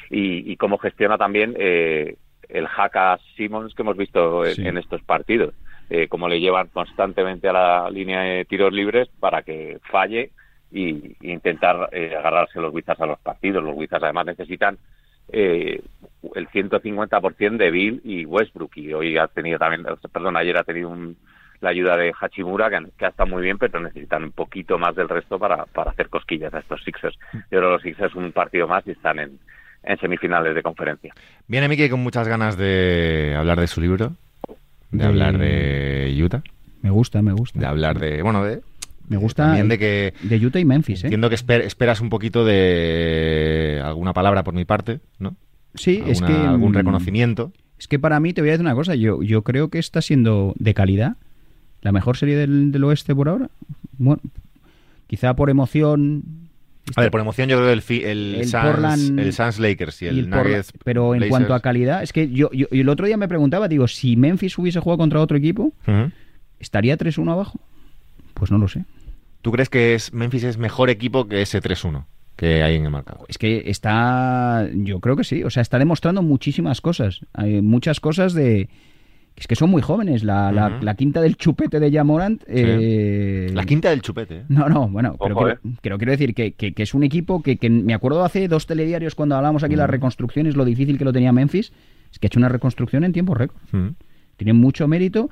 y, 0.10 0.52
y 0.52 0.58
cómo 0.58 0.78
gestiona 0.78 1.18
también 1.18 1.56
eh, 1.58 2.18
el 2.50 2.68
hack 2.68 2.96
a 2.96 3.20
Simmons 3.36 3.74
que 3.76 3.82
hemos 3.82 3.98
visto 3.98 4.46
en, 4.46 4.56
Sí. 4.56 4.68
en 4.68 4.78
estos 4.78 5.02
partidos, 5.04 5.54
eh, 5.90 6.08
cómo 6.08 6.28
le 6.28 6.40
llevan 6.40 6.68
constantemente 6.68 7.48
a 7.50 7.54
la 7.54 7.90
línea 7.90 8.22
de 8.22 8.46
tiros 8.46 8.72
libres 8.74 9.10
para 9.20 9.42
que 9.44 9.80
falle 9.92 10.32
y, 10.72 11.16
y 11.22 11.32
intentar 11.32 11.90
eh, 11.92 12.16
agarrarse 12.18 12.60
los 12.62 12.74
Wizards 12.74 13.02
a 13.02 13.06
los 13.06 13.20
partidos. 13.20 13.64
Los 13.64 13.76
Wizards 13.76 14.04
además 14.04 14.26
necesitan 14.26 14.78
eh, 15.34 15.82
el 16.36 16.48
150% 16.50 17.58
de 17.58 17.72
Bill 17.72 18.02
y 18.04 18.26
Westbrook 18.26 18.72
y 18.78 18.94
hoy 18.94 19.18
ha 19.18 19.28
tenido 19.28 19.58
también, 19.60 19.86
perdón, 20.12 20.36
ayer 20.38 20.58
ha 20.58 20.64
tenido 20.64 20.90
un, 20.90 21.18
la 21.62 21.70
ayuda 21.70 21.96
de 21.96 22.14
Hachimura 22.20 22.70
que, 22.70 22.86
que 22.98 23.06
ha 23.06 23.10
estado 23.10 23.30
muy 23.30 23.42
bien, 23.44 23.58
pero 23.58 23.80
necesitan 23.80 24.24
un 24.24 24.32
poquito 24.32 24.78
más 24.78 24.96
del 24.96 25.08
resto 25.10 25.38
para, 25.40 25.66
para 25.68 25.92
hacer 25.92 26.10
cosquillas 26.10 26.54
a 26.54 26.60
estos 26.60 26.84
Sixers. 26.84 27.18
Yo 27.34 27.40
creo 27.50 27.62
que 27.62 27.68
los 27.74 27.82
Sixers 27.82 28.16
un 28.16 28.32
partido 28.32 28.68
más 28.68 28.86
y 28.88 28.92
están 28.92 29.20
en, 29.20 29.40
en 29.84 29.98
semifinales 30.00 30.54
de 30.56 30.62
conferencia. 30.62 31.14
Viene 31.48 31.68
Miki 31.68 31.90
con 31.90 32.00
muchas 32.02 32.28
ganas 32.28 32.58
de 32.58 33.36
hablar 33.38 33.60
de 33.60 33.68
su 33.68 33.82
libro, 33.82 34.14
de, 34.92 34.98
De- 35.00 35.06
hablar 35.06 35.38
de 35.38 36.20
Utah, 36.24 36.44
Me 36.82 36.90
gusta, 36.90 37.22
me 37.22 37.34
gusta. 37.34 37.60
de 37.60 37.66
hablar 37.66 38.00
de, 38.00 38.22
bueno, 38.22 38.44
de 38.44 38.62
Me 39.10 39.18
gusta 39.18 39.46
también 39.46 39.68
de 39.70 39.78
que 39.80 40.14
de 40.22 40.46
Utah 40.46 40.60
y 40.60 40.66
Memphis, 40.66 41.04
¿eh? 41.04 41.08
entiendo 41.08 41.30
que 41.30 41.36
esper- 41.36 41.62
esperas 41.64 42.00
un 42.02 42.10
poquito 42.10 42.46
de 42.46 43.82
alguna 43.84 44.14
palabra 44.14 44.44
por 44.44 44.54
mi 44.54 44.66
parte, 44.66 45.00
¿no? 45.20 45.36
Sí, 45.76 46.04
es 46.06 46.22
que 46.22 46.34
algún 46.34 46.72
mm, 46.72 46.76
reconocimiento. 46.76 47.52
Es 47.80 47.88
que 47.88 47.98
para 47.98 48.20
mí 48.20 48.34
te 48.34 48.42
voy 48.42 48.50
a 48.50 48.54
decir 48.54 48.66
una 48.66 48.76
cosa, 48.76 48.94
yo, 48.96 49.24
yo 49.24 49.42
creo 49.44 49.70
que 49.70 49.80
está 49.80 50.02
siendo 50.02 50.54
de 50.60 50.74
calidad 50.74 51.16
la 51.82 51.92
mejor 51.92 52.18
serie 52.18 52.36
del, 52.36 52.72
del 52.72 52.84
oeste 52.84 53.16
por 53.16 53.28
ahora. 53.30 53.50
Bueno, 53.98 54.22
quizá 55.08 55.34
por 55.36 55.50
emoción. 55.50 56.24
A 56.96 57.02
ver, 57.02 57.12
por 57.12 57.22
emoción 57.22 57.48
yo 57.48 57.58
creo 57.58 57.68
que 57.68 57.74
el, 57.74 57.82
fi- 57.82 58.04
el, 58.04 58.36
El 58.36 58.48
Suns, 58.48 58.64
Portland 58.66 59.20
el 59.20 59.34
Suns 59.34 59.60
Lakers 59.60 60.02
y 60.02 60.08
el, 60.08 60.16
y 60.16 60.20
el 60.20 60.30
Portland- 60.30 60.44
Nuggets 60.48 60.74
pero 60.84 61.14
en 61.16 61.22
Blazers- 61.22 61.30
cuanto 61.30 61.54
a 61.54 61.60
calidad, 61.62 62.04
es 62.04 62.12
que 62.12 62.30
yo, 62.30 62.50
yo 62.52 62.68
el 62.72 62.90
otro 62.90 63.06
día 63.06 63.18
me 63.18 63.28
preguntaba, 63.28 63.68
digo, 63.68 63.88
si 63.88 64.16
Memphis 64.18 64.58
hubiese 64.58 64.80
jugado 64.80 64.98
contra 64.98 65.20
otro 65.22 65.38
equipo. 65.38 65.74
¿estaría 66.60 66.98
3-1 66.98 67.32
abajo? 67.32 67.60
Pues 68.34 68.52
no 68.52 68.58
lo 68.58 68.68
sé. 68.68 68.86
¿Tú 69.42 69.52
crees 69.52 69.70
que 69.70 69.96
es, 69.96 70.14
Memphis 70.14 70.44
es 70.44 70.58
mejor 70.58 70.90
equipo 70.90 71.28
que 71.28 71.42
ese 71.42 71.62
3-1 71.62 72.06
que 72.36 72.62
hay 72.64 72.76
en 72.76 72.86
el 72.86 72.92
marcador? 72.92 73.26
Es 73.30 73.38
que 73.38 73.64
está, 73.68 74.68
yo 74.74 75.00
creo 75.00 75.16
que 75.16 75.24
sí, 75.24 75.44
o 75.44 75.50
sea, 75.50 75.62
está 75.62 75.80
demostrando 75.80 76.22
muchísimas 76.22 76.82
cosas, 76.82 77.22
Hay 77.34 77.62
muchas 77.62 78.00
cosas 78.00 78.34
de... 78.34 78.70
Es 79.36 79.48
que 79.48 79.56
son 79.56 79.72
muy 79.72 79.82
jóvenes, 79.82 80.24
la, 80.24 80.52
la- 80.52 80.96
quinta 80.96 81.20
del 81.22 81.36
chupete 81.36 81.80
de 81.80 81.92
Jamorant... 81.92 82.44
eh, 82.48 83.50
La 83.54 83.66
quinta 83.66 83.90
del 83.90 84.02
chupete, 84.02 84.36
¿eh? 84.38 84.44
No, 84.50 84.70
no, 84.70 84.88
bueno, 84.88 85.16
pero 85.20 85.36
Ojo, 85.36 85.46
quiero, 85.46 85.60
pero 85.82 85.98
quiero 85.98 86.12
decir 86.12 86.36
que, 86.36 86.52
que- 86.52 86.74
que 86.74 86.84
es 86.84 86.94
un 86.94 87.04
equipo 87.04 87.42
que, 87.42 87.58
que 87.58 87.70
me 87.70 87.94
acuerdo 87.96 88.24
hace 88.24 88.48
dos 88.48 88.68
telediarios 88.68 89.16
cuando 89.16 89.36
hablábamos 89.36 89.64
aquí 89.64 89.72
de 89.74 89.78
las 89.78 89.86
Ujú. 89.86 89.94
reconstrucciones, 89.94 90.56
lo 90.56 90.64
difícil 90.66 90.98
que 91.00 91.06
lo 91.06 91.14
tenía 91.14 91.32
Memphis, 91.32 91.72
es 92.12 92.20
que 92.20 92.28
ha 92.28 92.30
hecho 92.30 92.40
una 92.40 92.50
reconstrucción 92.50 93.04
en 93.04 93.14
tiempo 93.14 93.34
récord. 93.34 93.58
Ujú. 93.74 93.96
Tiene 94.38 94.54
mucho 94.54 94.88
mérito. 94.88 95.30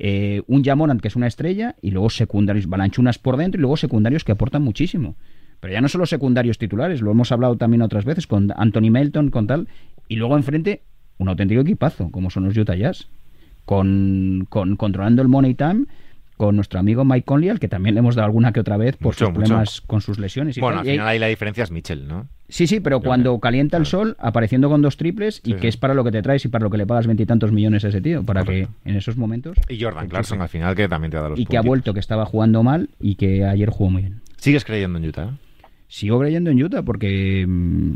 eh, 0.00 0.42
un 0.46 0.62
Jamorant 0.62 1.00
que 1.00 1.08
es 1.08 1.16
una 1.16 1.26
estrella 1.26 1.74
y 1.82 1.90
luego 1.90 2.08
secundarios, 2.10 2.68
balanchunas 2.68 3.18
por 3.18 3.36
dentro 3.36 3.58
y 3.58 3.62
luego 3.62 3.76
secundarios 3.76 4.22
que 4.22 4.30
aportan 4.30 4.62
muchísimo. 4.62 5.16
Pero 5.58 5.72
ya 5.72 5.80
no 5.80 5.88
solo 5.88 6.06
secundarios 6.06 6.56
titulares, 6.58 7.02
lo 7.02 7.10
hemos 7.10 7.32
hablado 7.32 7.56
también 7.56 7.82
otras 7.82 8.04
veces 8.04 8.28
con 8.28 8.52
Anthony 8.56 8.90
Melton, 8.92 9.30
con 9.30 9.48
tal. 9.48 9.66
Y 10.06 10.14
luego 10.14 10.36
enfrente 10.36 10.82
un 11.18 11.28
auténtico 11.28 11.62
equipazo, 11.62 12.12
como 12.12 12.30
son 12.30 12.44
los 12.44 12.56
Utah 12.56 12.76
Jazz. 12.76 13.08
Con, 13.72 14.46
con 14.48 14.76
controlando 14.76 15.20
el 15.20 15.28
money 15.28 15.52
time, 15.52 15.84
con 16.38 16.56
nuestro 16.56 16.80
amigo 16.80 17.04
Mike 17.04 17.26
Conley, 17.26 17.50
al 17.50 17.60
que 17.60 17.68
también 17.68 17.94
le 17.94 17.98
hemos 17.98 18.14
dado 18.14 18.24
alguna 18.24 18.50
que 18.50 18.60
otra 18.60 18.78
vez 18.78 18.96
por 18.96 19.08
Mucho, 19.08 19.26
sus 19.26 19.28
mucho. 19.28 19.40
problemas 19.40 19.80
con 19.82 20.00
sus 20.00 20.18
lesiones. 20.18 20.56
Y 20.56 20.60
Bueno, 20.62 20.78
tal. 20.78 20.86
al 20.88 20.92
final 20.94 21.06
ahí 21.08 21.18
la 21.18 21.26
diferencia 21.26 21.64
es 21.64 21.70
Mitchell, 21.70 22.08
¿no? 22.08 22.26
Sí, 22.48 22.66
sí, 22.66 22.80
pero 22.80 23.00
cuando 23.02 23.38
calienta 23.40 23.76
el 23.76 23.84
sol, 23.84 24.16
apareciendo 24.20 24.70
con 24.70 24.80
dos 24.80 24.96
triples, 24.96 25.42
y 25.44 25.52
Sí, 25.52 25.56
que 25.58 25.68
es 25.68 25.76
para 25.76 25.92
lo 25.92 26.02
que 26.02 26.10
te 26.12 26.22
traes 26.22 26.42
y 26.46 26.48
para 26.48 26.64
lo 26.64 26.70
que 26.70 26.78
le 26.78 26.86
pagas 26.86 27.06
veintitantos 27.06 27.52
millones 27.52 27.84
a 27.84 27.88
ese 27.88 28.00
tío, 28.00 28.22
para 28.24 28.42
Correcto. 28.42 28.70
que 28.84 28.90
en 28.90 28.96
esos 28.96 29.18
momentos... 29.18 29.58
Y 29.68 29.78
Jordan 29.82 30.08
Clarkson 30.08 30.40
al 30.40 30.48
final 30.48 30.74
que 30.74 30.88
también 30.88 31.10
te 31.10 31.18
da 31.18 31.28
los 31.28 31.38
y 31.38 31.44
que 31.44 31.58
ha 31.58 31.60
vuelto, 31.60 31.92
que 31.92 32.00
estaba 32.00 32.24
jugando 32.24 32.62
mal 32.62 32.88
y 33.00 33.16
que 33.16 33.44
ayer 33.44 33.68
jugó 33.68 33.90
muy 33.90 34.00
bien. 34.00 34.22
¿Sigues 34.38 34.64
creyendo 34.64 34.96
en 34.98 35.04
Utah? 35.04 35.32
Sigo 35.88 36.18
creyendo 36.18 36.48
en 36.50 36.62
Utah 36.62 36.82
porque... 36.82 37.44
mm, 37.46 37.92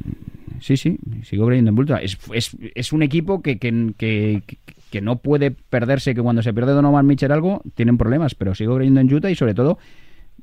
Sí, 0.61 0.77
sí, 0.77 0.99
sigo 1.23 1.47
creyendo 1.47 1.71
en 1.71 1.79
Utah. 1.79 1.97
Es, 2.03 2.19
es, 2.35 2.57
es 2.75 2.93
un 2.93 3.03
equipo 3.03 3.41
que, 3.43 3.59
que, 3.59 3.95
que, 3.97 4.43
que 4.47 4.59
no 5.01 5.17
puede 5.17 5.51
perderse, 5.53 6.15
que 6.15 6.23
cuando 6.23 6.43
se 6.43 6.53
pierde 6.53 6.73
Donovan 6.73 7.07
Mitchell 7.07 7.33
algo, 7.33 7.63
tienen 7.75 7.97
problemas, 7.99 8.35
pero 8.35 8.55
sigo 8.55 8.77
creyendo 8.77 9.01
en 9.01 9.13
Utah 9.13 9.31
y 9.31 9.35
sobre 9.35 9.55
todo 9.55 9.79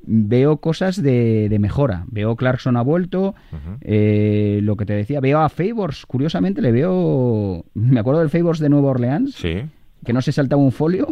veo 0.01 0.57
cosas 0.57 1.01
de, 1.01 1.47
de 1.49 1.59
mejora. 1.59 2.05
Veo 2.07 2.35
Clarkson 2.35 2.77
ha 2.77 2.81
vuelto, 2.81 3.35
eh, 3.81 4.59
lo 4.63 4.75
que 4.75 4.85
te 4.85 4.93
decía, 4.93 5.19
veo 5.19 5.39
a 5.39 5.49
Favors, 5.49 6.05
curiosamente 6.05 6.61
le 6.61 6.71
veo... 6.71 7.65
Me 7.73 7.99
acuerdo 7.99 8.21
del 8.21 8.29
Favors 8.29 8.59
de 8.59 8.69
Nueva 8.69 8.89
Orleans, 8.91 9.35
Sí. 9.35 9.61
que 10.05 10.13
no 10.13 10.21
se 10.21 10.31
saltaba 10.31 10.61
un 10.61 10.71
folio, 10.71 11.07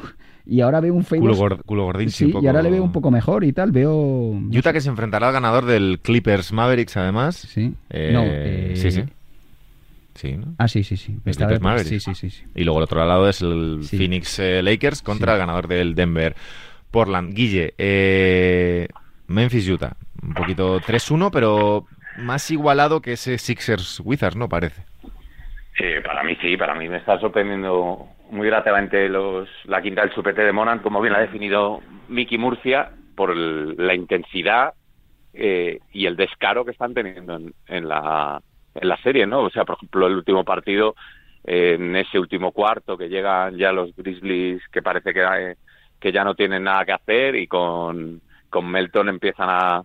y 0.46 0.62
ahora 0.62 0.80
veo 0.80 0.94
un 0.94 1.04
Culo, 1.04 1.36
Favors... 1.36 1.40
gord- 1.40 1.62
culo 1.66 1.84
gordín, 1.84 2.10
sí, 2.10 2.18
Sí, 2.18 2.26
un 2.26 2.32
poco- 2.34 2.46
y 2.46 2.48
ahora 2.48 2.62
le 2.62 2.70
veo 2.72 2.84
un 2.84 2.92
poco 2.94 3.12
mejor 3.12 3.44
y 3.44 3.52
tal, 3.52 3.72
veo... 3.72 4.32
Utah 4.56 4.72
que 4.74 4.82
se 4.82 4.90
enfrentará 4.90 5.28
al 5.28 5.34
ganador 5.34 5.66
del 5.66 6.00
Clippers 6.02 6.54
Mavericks, 6.54 6.96
además. 6.98 7.36
Sí. 7.36 7.74
Eh, 7.90 8.12
No, 8.14 8.24
eh, 8.26 8.74
Sí, 8.76 8.92
sí. 8.92 9.04
Sí, 10.18 10.36
¿no? 10.36 10.56
Ah, 10.58 10.68
sí, 10.68 10.84
sí, 10.84 10.98
sí. 10.98 11.16
El 11.26 11.36
Clippers 11.36 11.62
Mavericks. 11.62 11.90
Sí, 11.90 12.00
sí, 12.00 12.16
sí, 12.16 12.30
sí. 12.32 12.44
Y 12.56 12.64
luego 12.64 12.80
el 12.80 12.84
otro 12.86 13.06
lado 13.06 13.30
es 13.30 13.42
el 13.42 13.80
Sí. 13.84 13.98
Phoenix 13.98 14.40
eh, 14.40 14.62
Lakers 14.64 15.04
contra 15.04 15.28
Sí. 15.28 15.34
el 15.34 15.40
ganador 15.40 15.68
del 15.68 15.94
Denver 15.94 16.36
Portland. 16.90 17.34
Guille, 17.36 17.74
eh, 17.78 18.88
Memphis 19.28 19.70
Utah. 19.70 19.96
Un 20.24 20.34
poquito 20.34 20.80
3-1, 20.80 21.30
pero 21.32 21.86
más 22.18 22.50
igualado 22.50 23.02
que 23.02 23.14
ese 23.14 23.38
Sixers 23.38 24.02
Wizards, 24.04 24.36
¿no? 24.36 24.50
Parece. 24.50 24.84
Eh, 25.80 26.02
para 26.04 26.24
mí 26.24 26.36
sí, 26.42 26.58
para 26.58 26.74
mí 26.74 26.90
me 26.90 26.98
está 26.98 27.20
sorprendiendo 27.20 28.08
muy 28.32 28.48
gratamente 28.48 29.08
los, 29.10 29.48
la 29.66 29.82
quinta 29.84 30.02
del 30.02 30.12
Supete 30.16 30.42
de 30.42 30.52
Monan, 30.52 30.80
como 30.80 31.00
bien 31.00 31.14
ha 31.14 31.20
definido 31.20 31.82
Miki 32.10 32.40
Murcia, 32.40 32.90
por 33.16 33.36
la 33.38 33.94
intensidad 33.94 34.74
eh, 35.34 35.80
y 35.94 36.08
el 36.08 36.16
descaro 36.16 36.66
que 36.66 36.72
están 36.72 36.96
teniendo 36.96 37.36
en, 37.36 37.54
en, 37.68 37.88
la, 37.88 38.42
en 38.80 38.88
la 38.88 38.98
serie, 38.98 39.26
¿no? 39.26 39.42
O 39.42 39.50
sea, 39.50 39.66
por 39.66 39.76
ejemplo, 39.78 40.08
el 40.08 40.16
último 40.16 40.44
partido, 40.44 40.96
en 41.44 41.96
ese 41.96 42.20
último 42.20 42.52
cuarto 42.52 42.98
que 42.98 43.10
llegan 43.10 43.58
ya 43.58 43.72
los 43.72 43.96
Grizzlies 43.96 44.62
que 44.70 44.82
parece 44.82 45.14
que, 45.14 45.24
eh, 45.24 45.56
que 46.00 46.12
ya 46.12 46.24
no 46.24 46.36
tienen 46.36 46.64
nada 46.64 46.86
que 46.86 46.92
hacer 46.92 47.36
y 47.36 47.48
con, 47.48 48.22
con 48.50 48.70
Melton 48.70 49.10
empiezan 49.10 49.50
a, 49.50 49.84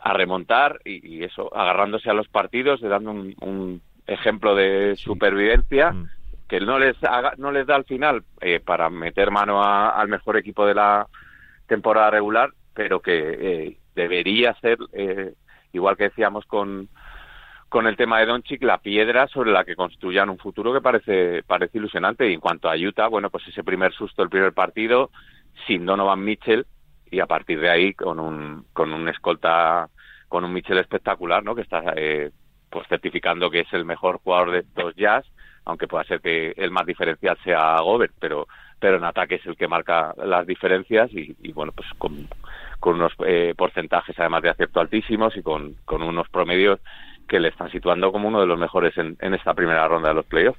a 0.00 0.12
remontar 0.12 0.80
y, 0.84 1.22
eso, 1.22 1.54
agarrándose 1.54 2.10
a 2.10 2.14
los 2.14 2.28
partidos, 2.28 2.80
dando 2.80 3.10
un, 3.12 3.34
un 3.40 3.82
ejemplo 4.06 4.54
de 4.54 4.96
supervivencia. 4.96 5.92
Mm 5.92 6.08
que 6.48 6.60
no 6.60 6.78
les 6.78 6.96
no 7.38 7.50
les 7.50 7.66
da 7.66 7.76
al 7.76 7.84
final 7.84 8.22
eh, 8.40 8.60
para 8.60 8.90
meter 8.90 9.30
mano 9.30 9.62
al 9.62 10.08
mejor 10.08 10.36
equipo 10.36 10.66
de 10.66 10.74
la 10.74 11.06
temporada 11.66 12.10
regular, 12.10 12.50
pero 12.74 13.00
que 13.00 13.36
eh, 13.40 13.78
debería 13.94 14.54
ser 14.60 14.78
eh, 14.92 15.34
igual 15.72 15.96
que 15.96 16.04
decíamos 16.04 16.44
con 16.46 16.88
con 17.68 17.86
el 17.86 17.96
tema 17.96 18.20
de 18.20 18.26
Doncic 18.26 18.62
la 18.62 18.78
piedra 18.78 19.26
sobre 19.28 19.52
la 19.52 19.64
que 19.64 19.76
construyan 19.76 20.30
un 20.30 20.38
futuro 20.38 20.72
que 20.72 20.80
parece 20.80 21.42
parece 21.42 21.78
ilusionante. 21.78 22.28
Y 22.30 22.34
en 22.34 22.40
cuanto 22.40 22.68
a 22.68 22.76
Utah 22.76 23.08
bueno 23.08 23.30
pues 23.30 23.46
ese 23.48 23.64
primer 23.64 23.92
susto 23.92 24.22
el 24.22 24.30
primer 24.30 24.52
partido 24.52 25.10
sin 25.66 25.86
Donovan 25.86 26.24
Mitchell 26.24 26.66
y 27.10 27.20
a 27.20 27.26
partir 27.26 27.60
de 27.60 27.70
ahí 27.70 27.94
con 27.94 28.18
un 28.18 28.66
con 28.72 28.92
un 28.92 29.08
escolta 29.08 29.88
con 30.28 30.44
un 30.44 30.52
Mitchell 30.52 30.78
espectacular 30.78 31.44
no 31.44 31.54
que 31.54 31.62
está 31.62 31.82
pues 32.70 32.88
certificando 32.88 33.50
que 33.50 33.60
es 33.60 33.72
el 33.72 33.84
mejor 33.84 34.18
jugador 34.18 34.50
de 34.50 34.58
estos 34.60 34.94
Jazz 34.96 35.24
aunque 35.64 35.88
pueda 35.88 36.04
ser 36.04 36.20
que 36.20 36.52
el 36.56 36.70
más 36.70 36.86
diferencial 36.86 37.38
sea 37.42 37.80
Gobert, 37.80 38.14
pero 38.18 38.46
pero 38.78 38.98
en 38.98 39.04
ataque 39.04 39.36
es 39.36 39.46
el 39.46 39.56
que 39.56 39.68
marca 39.68 40.12
las 40.16 40.46
diferencias 40.46 41.10
y, 41.12 41.52
bueno, 41.52 41.72
pues 41.72 41.88
con, 41.96 42.28
con 42.80 42.96
unos 42.96 43.12
eh, 43.26 43.54
porcentajes 43.56 44.18
además 44.18 44.42
de 44.42 44.50
acierto 44.50 44.78
altísimos 44.78 45.34
y 45.38 45.42
con, 45.42 45.76
con 45.86 46.02
unos 46.02 46.28
promedios 46.28 46.80
que 47.28 47.40
le 47.40 47.48
están 47.48 47.70
situando 47.70 48.12
como 48.12 48.28
uno 48.28 48.40
de 48.40 48.46
los 48.46 48.58
mejores 48.58 48.94
en, 48.96 49.34
esta 49.34 49.54
primera 49.54 49.86
ronda 49.88 50.08
de 50.08 50.14
los 50.14 50.26
playoffs. 50.26 50.58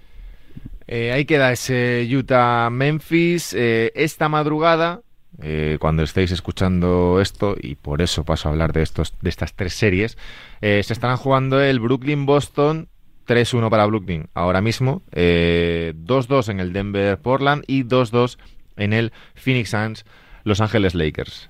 Eh, 0.87 1.11
ahí 1.11 1.25
queda 1.25 1.51
ese 1.51 2.07
Utah-Memphis. 2.11 3.53
Eh, 3.53 3.91
esta 3.95 4.29
madrugada, 4.29 5.01
eh, 5.41 5.77
cuando 5.79 6.03
estéis 6.03 6.31
escuchando 6.31 7.19
esto, 7.21 7.55
y 7.59 7.75
por 7.75 8.01
eso 8.01 8.23
paso 8.23 8.49
a 8.49 8.51
hablar 8.51 8.73
de, 8.73 8.83
estos, 8.83 9.15
de 9.21 9.29
estas 9.29 9.53
tres 9.55 9.73
series, 9.73 10.17
se 10.61 10.79
estarán 10.79 11.17
jugando 11.17 11.61
el 11.61 11.79
Brooklyn-Boston 11.79 12.87
3-1 13.25 13.69
para 13.69 13.85
Brooklyn 13.85 14.29
ahora 14.33 14.61
mismo, 14.61 15.01
2-2 15.11 16.47
eh, 16.47 16.51
en 16.51 16.59
el 16.59 16.73
Denver 16.73 17.17
Portland 17.19 17.63
y 17.67 17.83
2-2 17.83 18.37
en 18.77 18.93
el 18.93 19.11
Phoenix 19.33 19.69
Suns 19.69 20.05
Los 20.43 20.61
Ángeles 20.61 20.93
Lakers. 20.93 21.49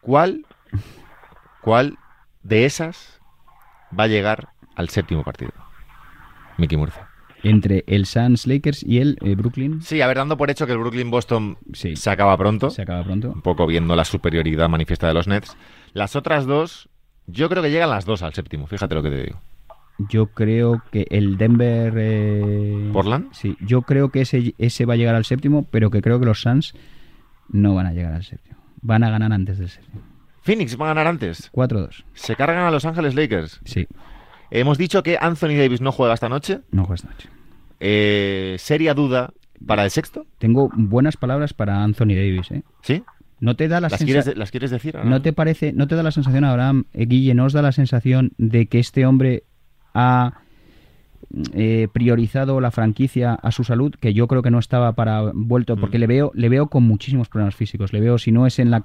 ¿Cuál, 0.00 0.46
¿Cuál 1.60 1.96
de 2.42 2.64
esas 2.64 3.17
va 3.96 4.04
a 4.04 4.08
llegar 4.08 4.48
al 4.74 4.88
séptimo 4.88 5.22
partido? 5.22 5.52
Mickey 6.56 6.76
Murcia. 6.76 7.08
Entre 7.42 7.84
el 7.86 8.06
Suns 8.06 8.46
Lakers 8.46 8.82
y 8.82 8.98
el 8.98 9.16
eh, 9.22 9.36
Brooklyn. 9.36 9.80
Sí, 9.80 10.00
a 10.00 10.06
ver, 10.08 10.16
dando 10.16 10.36
por 10.36 10.50
hecho 10.50 10.66
que 10.66 10.72
el 10.72 10.78
Brooklyn 10.78 11.10
Boston 11.10 11.56
se 11.72 12.10
acaba 12.10 12.36
pronto. 12.36 12.70
Se 12.70 12.82
acaba 12.82 13.04
pronto. 13.04 13.30
Un 13.30 13.42
poco 13.42 13.66
viendo 13.66 13.94
la 13.94 14.04
superioridad 14.04 14.68
manifiesta 14.68 15.06
de 15.06 15.14
los 15.14 15.28
Nets. 15.28 15.56
Las 15.92 16.16
otras 16.16 16.46
dos, 16.46 16.88
yo 17.26 17.48
creo 17.48 17.62
que 17.62 17.70
llegan 17.70 17.90
las 17.90 18.04
dos 18.04 18.22
al 18.22 18.34
séptimo, 18.34 18.66
fíjate 18.66 18.94
lo 18.94 19.02
que 19.02 19.10
te 19.10 19.22
digo. 19.22 19.40
Yo 20.08 20.26
creo 20.26 20.82
que 20.92 21.06
el 21.10 21.36
Denver. 21.36 21.92
Eh, 21.96 22.90
¿Portland? 22.92 23.32
Sí, 23.32 23.56
yo 23.60 23.82
creo 23.82 24.10
que 24.10 24.20
ese, 24.20 24.54
ese 24.58 24.84
va 24.84 24.94
a 24.94 24.96
llegar 24.96 25.14
al 25.14 25.24
séptimo, 25.24 25.66
pero 25.70 25.90
que 25.90 26.02
creo 26.02 26.20
que 26.20 26.26
los 26.26 26.40
Suns 26.40 26.74
no 27.48 27.74
van 27.74 27.86
a 27.86 27.92
llegar 27.92 28.14
al 28.14 28.24
séptimo. 28.24 28.58
Van 28.80 29.02
a 29.02 29.10
ganar 29.10 29.32
antes 29.32 29.58
del 29.58 29.68
séptimo. 29.68 30.02
¿Phoenix 30.48 30.80
va 30.80 30.86
a 30.86 30.88
ganar 30.94 31.06
antes? 31.06 31.52
4-2. 31.52 32.04
¿Se 32.14 32.34
cargan 32.34 32.64
a 32.64 32.70
Los 32.70 32.86
Ángeles 32.86 33.14
Lakers? 33.14 33.60
Sí. 33.66 33.86
Hemos 34.50 34.78
dicho 34.78 35.02
que 35.02 35.18
Anthony 35.20 35.58
Davis 35.58 35.82
no 35.82 35.92
juega 35.92 36.14
esta 36.14 36.30
noche. 36.30 36.60
No 36.70 36.86
juega 36.86 36.94
esta 36.94 37.10
noche. 37.10 37.28
Eh, 37.80 38.56
¿Seria 38.58 38.94
duda 38.94 39.34
para 39.66 39.84
el 39.84 39.90
sexto? 39.90 40.24
Tengo 40.38 40.70
buenas 40.74 41.18
palabras 41.18 41.52
para 41.52 41.84
Anthony 41.84 42.14
Davis, 42.14 42.50
¿eh? 42.50 42.62
¿Sí? 42.80 43.04
¿No 43.40 43.56
te 43.56 43.68
da 43.68 43.82
la 43.82 43.90
¿Las, 43.90 44.02
quieres, 44.02 44.34
¿Las 44.38 44.50
quieres 44.50 44.70
decir? 44.70 44.96
¿No 45.04 45.20
te 45.20 45.34
parece, 45.34 45.74
no 45.74 45.86
te 45.86 45.96
da 45.96 46.02
la 46.02 46.12
sensación, 46.12 46.44
Abraham, 46.44 46.86
eh, 46.94 47.04
Guille, 47.04 47.34
no 47.34 47.44
os 47.44 47.52
da 47.52 47.60
la 47.60 47.72
sensación 47.72 48.32
de 48.38 48.68
que 48.68 48.78
este 48.78 49.04
hombre 49.04 49.44
ha 49.92 50.40
eh, 51.52 51.88
priorizado 51.92 52.58
la 52.58 52.70
franquicia 52.70 53.34
a 53.34 53.52
su 53.52 53.62
salud, 53.62 53.94
que 54.00 54.14
yo 54.14 54.26
creo 54.28 54.40
que 54.40 54.50
no 54.50 54.58
estaba 54.58 54.92
para 54.92 55.30
vuelto, 55.34 55.76
mm. 55.76 55.80
porque 55.80 55.98
le 55.98 56.06
veo, 56.06 56.30
le 56.34 56.48
veo 56.48 56.68
con 56.68 56.84
muchísimos 56.84 57.28
problemas 57.28 57.54
físicos. 57.54 57.92
Le 57.92 58.00
veo 58.00 58.16
si 58.16 58.32
no 58.32 58.46
es 58.46 58.58
en 58.58 58.70
la 58.70 58.82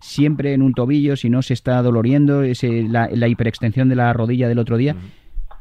siempre 0.00 0.54
en 0.54 0.62
un 0.62 0.74
tobillo, 0.74 1.16
si 1.16 1.30
no 1.30 1.40
se 1.42 1.54
está 1.54 1.80
doloriendo, 1.82 2.42
ese, 2.42 2.82
la, 2.82 3.28
hiperextensión 3.28 3.88
de 3.88 3.94
la 3.94 4.12
rodilla 4.12 4.48
del 4.48 4.58
otro 4.58 4.76
día. 4.76 4.94
Mm. 4.94 4.98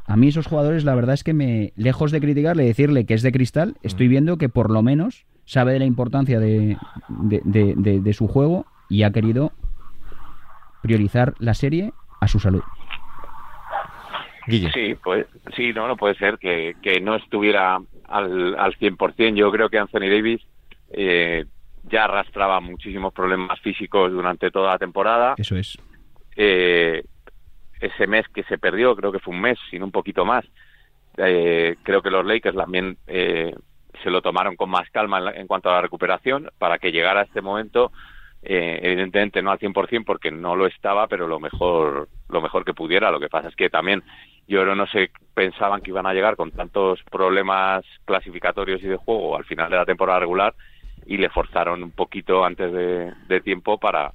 A 0.08 0.18
mí 0.18 0.28
esos 0.30 0.48
jugadores, 0.48 0.84
la 0.86 0.96
verdad 0.96 1.14
es 1.14 1.24
que 1.24 1.34
me, 1.34 1.72
lejos 1.76 2.12
de 2.12 2.20
criticarle, 2.20 2.66
decirle 2.66 3.06
que 3.06 3.14
es 3.14 3.22
de 3.22 3.32
cristal, 3.32 3.70
mm. 3.70 3.88
estoy 3.88 4.08
viendo 4.08 4.38
que 4.38 4.50
por 4.50 4.72
lo 4.72 4.82
menos 4.82 5.26
sabe 5.46 5.74
de 5.74 5.80
la 5.80 5.86
importancia 5.86 6.40
de, 6.40 6.78
de 7.10 8.14
su 8.14 8.28
juego 8.28 8.66
y 8.90 9.04
ha 9.04 9.12
querido 9.12 9.52
priorizar 10.82 11.36
la 11.38 11.54
serie 11.54 11.94
a 12.22 12.28
su 12.28 12.40
salud. 12.40 12.64
Sí, 14.48 14.96
pues 15.04 15.26
sí, 15.56 15.74
no, 15.74 15.88
no 15.88 15.96
puede 15.96 16.16
ser 16.16 16.38
que, 16.38 16.76
que 16.82 17.00
no 17.00 17.16
estuviera 17.16 17.80
al, 18.06 18.56
al 18.60 18.78
100%. 18.78 19.36
Yo 19.36 19.52
creo 19.52 19.70
que 19.70 19.78
Anthony 19.78 20.10
Davis 20.10 20.42
eh, 20.92 21.46
ya 21.84 22.06
arrastraba 22.06 22.60
muchísimos 22.60 23.14
problemas 23.14 23.60
físicos 23.62 24.12
durante 24.12 24.52
toda 24.52 24.72
la 24.72 24.80
temporada. 24.80 25.36
Eso 25.38 25.56
es. 25.56 25.78
Eh, 26.36 27.04
ese 27.80 28.08
mes 28.08 28.28
que 28.30 28.44
se 28.44 28.58
perdió, 28.58 28.96
creo 28.96 29.12
que 29.12 29.20
fue 29.20 29.34
un 29.34 29.42
mes, 29.42 29.58
sino 29.70 29.86
un 29.86 29.92
poquito 29.92 30.26
más. 30.26 30.46
Eh, 31.18 31.76
creo 31.84 32.02
que 32.02 32.10
los 32.10 32.26
Lakers 32.26 32.56
también 32.56 32.98
eh, 33.08 33.54
se 34.02 34.10
lo 34.10 34.22
tomaron 34.22 34.56
con 34.56 34.70
más 34.70 34.90
calma 34.90 35.20
en, 35.20 35.42
en, 35.42 35.48
cuanto 35.48 35.70
a 35.70 35.74
la 35.74 35.82
recuperación 35.82 36.50
para 36.58 36.80
que 36.80 36.92
llegara 36.92 37.22
a 37.22 37.24
este 37.24 37.42
momento 37.42 37.92
eh, 38.46 38.80
evidentemente 38.84 39.42
no 39.42 39.52
al 39.52 39.60
100% 39.60 40.04
porque 40.06 40.30
no 40.30 40.56
lo 40.56 40.68
estaba, 40.68 41.08
pero 41.08 41.28
lo 41.28 41.40
mejor 41.40 42.10
lo 42.28 42.42
mejor 42.42 42.66
que 42.66 42.74
pudiera. 42.74 43.10
Lo 43.10 43.20
que 43.20 43.30
pasa 43.30 43.48
es 43.48 43.56
que 43.56 43.70
también 43.70 44.04
yo 44.48 44.64
no 44.76 44.86
sé 44.88 45.12
pensaban 45.34 45.82
que 45.82 45.92
iban 45.92 46.06
a 46.06 46.14
llegar 46.14 46.36
con 46.36 46.52
tantos 46.52 47.02
problemas 47.10 47.84
clasificatorios 48.06 48.84
y 48.84 48.88
de 48.88 48.98
juego 48.98 49.36
al 49.36 49.46
final 49.46 49.70
de 49.70 49.78
la 49.78 49.86
temporada 49.86 50.20
regular 50.20 50.54
y 51.06 51.18
le 51.18 51.30
forzaron 51.30 51.84
un 51.84 51.92
poquito 51.92 52.46
antes 52.46 52.72
de, 52.72 53.42
tiempo 53.42 53.78
para 53.78 54.12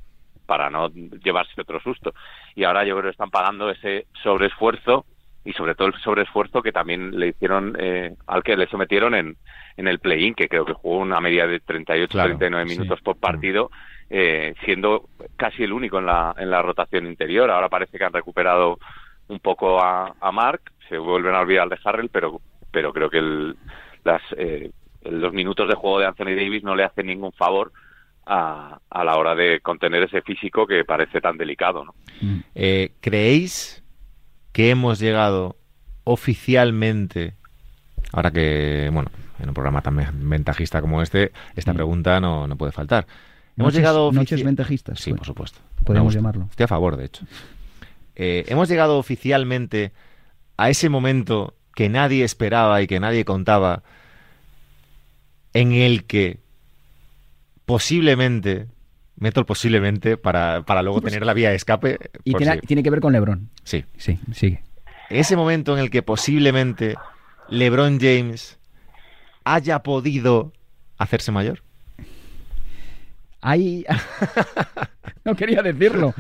para 0.47 0.71
no 0.71 0.89
llevarse 0.89 1.61
otro 1.61 1.79
susto. 1.81 2.15
Y 2.55 2.65
ahora 2.65 2.83
yo 2.83 2.95
creo 2.95 3.05
que 3.05 3.11
están 3.11 3.31
pagando 3.31 3.71
ese 3.71 4.07
sobreesfuerzo 4.23 5.05
y 5.45 5.53
sobre 5.53 5.75
todo 5.75 5.89
el 5.89 5.95
sobreesfuerzo 6.01 6.63
que 6.63 6.73
también 6.73 7.19
le 7.19 7.29
hicieron 7.29 7.77
eh, 7.79 8.15
al 8.27 8.43
que 8.43 8.57
le 8.57 8.67
sometieron 8.69 9.15
en, 9.15 9.37
en 9.77 9.89
el 9.89 9.99
play-in, 9.99 10.35
que 10.35 10.49
creo 10.49 10.65
que 10.65 10.73
jugó 10.73 10.99
una 10.99 11.21
media 11.21 11.47
de 11.47 11.61
38-39 11.61 12.67
minutos 12.67 12.99
por 13.03 13.19
partido 13.19 13.71
eh, 14.11 14.55
siendo 14.65 15.09
casi 15.37 15.65
el 15.65 15.73
único 15.73 15.99
en 15.99 16.07
la, 16.07 16.35
en 16.39 16.51
la 16.51 16.63
rotación 16.63 17.07
interior. 17.07 17.51
Ahora 17.51 17.69
parece 17.69 17.99
que 17.99 18.05
han 18.05 18.13
recuperado 18.13 18.79
un 19.29 19.41
poco 19.41 19.81
a, 19.81 20.15
a 20.21 20.33
Mark, 20.33 20.61
se 20.89 20.99
vuelven 20.99 21.35
a 21.35 21.41
olvidar 21.41 21.69
de 21.69 21.79
Harrell, 21.85 22.09
pero, 22.09 22.41
pero 22.71 22.93
creo 22.93 23.11
que 23.11 23.19
el, 23.19 23.57
las, 24.05 24.23
eh, 24.37 24.71
los 25.03 25.33
minutos 25.33 25.69
de 25.69 25.75
juego 25.75 26.01
de 26.01 26.07
Anthony 26.07 26.35
Davis 26.37 26.65
no 26.65 26.75
le 26.75 26.85
hacen 26.85 27.07
ningún 27.07 27.33
favor 27.33 27.73
a, 28.27 28.79
a, 28.91 29.05
la 29.05 29.17
hora 29.17 29.35
de 29.35 29.61
contener 29.61 30.03
ese 30.03 30.23
físico 30.23 30.67
que 30.67 30.85
parece 30.85 31.21
tan 31.21 31.37
delicado. 31.37 31.85
¿no? 31.85 31.95
Mm. 32.21 32.41
Eh, 32.55 32.93
¿Creéis 33.01 33.83
que 34.53 34.71
hemos 34.71 34.99
llegado 34.99 35.57
oficialmente, 36.05 37.35
ahora 38.13 38.31
que, 38.31 38.91
bueno, 38.93 39.11
en 39.39 39.49
un 39.49 39.55
programa 39.55 39.83
tan 39.83 39.97
ventajista 40.29 40.81
como 40.81 41.03
este, 41.03 41.33
esta 41.55 41.73
mm. 41.73 41.77
pregunta 41.77 42.21
no, 42.21 42.47
no 42.47 42.57
puede 42.57 42.73
faltar. 42.73 43.07
Hemos 43.57 43.75
llegado 43.75 44.13
noches 44.13 44.45
ventajistas. 44.45 45.01
Sí, 45.01 45.13
por 45.13 45.27
supuesto. 45.27 45.59
Podemos 45.85 46.15
llamarlo. 46.15 46.47
Estoy 46.51 46.65
a 46.65 46.69
favor, 46.69 46.97
de 46.97 47.07
hecho. 47.07 47.25
Eh, 48.19 48.45
hemos 48.49 48.69
llegado 48.69 48.99
oficialmente 48.99 49.93
a 50.57 50.69
ese 50.69 50.89
momento 50.89 51.55
que 51.75 51.89
nadie 51.89 52.25
esperaba 52.25 52.83
y 52.83 52.89
que 52.89 52.99
nadie 52.99 53.25
contaba, 53.25 53.85
en 55.55 55.73
el 55.73 56.05
que 56.05 56.41
posiblemente, 57.65 58.67
meto 59.17 59.39
el 59.39 59.47
posiblemente 59.47 60.17
para, 60.17 60.63
para 60.67 60.83
luego 60.83 61.01
pues 61.01 61.13
tener 61.13 61.25
la 61.25 61.33
vía 61.33 61.51
de 61.51 61.57
escape. 61.57 61.99
Y 62.25 62.35
tiene, 62.35 62.59
tiene, 62.59 62.83
que 62.83 62.91
ver 62.91 63.01
con 63.01 63.13
Lebron. 63.13 63.51
Sí. 63.63 63.85
Sí, 63.97 64.19
sigue. 64.35 64.65
Ese 65.11 65.37
momento 65.37 65.75
en 65.75 65.79
el 65.79 65.91
que 65.91 66.03
posiblemente 66.03 66.97
Lebron 67.49 68.01
James 68.01 68.59
haya 69.45 69.83
podido 69.85 70.53
hacerse 70.99 71.31
mayor. 71.31 71.63
Hay... 73.41 73.85
no 75.25 75.35
quería 75.37 75.63
decirlo, 75.63 76.15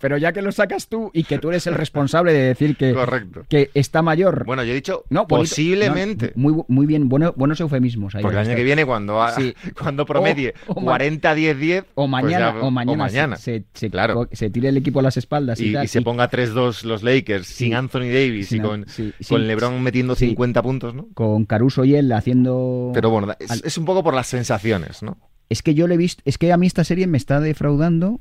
pero 0.00 0.16
ya 0.16 0.32
que 0.32 0.40
lo 0.42 0.50
sacas 0.52 0.88
tú 0.88 1.10
y 1.12 1.24
que 1.24 1.38
tú 1.38 1.50
eres 1.50 1.66
el 1.66 1.74
responsable 1.74 2.32
de 2.32 2.40
decir 2.44 2.76
que, 2.76 2.94
Correcto. 2.94 3.44
que 3.48 3.70
está 3.74 4.00
mayor. 4.02 4.44
Bueno, 4.46 4.64
yo 4.64 4.72
he 4.72 4.74
dicho 4.74 5.04
No, 5.10 5.26
posiblemente. 5.26 6.32
no, 6.34 6.42
muy, 6.50 6.64
muy 6.68 6.86
bien, 6.86 7.08
bueno, 7.08 7.32
buenos 7.36 7.60
eufemismos. 7.60 8.14
ahí 8.14 8.22
Porque 8.22 8.38
el 8.40 8.46
año 8.46 8.56
que 8.56 8.64
viene, 8.64 8.86
cuando, 8.86 9.22
Sí. 9.36 9.54
cuando 9.78 10.06
promedie 10.06 10.54
O- 10.68 10.74
o 10.74 10.80
ma- 10.80 10.98
40-10-10, 10.98 11.80
O 11.82 11.84
pues 11.94 12.08
mañana, 12.10 12.54
ya- 12.54 12.60
o 12.60 12.70
mañana, 12.70 12.92
o 12.92 12.96
mañana. 12.96 13.36
Se, 13.36 13.64
se, 13.74 13.90
Claro. 13.90 14.28
se 14.32 14.50
tire 14.50 14.68
el 14.70 14.76
equipo 14.76 15.00
a 15.00 15.02
las 15.02 15.16
espaldas 15.16 15.60
y, 15.60 15.70
y, 15.70 15.72
tal, 15.74 15.84
y 15.84 15.88
se 15.88 16.02
ponga 16.02 16.30
3-2 16.30 16.84
los 16.84 17.02
Lakers 17.02 17.46
Sí. 17.46 17.64
sin 17.64 17.74
Anthony 17.74 18.08
Davis 18.12 18.50
y 18.52 18.60
con, 18.60 18.86
con 19.28 19.46
LeBron 19.46 19.82
metiendo 19.82 20.14
sí. 20.14 20.28
50 20.28 20.62
puntos, 20.62 20.94
¿no? 20.94 21.08
con 21.14 21.44
Caruso 21.44 21.84
y 21.84 21.96
él 21.96 22.10
haciendo... 22.12 22.90
Pero 22.94 23.10
bueno, 23.10 23.34
es 23.38 23.76
un 23.78 23.84
poco 23.84 24.02
por 24.02 24.14
las 24.14 24.26
sensaciones, 24.26 25.02
¿no? 25.02 25.18
Es 25.54 25.62
que 25.62 25.74
yo 25.74 25.86
le 25.86 25.94
he 25.94 25.96
visto, 25.96 26.20
es 26.24 26.36
que 26.36 26.52
a 26.52 26.56
mí 26.56 26.66
esta 26.66 26.82
serie 26.82 27.06
me 27.06 27.16
está 27.16 27.38
defraudando 27.38 28.18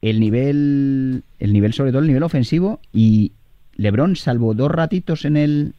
el 0.00 0.20
nivel, 0.20 1.22
el 1.38 1.52
nivel 1.52 1.74
sobre 1.74 1.90
todo 1.90 2.00
el 2.00 2.06
nivel 2.06 2.22
ofensivo 2.22 2.80
y 2.94 3.32
LeBron 3.74 4.16
salvo 4.16 4.54
dos 4.54 4.70
ratitos 4.70 5.26
en 5.26 5.36
el, 5.36 5.74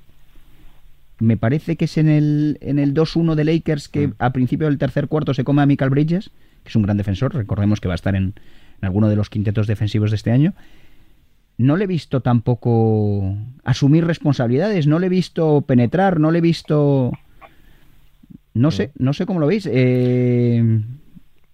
me 1.18 1.36
parece 1.36 1.78
que 1.78 1.86
es 1.86 1.98
en 1.98 2.10
el 2.10 2.60
en 2.62 2.78
el 2.78 2.94
2-1 2.94 3.34
de 3.34 3.44
Lakers 3.44 3.88
que 3.88 4.10
Mm. 4.10 4.14
a 4.20 4.34
principio 4.34 4.68
del 4.68 4.78
tercer 4.78 5.08
cuarto 5.08 5.34
se 5.34 5.44
come 5.44 5.64
a 5.64 5.66
Michael 5.66 5.90
Bridges, 5.90 6.30
que 6.62 6.70
es 6.70 6.76
un 6.76 6.84
gran 6.84 6.98
defensor, 6.98 7.34
recordemos 7.34 7.82
que 7.82 7.88
va 7.88 7.96
a 7.96 8.02
estar 8.02 8.14
en, 8.16 8.36
en 8.82 8.86
alguno 8.86 9.10
de 9.10 9.16
los 9.16 9.32
quintetos 9.32 9.66
defensivos 9.66 10.12
de 10.12 10.18
este 10.18 10.30
año. 10.30 10.54
No 11.58 11.76
le 11.76 11.86
he 11.86 11.88
visto 11.88 12.22
tampoco 12.22 13.36
asumir 13.64 14.06
responsabilidades, 14.06 14.86
no 14.86 15.00
le 15.00 15.08
he 15.08 15.10
visto 15.10 15.62
penetrar, 15.62 16.20
no 16.20 16.30
le 16.30 16.38
he 16.38 16.42
visto 16.42 17.14
no 18.54 18.72
sé, 18.72 18.92
no 18.98 19.14
sé 19.14 19.26
cómo 19.26 19.40
lo 19.40 19.48
veis. 19.48 19.68
Eh, 19.72 20.82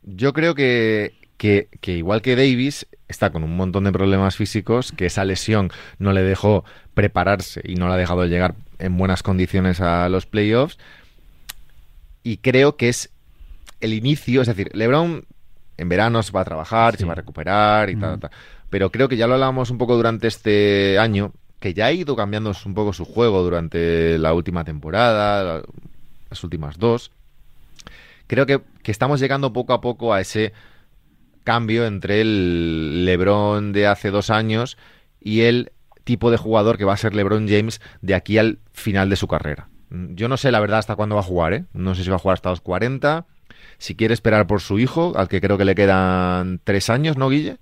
Yo 0.04 0.34
creo 0.34 0.56
que, 0.56 1.14
que, 1.38 1.68
que 1.82 1.98
igual 1.98 2.22
que 2.22 2.36
Davis 2.36 2.88
está 3.08 3.32
con 3.32 3.44
un 3.44 3.56
montón 3.56 3.84
de 3.84 3.92
problemas 3.92 4.36
físicos, 4.36 4.92
que 4.92 5.06
esa 5.06 5.24
lesión 5.26 5.70
no 6.00 6.14
le 6.14 6.22
dejó 6.24 6.64
prepararse 6.94 7.62
y 7.64 7.76
no 7.76 7.88
le 7.88 7.94
ha 7.94 7.98
dejado 7.98 8.26
llegar 8.26 8.56
en 8.80 8.98
buenas 8.98 9.24
condiciones 9.24 9.80
a 9.82 10.10
los 10.10 10.26
playoffs. 10.26 10.78
Y 12.24 12.38
creo 12.38 12.76
que 12.78 12.90
es 12.90 13.10
el 13.80 13.94
inicio, 13.94 14.42
es 14.42 14.48
decir, 14.48 14.70
LeBron 14.74 15.26
en 15.78 15.90
verano 15.90 16.24
se 16.24 16.32
va 16.32 16.42
a 16.42 16.46
trabajar, 16.46 16.94
Sí. 16.94 17.00
se 17.02 17.06
va 17.06 17.12
a 17.14 17.16
recuperar 17.16 17.90
y 17.90 17.96
Mm. 17.96 18.00
tal, 18.00 18.20
tal. 18.20 18.32
Pero 18.70 18.92
creo 18.92 19.08
que 19.08 19.16
ya 19.18 19.28
lo 19.28 19.36
hablábamos 19.36 19.70
un 19.70 19.78
poco 19.78 19.96
durante 19.96 20.28
este 20.28 20.98
año, 21.00 21.32
que 21.60 21.74
ya 21.74 21.86
ha 21.86 21.92
ido 21.92 22.16
cambiando 22.16 22.52
un 22.66 22.74
poco 22.74 22.92
su 22.94 23.06
juego 23.06 23.44
durante 23.44 24.18
la 24.18 24.34
última 24.34 24.64
temporada, 24.66 25.44
la- 25.44 25.64
las 26.30 26.44
últimas 26.44 26.78
dos. 26.78 27.12
Creo 28.28 28.46
que, 28.46 28.62
que 28.84 28.92
estamos 28.92 29.20
llegando 29.20 29.54
poco 29.54 29.74
a 29.74 29.82
poco 29.82 30.14
a 30.14 30.22
ese 30.22 30.54
cambio 31.44 31.86
entre 31.86 32.22
el 32.22 33.06
LeBron 33.06 33.72
de 33.72 33.88
hace 33.88 34.12
dos 34.12 34.30
años 34.30 34.78
y 35.22 35.42
el 35.42 35.72
tipo 36.04 36.30
de 36.32 36.38
jugador 36.38 36.78
que 36.78 36.86
va 36.86 36.94
a 36.94 36.98
ser 36.98 37.16
LeBron 37.16 37.48
James 37.48 37.82
de 38.02 38.16
aquí 38.16 38.38
al 38.38 38.60
final 38.74 39.10
de 39.10 39.16
su 39.16 39.28
carrera. 39.28 39.70
Yo 39.90 40.28
no 40.28 40.36
sé 40.36 40.52
la 40.52 40.60
verdad 40.60 40.80
hasta 40.80 40.96
cuándo 40.98 41.16
va 41.16 41.22
a 41.22 41.26
jugar, 41.26 41.54
¿eh? 41.54 41.66
No 41.74 41.96
sé 41.96 42.04
si 42.04 42.10
va 42.10 42.18
a 42.18 42.20
jugar 42.20 42.34
hasta 42.36 42.50
los 42.50 42.60
40. 42.62 43.26
Si 43.78 43.96
quiere 43.96 44.14
esperar 44.14 44.46
por 44.48 44.60
su 44.60 44.80
hijo, 44.80 45.14
al 45.16 45.30
que 45.30 45.40
creo 45.40 45.58
que 45.58 45.64
le 45.66 45.76
quedan 45.76 46.60
tres 46.64 46.90
años, 46.90 47.16
¿no, 47.18 47.30
Guille? 47.30 47.58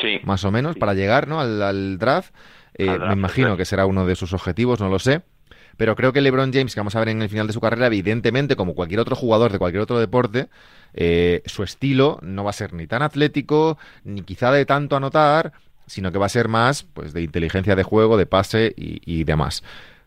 Sí. 0.00 0.20
Más 0.24 0.44
o 0.44 0.50
menos, 0.50 0.74
Sí. 0.74 0.80
para 0.80 0.92
llegar 0.92 1.28
¿no? 1.28 1.40
al, 1.40 1.62
al 1.62 1.98
draft. 1.98 2.34
Eh, 2.74 2.88
Al 2.90 2.98
draft, 2.98 3.08
me 3.14 3.18
imagino 3.18 3.56
que 3.56 3.64
será 3.64 3.86
uno 3.86 4.04
de 4.06 4.16
sus 4.16 4.34
objetivos, 4.34 4.80
no 4.80 4.90
lo 4.90 4.98
sé. 4.98 5.22
Pero 5.76 5.94
creo 5.94 6.12
que 6.12 6.20
LeBron 6.20 6.52
James, 6.52 6.74
que 6.74 6.80
vamos 6.80 6.96
a 6.96 7.00
ver 7.00 7.10
en 7.10 7.22
el 7.22 7.28
final 7.28 7.46
de 7.46 7.52
su 7.52 7.60
carrera, 7.60 7.86
evidentemente, 7.86 8.56
como 8.56 8.74
cualquier 8.74 9.00
otro 9.00 9.16
jugador 9.16 9.52
de 9.52 9.58
cualquier 9.58 9.82
otro 9.82 9.98
deporte, 9.98 10.48
eh, 10.94 11.42
su 11.44 11.62
estilo 11.62 12.18
no 12.22 12.44
va 12.44 12.50
a 12.50 12.54
ser 12.54 12.72
ni 12.72 12.86
tan 12.86 13.02
atlético, 13.02 13.78
ni 14.04 14.22
quizá 14.22 14.50
de 14.52 14.64
tanto 14.64 14.96
anotar, 14.96 15.52
sino 15.86 16.10
que 16.12 16.18
va 16.18 16.26
a 16.26 16.30
ser 16.30 16.48
más 16.48 16.82
pues 16.82 17.12
de 17.12 17.22
inteligencia 17.22 17.76
de 17.76 17.82
juego, 17.82 18.16
de 18.16 18.26
pase 18.26 18.74
y, 18.76 19.00
y 19.04 19.24
demás. 19.24 19.62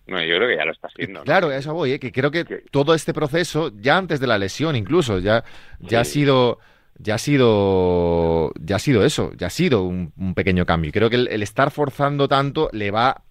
No, 0.08 0.20
yo 0.24 0.38
creo 0.38 0.50
que 0.50 0.58
ya 0.58 0.66
lo 0.66 0.72
está 0.72 0.88
haciendo. 0.88 1.20
¿no? 1.20 1.26
Claro, 1.26 1.50
a 1.50 1.56
eso 1.56 1.74
voy, 1.74 1.92
¿eh? 1.92 2.00
que 2.00 2.12
creo 2.12 2.32
que 2.32 2.44
todo 2.72 2.96
este 2.96 3.14
proceso, 3.14 3.72
ya 3.80 3.96
antes 3.98 4.20
de 4.20 4.26
la 4.26 4.40
lesión 4.40 4.76
incluso, 4.76 5.20
ya, 5.20 5.44
ya 5.80 6.02
ha 6.02 6.06
sido... 6.06 6.60
Ya 7.02 7.16
ha 7.16 7.18
sido. 7.18 8.52
Ya 8.60 8.76
ha 8.76 8.80
sido 8.80 9.06
eso. 9.06 9.32
Ya 9.38 9.48
ha 9.48 9.50
sido 9.50 9.84
un, 9.84 10.12
un 10.18 10.34
pequeño 10.34 10.66
cambio. 10.66 10.92
Creo 10.92 11.10
que 11.10 11.16
el, 11.16 11.30
el 11.30 11.44
estar 11.44 11.72
forzando 11.72 12.28
tanto 12.28 12.70
le 12.74 12.92
va 12.92 13.22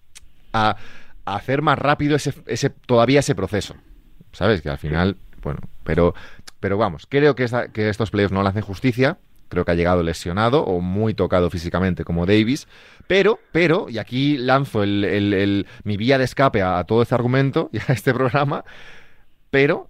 a 0.53 0.75
hacer 1.35 1.61
más 1.61 1.77
rápido 1.79 2.15
ese, 2.15 2.33
ese, 2.47 2.69
todavía 2.69 3.19
ese 3.21 3.35
proceso. 3.35 3.75
¿Sabes? 4.31 4.61
Que 4.61 4.69
al 4.69 4.77
final. 4.77 5.17
Bueno, 5.41 5.59
pero. 5.83 6.13
Pero 6.59 6.77
vamos, 6.77 7.05
creo 7.07 7.35
que, 7.35 7.45
esta- 7.45 7.69
que 7.71 7.87
estos 7.89 8.11
playoffs 8.11 8.33
no 8.33 8.43
le 8.43 8.49
hacen 8.49 8.61
justicia. 8.63 9.17
Creo 9.47 9.63
que 9.65 9.71
ha 9.71 9.75
llegado 9.75 10.03
lesionado 10.03 10.61
o 10.63 10.81
muy 10.81 11.13
tocado 11.13 11.49
físicamente 11.49 12.03
como 12.03 12.25
Davis. 12.25 12.67
Pero, 13.07 13.39
pero, 13.51 13.89
y 13.89 13.97
aquí 13.97 14.37
lanzo 14.37 14.83
el, 14.83 15.03
el- 15.05 15.33
el- 15.33 15.67
mi 15.83 15.95
vía 15.97 16.17
de 16.17 16.25
escape 16.25 16.61
a, 16.61 16.77
a 16.77 16.83
todo 16.83 17.01
este 17.01 17.15
argumento 17.15 17.69
y 17.73 17.77
a 17.79 17.93
este 17.93 18.13
programa. 18.13 18.63
Pero 19.49 19.89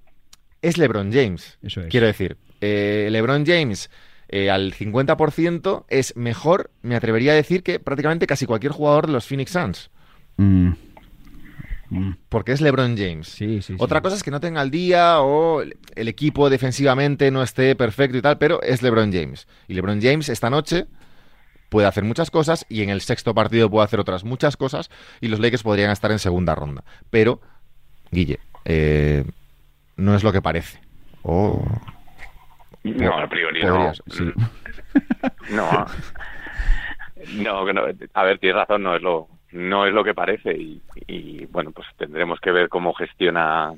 es 0.61 0.77
LeBron 0.77 1.11
James. 1.11 1.57
Eso 1.61 1.81
es. 1.81 1.87
Quiero 1.87 2.05
decir, 2.07 2.37
eh, 2.61 3.09
LeBron 3.11 3.45
James 3.45 3.89
eh, 4.29 4.49
al 4.51 4.73
50% 4.73 5.85
es 5.89 6.15
mejor, 6.15 6.69
me 6.83 6.95
atrevería 6.95 7.31
a 7.31 7.35
decir, 7.35 7.63
que 7.63 7.79
prácticamente 7.79 8.27
casi 8.27 8.45
cualquier 8.45 8.71
jugador 8.73 9.07
de 9.07 9.13
los 9.13 9.25
Phoenix 9.27 9.51
Suns. 9.51 9.89
Mm. 10.37 10.71
Mm. 11.89 12.11
Porque 12.29 12.51
es 12.51 12.61
LeBron 12.61 12.95
James. 12.97 13.27
Sí, 13.27 13.61
sí, 13.61 13.73
sí. 13.73 13.75
Otra 13.79 14.01
cosa 14.01 14.15
es 14.15 14.23
que 14.23 14.31
no 14.31 14.39
tenga 14.39 14.61
el 14.61 14.69
día 14.71 15.21
o 15.21 15.61
el- 15.61 15.75
equipo 16.07 16.49
defensivamente 16.49 17.31
no 17.31 17.41
esté 17.43 17.75
perfecto 17.75 18.17
y 18.17 18.21
tal, 18.21 18.37
pero 18.37 18.61
es 18.61 18.81
LeBron 18.81 19.11
James. 19.11 19.47
Y 19.67 19.73
LeBron 19.73 20.01
James 20.01 20.29
esta 20.29 20.49
noche 20.49 20.85
puede 21.69 21.87
hacer 21.87 22.03
muchas 22.03 22.31
cosas 22.31 22.65
y 22.69 22.81
en 22.83 22.89
el 22.89 23.01
sexto 23.01 23.33
partido 23.33 23.69
puede 23.69 23.85
hacer 23.85 23.99
otras 23.99 24.23
muchas 24.23 24.55
cosas 24.57 24.89
y 25.21 25.27
los 25.27 25.39
Lakers 25.39 25.63
podrían 25.63 25.91
estar 25.91 26.11
en 26.11 26.19
segunda 26.19 26.55
ronda. 26.55 26.83
Pero, 27.09 27.41
Guille, 28.11 28.39
eh, 28.65 29.23
no 29.97 30.15
es 30.15 30.23
lo 30.23 30.31
que 30.31 30.41
parece. 30.41 30.79
No, 32.83 33.17
a 33.17 33.27
priori 33.27 33.61
no. 33.63 33.91
No. 35.51 35.85
No, 37.35 37.71
no. 37.73 37.81
A 38.13 38.23
ver, 38.23 38.39
tienes 38.39 38.55
razón, 38.55 38.81
no 38.83 38.95
es 38.95 39.01
lo, 39.01 39.27
no 39.51 39.85
es 39.85 39.93
lo 39.93 40.03
que 40.03 40.13
parece 40.13 40.55
y, 41.07 41.45
bueno, 41.47 41.71
pues 41.71 41.87
tendremos 41.97 42.39
que 42.39 42.51
ver 42.51 42.69
cómo 42.69 42.93
gestiona 42.93 43.73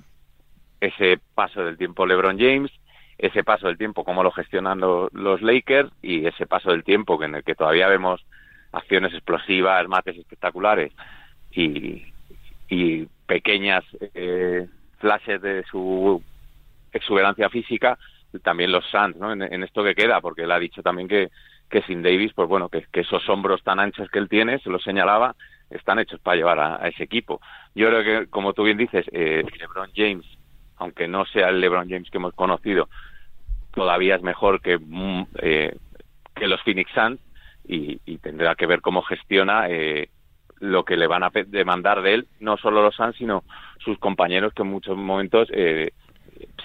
ese 0.79 1.19
paso 1.36 1.63
del 1.63 1.77
tiempo 1.77 2.05
LeBron 2.05 2.39
James, 2.39 2.71
ese 3.17 3.43
paso 3.43 3.67
del 3.67 3.77
tiempo 3.77 4.03
cómo 4.03 4.23
lo 4.23 4.31
gestionan 4.31 4.79
lo- 4.79 5.10
los 5.13 5.41
Lakers 5.41 5.91
y 6.01 6.25
ese 6.25 6.47
paso 6.47 6.71
del 6.71 6.84
tiempo 6.84 7.19
que 7.19 7.25
en 7.25 7.36
el 7.36 7.43
que 7.43 7.55
todavía 7.55 7.88
vemos 7.88 8.25
acciones 8.71 9.13
explosivas, 9.13 9.88
mates 9.88 10.17
espectaculares 10.17 10.91
y, 11.51 12.03
y 12.69 13.05
pequeñas 13.27 13.84
eh, 14.13 14.67
flashes 14.99 15.41
de 15.41 15.63
su 15.69 16.23
exuberancia 16.91 17.49
física, 17.49 17.97
también 18.43 18.71
los 18.71 18.86
Suns, 18.89 19.15
¿no? 19.17 19.31
En, 19.31 19.41
en 19.41 19.63
esto 19.63 19.84
que 19.84 19.95
queda, 19.95 20.21
porque 20.21 20.43
él 20.43 20.51
ha 20.51 20.60
dicho 20.60 20.81
también 20.81 21.07
que, 21.07 21.29
que 21.69 21.81
sin 21.84 22.01
Davis, 22.01 22.34
pues 22.34 22.47
bueno, 22.47 22.69
que, 22.69 22.86
que 22.91 23.01
esos 23.01 23.27
hombros 23.29 23.63
tan 23.63 23.79
anchos 23.79 24.10
que 24.10 24.19
él 24.19 24.29
tiene, 24.29 24.60
se 24.60 24.69
los 24.69 24.84
señalaba, 24.84 25.36
están 25.71 25.99
hechos 25.99 26.19
para 26.19 26.38
llevar 26.38 26.60
a, 26.60 26.88
ese 26.88 27.03
equipo. 27.03 27.41
Yo 27.75 27.88
creo 27.88 28.03
que, 28.03 28.29
como 28.29 28.53
tú 28.53 28.63
bien 28.63 28.77
dices, 28.77 29.05
eh, 29.12 29.43
LeBron 29.60 29.91
James, 29.95 30.25
aunque 30.77 31.07
no 31.07 31.25
sea 31.25 31.49
el 31.49 31.60
LeBron 31.60 31.89
James 31.89 32.10
que 32.10 32.17
hemos 32.17 32.34
conocido, 32.34 32.89
todavía 33.73 34.15
es 34.15 34.21
mejor 34.21 34.62
que, 34.62 34.77
mm, 34.77 35.27
eh, 35.41 35.75
que 36.36 36.47
los 36.47 36.62
Phoenix 36.63 36.91
Suns 36.93 37.19
y, 37.67 37.97
tendrá 38.17 38.55
que 38.55 38.65
ver 38.65 38.81
cómo 38.81 39.01
gestiona 39.01 39.69
eh, 39.69 40.10
lo 40.60 40.84
que 40.84 40.97
le 40.97 41.07
van 41.07 41.23
a 41.23 41.31
demandar 41.47 42.01
de 42.01 42.15
él, 42.15 42.27
no 42.39 42.57
solo 42.57 42.84
los 42.84 42.95
Suns, 42.95 43.15
sino 43.15 43.43
sus 43.79 43.97
compañeros 43.97 44.53
que 44.53 44.62
en 44.63 44.69
muchos 44.69 44.97
momentos 44.97 45.47
eh, 45.53 45.91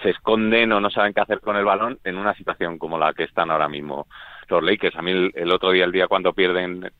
se 0.01 0.09
esconden 0.09 0.71
o 0.71 0.79
no 0.79 0.89
saben 0.89 1.13
qué 1.13 1.21
hacer 1.21 1.39
con 1.39 1.55
el 1.55 1.65
balón 1.65 1.99
en 2.03 2.17
una 2.17 2.33
situación 2.35 2.77
como 2.77 2.97
la 2.97 3.13
que 3.13 3.23
están 3.23 3.51
ahora 3.51 3.69
mismo 3.69 4.07
los 4.49 4.63
Lakers. 4.63 4.95
A 4.95 5.01
mí 5.01 5.11
el, 5.11 5.31
el 5.35 5.51
otro 5.51 5.71
día, 5.71 5.85
el 5.85 5.91
día 5.91 6.07
cuando 6.07 6.33
pierden 6.33 6.91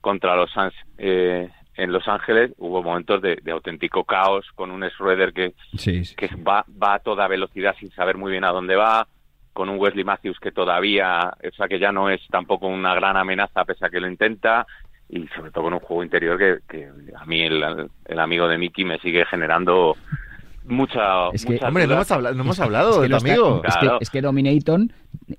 contra 0.00 0.36
los 0.36 0.50
Suns 0.50 0.74
eh, 0.98 1.48
en 1.76 1.92
Los 1.92 2.08
Ángeles, 2.08 2.52
hubo 2.58 2.82
momentos 2.82 3.22
de, 3.22 3.36
de 3.42 3.52
auténtico 3.52 4.04
caos 4.04 4.46
con 4.54 4.70
un 4.70 4.82
Schroeder 4.90 5.32
que, 5.32 5.54
Sí, 5.76 6.04
sí. 6.04 6.16
que 6.16 6.28
va, 6.36 6.64
va 6.82 6.94
a 6.94 6.98
toda 6.98 7.28
velocidad 7.28 7.76
sin 7.78 7.90
saber 7.92 8.16
muy 8.16 8.32
bien 8.32 8.44
a 8.44 8.50
dónde 8.50 8.74
va, 8.74 9.06
con 9.52 9.68
un 9.68 9.78
Wesley 9.78 10.04
Matthews 10.04 10.38
que 10.40 10.52
todavía, 10.52 11.32
o 11.44 11.54
sea, 11.56 11.68
que 11.68 11.78
ya 11.78 11.92
no 11.92 12.10
es 12.10 12.20
tampoco 12.30 12.66
una 12.68 12.94
gran 12.94 13.16
amenaza 13.16 13.64
pese 13.64 13.86
a 13.86 13.90
que 13.90 14.00
lo 14.00 14.08
intenta, 14.08 14.66
y 15.08 15.26
sobre 15.28 15.50
todo 15.50 15.64
con 15.64 15.74
un 15.74 15.80
juego 15.80 16.02
interior 16.04 16.38
que, 16.38 16.58
que 16.68 16.90
a 17.16 17.24
mí 17.24 17.42
el, 17.42 17.88
el 18.04 18.18
amigo 18.18 18.46
de 18.46 18.58
Mickey 18.58 18.84
me 18.84 18.98
sigue 18.98 19.24
generando 19.24 19.96
mucha... 20.68 21.28
Es 21.32 21.44
que, 21.44 21.58
Hombre, 21.62 21.86
no 21.86 21.94
hemos 21.94 22.10
hablado, 22.10 22.34
no 22.34 22.42
hemos 22.42 22.60
hablado 22.60 22.90
Es 22.90 22.96
que 22.96 23.02
de 23.02 23.08
lo 23.08 23.18
tu 23.18 23.26
está- 23.26 23.32
amigo. 23.34 23.62
es, 23.64 23.74
que, 23.74 23.80
Claro. 23.80 23.98
es 24.00 24.10
que 24.10 24.22
Dominaton. 24.22 24.92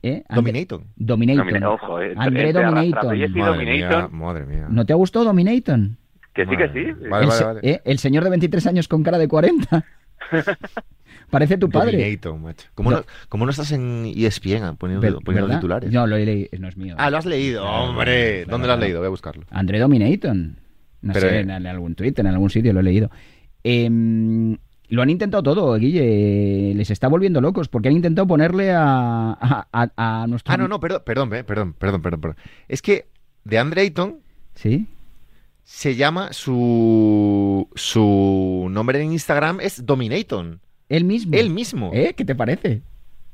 ¿eh? 0.04 0.24
Dominaton. 0.30 0.84
Domina- 0.96 1.70
ojo, 1.70 2.02
eh, 2.02 2.14
André 2.18 2.54
Dominaton. 2.54 3.06
Madre 3.08 3.28
mía, 3.30 3.46
Dominaton, 3.46 4.18
madre 4.20 4.46
mía. 4.46 4.68
¿No 4.70 4.86
te 4.86 4.94
ha 4.94 4.96
gustado 4.96 5.26
Dominaton? 5.26 5.98
que 6.34 6.46
sí, 6.46 6.52
que 6.56 6.68
sí. 6.70 6.92
Vale, 7.10 7.24
el, 7.26 7.30
vale, 7.30 7.44
vale. 7.46 7.60
¿eh? 7.64 7.82
el 7.84 8.00
señor 8.00 8.24
de 8.24 8.30
23 8.30 8.68
años 8.68 8.88
con 8.88 9.04
cara 9.04 9.18
de 9.18 9.28
40. 9.28 9.84
Parece 11.30 11.58
tu 11.58 11.70
padre. 11.70 11.98
Dominator, 11.98 12.38
macho. 12.40 12.68
¿Cómo, 12.74 12.92
no, 12.92 13.04
¿Cómo 13.30 13.46
no 13.46 13.52
estás 13.52 13.72
en 13.72 14.12
ESPN 14.16 14.78
poniendo, 14.78 15.20
poniendo 15.22 15.54
titulares? 15.54 15.92
No, 15.92 16.08
lo 16.08 16.16
he 16.16 16.26
leído, 16.26 16.50
no 16.60 16.68
es 16.68 16.78
mío. 16.78 16.96
Ah, 16.98 17.10
lo 17.10 17.18
has 17.18 17.26
leído, 17.26 17.66
hombre. 17.66 18.44
claro, 18.44 18.52
¿Dónde 18.52 18.68
lo 18.68 18.74
has 18.74 18.80
leído? 18.80 19.00
Voy 19.00 19.08
a 19.08 19.10
buscarlo. 19.10 19.44
André 19.52 19.80
Dominaton. 19.80 20.58
No 21.02 21.14
Pero, 21.14 21.30
sé, 21.30 21.38
eh, 21.38 21.40
en, 21.42 21.50
en 21.52 21.68
algún 21.68 21.96
Twitter, 21.96 22.26
en 22.26 22.32
algún 22.34 22.50
sitio 22.50 22.74
lo 22.74 22.80
he 22.80 22.84
leído. 22.84 23.10
Em, 23.64 24.58
lo 24.90 25.02
han 25.02 25.10
intentado 25.10 25.44
todo, 25.44 25.74
Guille. 25.76 26.74
Les 26.76 26.90
está 26.92 27.08
volviendo 27.08 27.42
locos 27.42 27.68
porque 27.68 27.88
han 27.90 27.96
intentado 27.96 28.28
ponerle 28.28 28.72
a, 28.72 29.32
a, 29.32 29.68
a- 29.72 30.24
a 30.24 30.28
nuestro. 30.28 30.54
Ah, 30.54 30.58
no, 30.58 30.68
no, 30.68 30.80
perdón, 30.80 31.02
perdón, 31.06 31.34
eh, 31.36 31.44
perdón, 31.44 31.74
perdón, 31.74 32.02
perdón, 32.02 32.22
perdón. 32.22 32.38
Es 32.68 32.82
que 32.82 33.08
de 33.44 33.58
Andre 33.60 33.82
Ayton 33.82 34.18
¿Sí? 34.56 34.88
se 35.64 35.96
llama 35.96 36.34
su 36.34 37.68
su 37.76 38.68
nombre 38.70 39.02
en 39.02 39.12
Instagram 39.12 39.60
es 39.62 39.86
Dominaton. 39.86 40.60
Él 40.90 41.06
mismo. 41.06 41.36
Él 41.38 41.50
mismo. 41.52 41.92
¿Eh? 41.94 42.14
¿Qué 42.18 42.26
te 42.26 42.34
parece? 42.36 42.82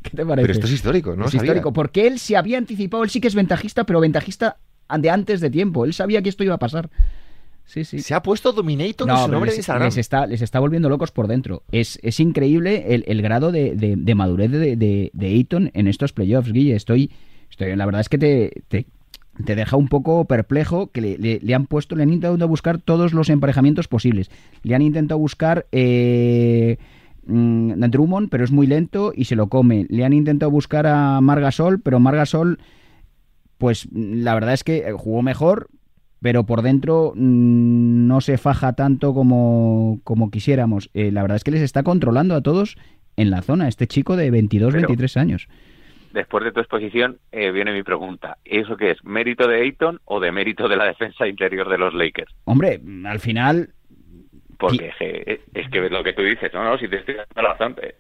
¿Qué 0.01 0.09
te 0.11 0.25
parece? 0.25 0.43
Pero 0.43 0.53
esto 0.53 0.65
es 0.67 0.73
histórico, 0.73 1.15
¿no? 1.15 1.25
es 1.25 1.31
sabía. 1.31 1.45
histórico, 1.45 1.71
porque 1.73 2.05
él 2.05 2.19
se 2.19 2.35
había 2.35 2.57
anticipado, 2.57 3.03
él 3.03 3.09
sí 3.09 3.21
que 3.21 3.27
es 3.29 3.35
ventajista, 3.35 3.85
pero 3.85 4.01
ventajista 4.01 4.57
de 4.99 5.09
antes 5.09 5.39
de 5.41 5.49
tiempo. 5.49 5.85
Él 5.85 5.93
sabía 5.93 6.21
que 6.21 6.29
esto 6.29 6.43
iba 6.43 6.55
a 6.55 6.59
pasar. 6.59 6.89
Sí, 7.65 7.83
sí. 7.83 7.99
Se 7.99 8.13
ha 8.13 8.21
puesto 8.21 8.51
Dominaton 8.51 9.09
en 9.09 9.17
su 9.17 9.27
nombre 9.31 9.47
les, 9.49 9.55
en 9.55 9.59
Instagram. 9.59 9.85
les 9.87 9.97
está, 9.97 10.27
les 10.27 10.41
está 10.41 10.59
volviendo 10.59 10.87
locos 10.87 11.11
por 11.11 11.27
dentro. 11.27 11.63
Es, 11.71 11.99
es 12.03 12.19
increíble 12.19 12.93
el, 12.93 13.03
el 13.07 13.21
grado 13.21 13.51
de, 13.51 13.75
de- 13.75 13.95
de 13.97 14.15
madurez 14.15 14.51
de, 14.51 14.75
de, 14.75 15.09
de 15.13 15.27
Ayton 15.27 15.71
en 15.73 15.87
estos 15.87 16.13
playoffs, 16.13 16.51
Guille. 16.51 16.75
Estoy, 16.75 17.11
estoy, 17.49 17.75
la 17.75 17.85
verdad 17.85 18.01
es 18.01 18.09
que 18.09 18.17
te, 18.19 18.61
te, 18.67 18.85
te 19.43 19.55
deja 19.55 19.77
un 19.77 19.87
poco 19.87 20.25
perplejo 20.25 20.87
que 20.91 21.01
le, 21.01 21.17
le- 21.17 21.39
le 21.41 21.55
han 21.55 21.65
puesto, 21.65 21.95
le 21.95 22.03
han 22.03 22.13
intentado 22.13 22.47
buscar 22.47 22.77
todos 22.79 23.13
los 23.13 23.29
emparejamientos 23.29 23.87
posibles. 23.87 24.29
Le 24.61 24.75
han 24.75 24.83
intentado 24.83 25.17
buscar 25.19 25.65
eh, 25.71 26.77
mm, 27.25 27.73
Drummond, 27.89 28.29
pero 28.29 28.43
es 28.43 28.51
muy 28.51 28.67
lento 28.67 29.11
y 29.15 29.25
se 29.25 29.35
lo 29.35 29.47
come. 29.47 29.87
Le 29.89 30.05
han 30.05 30.13
intentado 30.13 30.51
buscar 30.51 30.85
a 30.85 31.19
Margasol, 31.19 31.79
pero 31.81 31.99
Margasol, 31.99 32.59
pues 33.57 33.87
la 33.91 34.35
verdad 34.35 34.53
es 34.53 34.63
que 34.63 34.91
jugó 34.95 35.23
mejor, 35.23 35.67
pero 36.21 36.45
por 36.45 36.61
dentro 36.61 37.13
mm, 37.15 38.07
no 38.07 38.21
se 38.21 38.37
faja 38.37 38.73
tanto 38.73 39.13
como, 39.13 39.99
como 40.03 40.31
quisiéramos. 40.31 40.89
Eh, 40.93 41.11
la 41.11 41.21
verdad 41.21 41.37
es 41.37 41.43
que 41.43 41.51
les 41.51 41.61
está 41.61 41.83
controlando 41.83 42.35
a 42.35 42.41
todos 42.41 42.77
en 43.17 43.29
la 43.31 43.41
zona, 43.41 43.67
este 43.67 43.87
chico 43.87 44.15
de 44.15 44.31
22, 44.31 44.73
Pero- 44.73 44.87
23 44.87 45.17
años. 45.17 45.47
Después 46.13 46.45
de 46.45 46.53
tu 46.53 46.61
exposición 46.61 47.17
eh, 47.33 47.51
viene 47.51 47.73
mi 47.73 47.83
pregunta. 47.83 48.37
¿Eso 48.45 48.77
qué 48.77 48.91
es? 48.91 49.03
¿Mérito 49.03 49.49
de 49.49 49.61
Ayton 49.61 49.99
o 50.05 50.21
de 50.21 50.31
mérito 50.31 50.69
de 50.69 50.77
la 50.77 50.85
defensa 50.85 51.27
interior 51.27 51.67
de 51.69 51.77
los 51.77 51.93
Lakers? 51.93 52.33
Hombre, 52.45 52.79
al 53.05 53.19
final, 53.19 53.71
Porque 54.57 54.91
je, 54.97 55.41
es 55.53 55.69
que 55.69 55.89
lo 55.89 56.03
que 56.05 56.13
tú 56.13 56.21
dices, 56.21 56.53
no, 56.53 56.63
no, 56.63 56.77
si 56.77 56.87
te 56.87 56.99
estoy 56.99 57.15
dando 57.15 57.41
razón. 57.49 57.75
eh, 57.81 57.95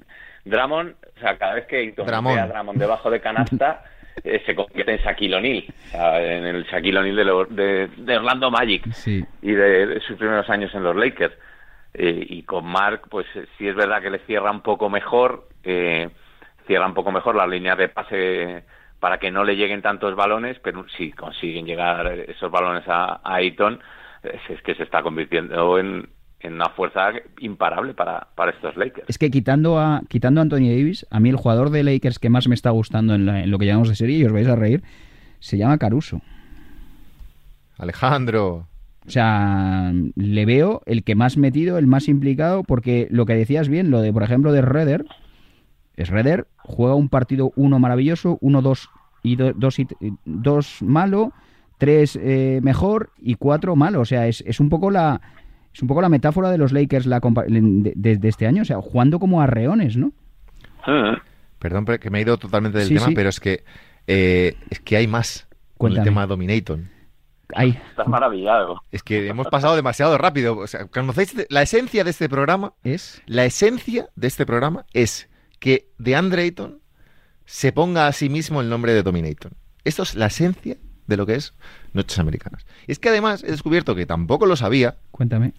Drummond, 0.45 0.91
o 1.17 1.19
sea, 1.19 1.37
cada 1.37 1.55
vez 1.55 1.65
que 1.67 1.75
Ayton 1.77 2.05
ve 2.05 2.39
a 2.39 2.47
Drummond 2.47 2.79
debajo 2.79 3.09
de 3.11 3.19
canasta, 3.19 3.83
eh, 4.23 4.41
se 4.45 4.55
convierte 4.55 4.93
en 4.93 4.99
Shaquille 4.99 5.35
O'Neal, 5.35 5.63
en 5.93 6.45
el 6.45 6.63
Shaquille 6.65 6.97
O'Neal 6.99 7.15
de, 7.15 7.25
lo- 7.25 7.45
de, 7.45 7.87
de 7.97 8.17
Orlando 8.17 8.49
Magic 8.51 8.91
sí. 8.93 9.23
y 9.41 9.51
de, 9.51 9.87
de 9.87 9.99
sus 10.01 10.17
primeros 10.17 10.49
años 10.49 10.73
en 10.73 10.83
los 10.83 10.95
Lakers. 10.95 11.33
Eh, 11.93 12.25
y 12.29 12.43
con 12.43 12.65
Mark, 12.65 13.03
pues 13.09 13.25
eh, 13.35 13.45
sí 13.57 13.67
es 13.67 13.75
verdad 13.75 14.01
que 14.01 14.09
le 14.09 14.19
cierra 14.19 14.51
un 14.51 14.61
poco 14.61 14.89
mejor, 14.89 15.47
eh, 15.63 16.09
cierra 16.67 16.87
un 16.87 16.93
poco 16.93 17.11
mejor 17.11 17.35
las 17.35 17.47
líneas 17.47 17.77
de 17.77 17.87
pase 17.87 18.63
para 18.99 19.17
que 19.17 19.31
no 19.31 19.43
le 19.45 19.55
lleguen 19.55 19.81
tantos 19.81 20.13
balones, 20.15 20.57
pero 20.59 20.85
si 20.97 21.11
consiguen 21.13 21.65
llegar 21.65 22.07
esos 22.27 22.51
balones 22.51 22.83
a, 22.87 23.21
a 23.23 23.35
Ayton, 23.35 23.79
es, 24.23 24.41
es 24.49 24.61
que 24.63 24.75
se 24.75 24.83
está 24.83 25.03
convirtiendo 25.03 25.77
en, 25.79 26.09
en 26.45 26.53
una 26.53 26.69
fuerza 26.69 27.09
imparable 27.39 27.93
para, 27.93 28.27
para 28.35 28.51
estos 28.51 28.75
Lakers. 28.77 29.09
Es 29.09 29.17
que 29.17 29.31
quitando 29.31 29.79
a, 29.79 30.01
quitando 30.07 30.39
a 30.39 30.43
Anthony 30.43 30.69
Davis, 30.69 31.05
a 31.09 31.19
mí 31.19 31.29
el 31.29 31.35
jugador 31.35 31.69
de 31.71 31.83
Lakers 31.83 32.19
que 32.19 32.29
más 32.29 32.47
me 32.47 32.55
está 32.55 32.69
gustando 32.69 33.15
en, 33.15 33.25
la- 33.25 33.43
en 33.43 33.51
lo 33.51 33.57
que 33.59 33.65
llamamos 33.65 33.89
de 33.89 33.95
serie, 33.95 34.17
y 34.17 34.25
os 34.25 34.31
vais 34.31 34.47
a 34.47 34.55
reír, 34.55 34.83
se 35.39 35.57
llama 35.57 35.77
Caruso. 35.77 36.21
Alejandro. 37.77 38.67
O 39.05 39.09
sea, 39.09 39.91
le 40.15 40.45
veo 40.45 40.81
el 40.85 41.03
que 41.03 41.13
más 41.15 41.37
metido, 41.37 41.77
el 41.77 41.85
más 41.87 42.07
implicado, 42.07 42.63
porque 42.63 43.07
lo 43.11 43.25
que 43.25 43.35
decías 43.35 43.69
bien, 43.69 43.91
lo 43.91 44.01
de, 44.01 44.11
por 44.11 44.23
ejemplo, 44.23 44.51
de 44.51 44.61
Redder, 44.61 45.05
es 45.95 46.09
Redder, 46.09 46.47
juega 46.57 46.95
un 46.95 47.09
partido 47.09 47.51
uno 47.55 47.77
maravilloso, 47.79 48.37
uno 48.41 48.61
dos 48.61 48.89
y 49.23 49.35
do- 49.35 49.53
dos, 49.53 49.77
y- 49.79 49.87
dos 50.25 50.81
malo, 50.81 51.33
tres 51.77 52.17
eh, 52.21 52.59
mejor 52.63 53.11
y 53.19 53.35
cuatro 53.35 53.75
malo. 53.75 54.01
O 54.01 54.05
sea, 54.05 54.27
es, 54.27 54.41
es 54.47 54.59
un 54.59 54.69
poco 54.69 54.89
la 54.89 55.21
es 55.75 55.81
un 55.81 55.87
poco 55.89 56.01
la 56.01 56.09
metáfora 56.09 56.49
de 56.49 56.57
los 56.57 56.71
Lakers 56.71 57.05
la 57.05 57.19
de, 57.19 57.91
de- 57.95 58.17
de 58.17 58.27
este 58.29 58.47
año, 58.47 58.61
o 58.61 58.65
sea, 58.65 58.77
jugando 58.81 59.19
como 59.19 59.41
arreones, 59.41 59.97
¿no? 59.97 60.13
Ah, 60.85 61.21
Perdón 61.59 61.83
pero 61.85 61.99
que 61.99 62.09
me 62.09 62.19
he 62.19 62.21
ido 62.21 62.37
totalmente 62.37 62.77
del 62.79 62.87
Sí, 62.87 62.93
tema, 62.95 63.07
sí. 63.07 63.13
pero 63.15 63.29
es 63.29 63.39
que 63.39 63.63
eh, 64.07 64.55
es 64.69 64.79
que 64.79 64.97
hay 64.97 65.07
más 65.07 65.47
con 65.77 65.91
el 65.91 66.03
tema 66.03 66.25
Dominaton. 66.27 66.89
Ay, 67.53 67.79
Estás 67.89 68.07
maravillado. 68.07 68.81
Es 68.91 69.03
que 69.03 69.27
hemos 69.27 69.47
pasado 69.47 69.75
demasiado 69.75 70.17
rápido. 70.17 70.57
O 70.57 70.67
sea, 70.67 70.85
¿conocéis 70.85 71.35
la 71.49 71.61
esencia 71.61 72.03
de 72.03 72.09
este 72.09 72.27
programa? 72.29 72.73
es 72.83 73.21
La 73.27 73.45
esencia 73.45 74.09
de 74.15 74.27
este 74.27 74.45
programa 74.45 74.85
es 74.93 75.27
que 75.59 75.89
de 75.97 76.15
Andre 76.15 76.43
Ayton 76.43 76.79
se 77.45 77.71
ponga 77.71 78.07
a 78.07 78.11
sí 78.13 78.29
mismo 78.29 78.61
el 78.61 78.69
nombre 78.69 78.93
de 78.93 79.03
Dominaton. 79.03 79.51
Esto 79.83 80.03
es 80.03 80.15
la 80.15 80.27
esencia 80.27 80.77
de 81.07 81.17
lo 81.17 81.25
que 81.27 81.35
es 81.35 81.53
Noches 81.93 82.17
Americanas. 82.17 82.65
Y 82.87 82.91
es 82.91 82.99
que 82.99 83.09
además 83.09 83.43
he 83.43 83.51
descubierto 83.51 83.93
que 83.95 84.05
tampoco 84.07 84.45
lo 84.47 84.55
sabía. 84.55 84.95
cuéntame. 85.11 85.53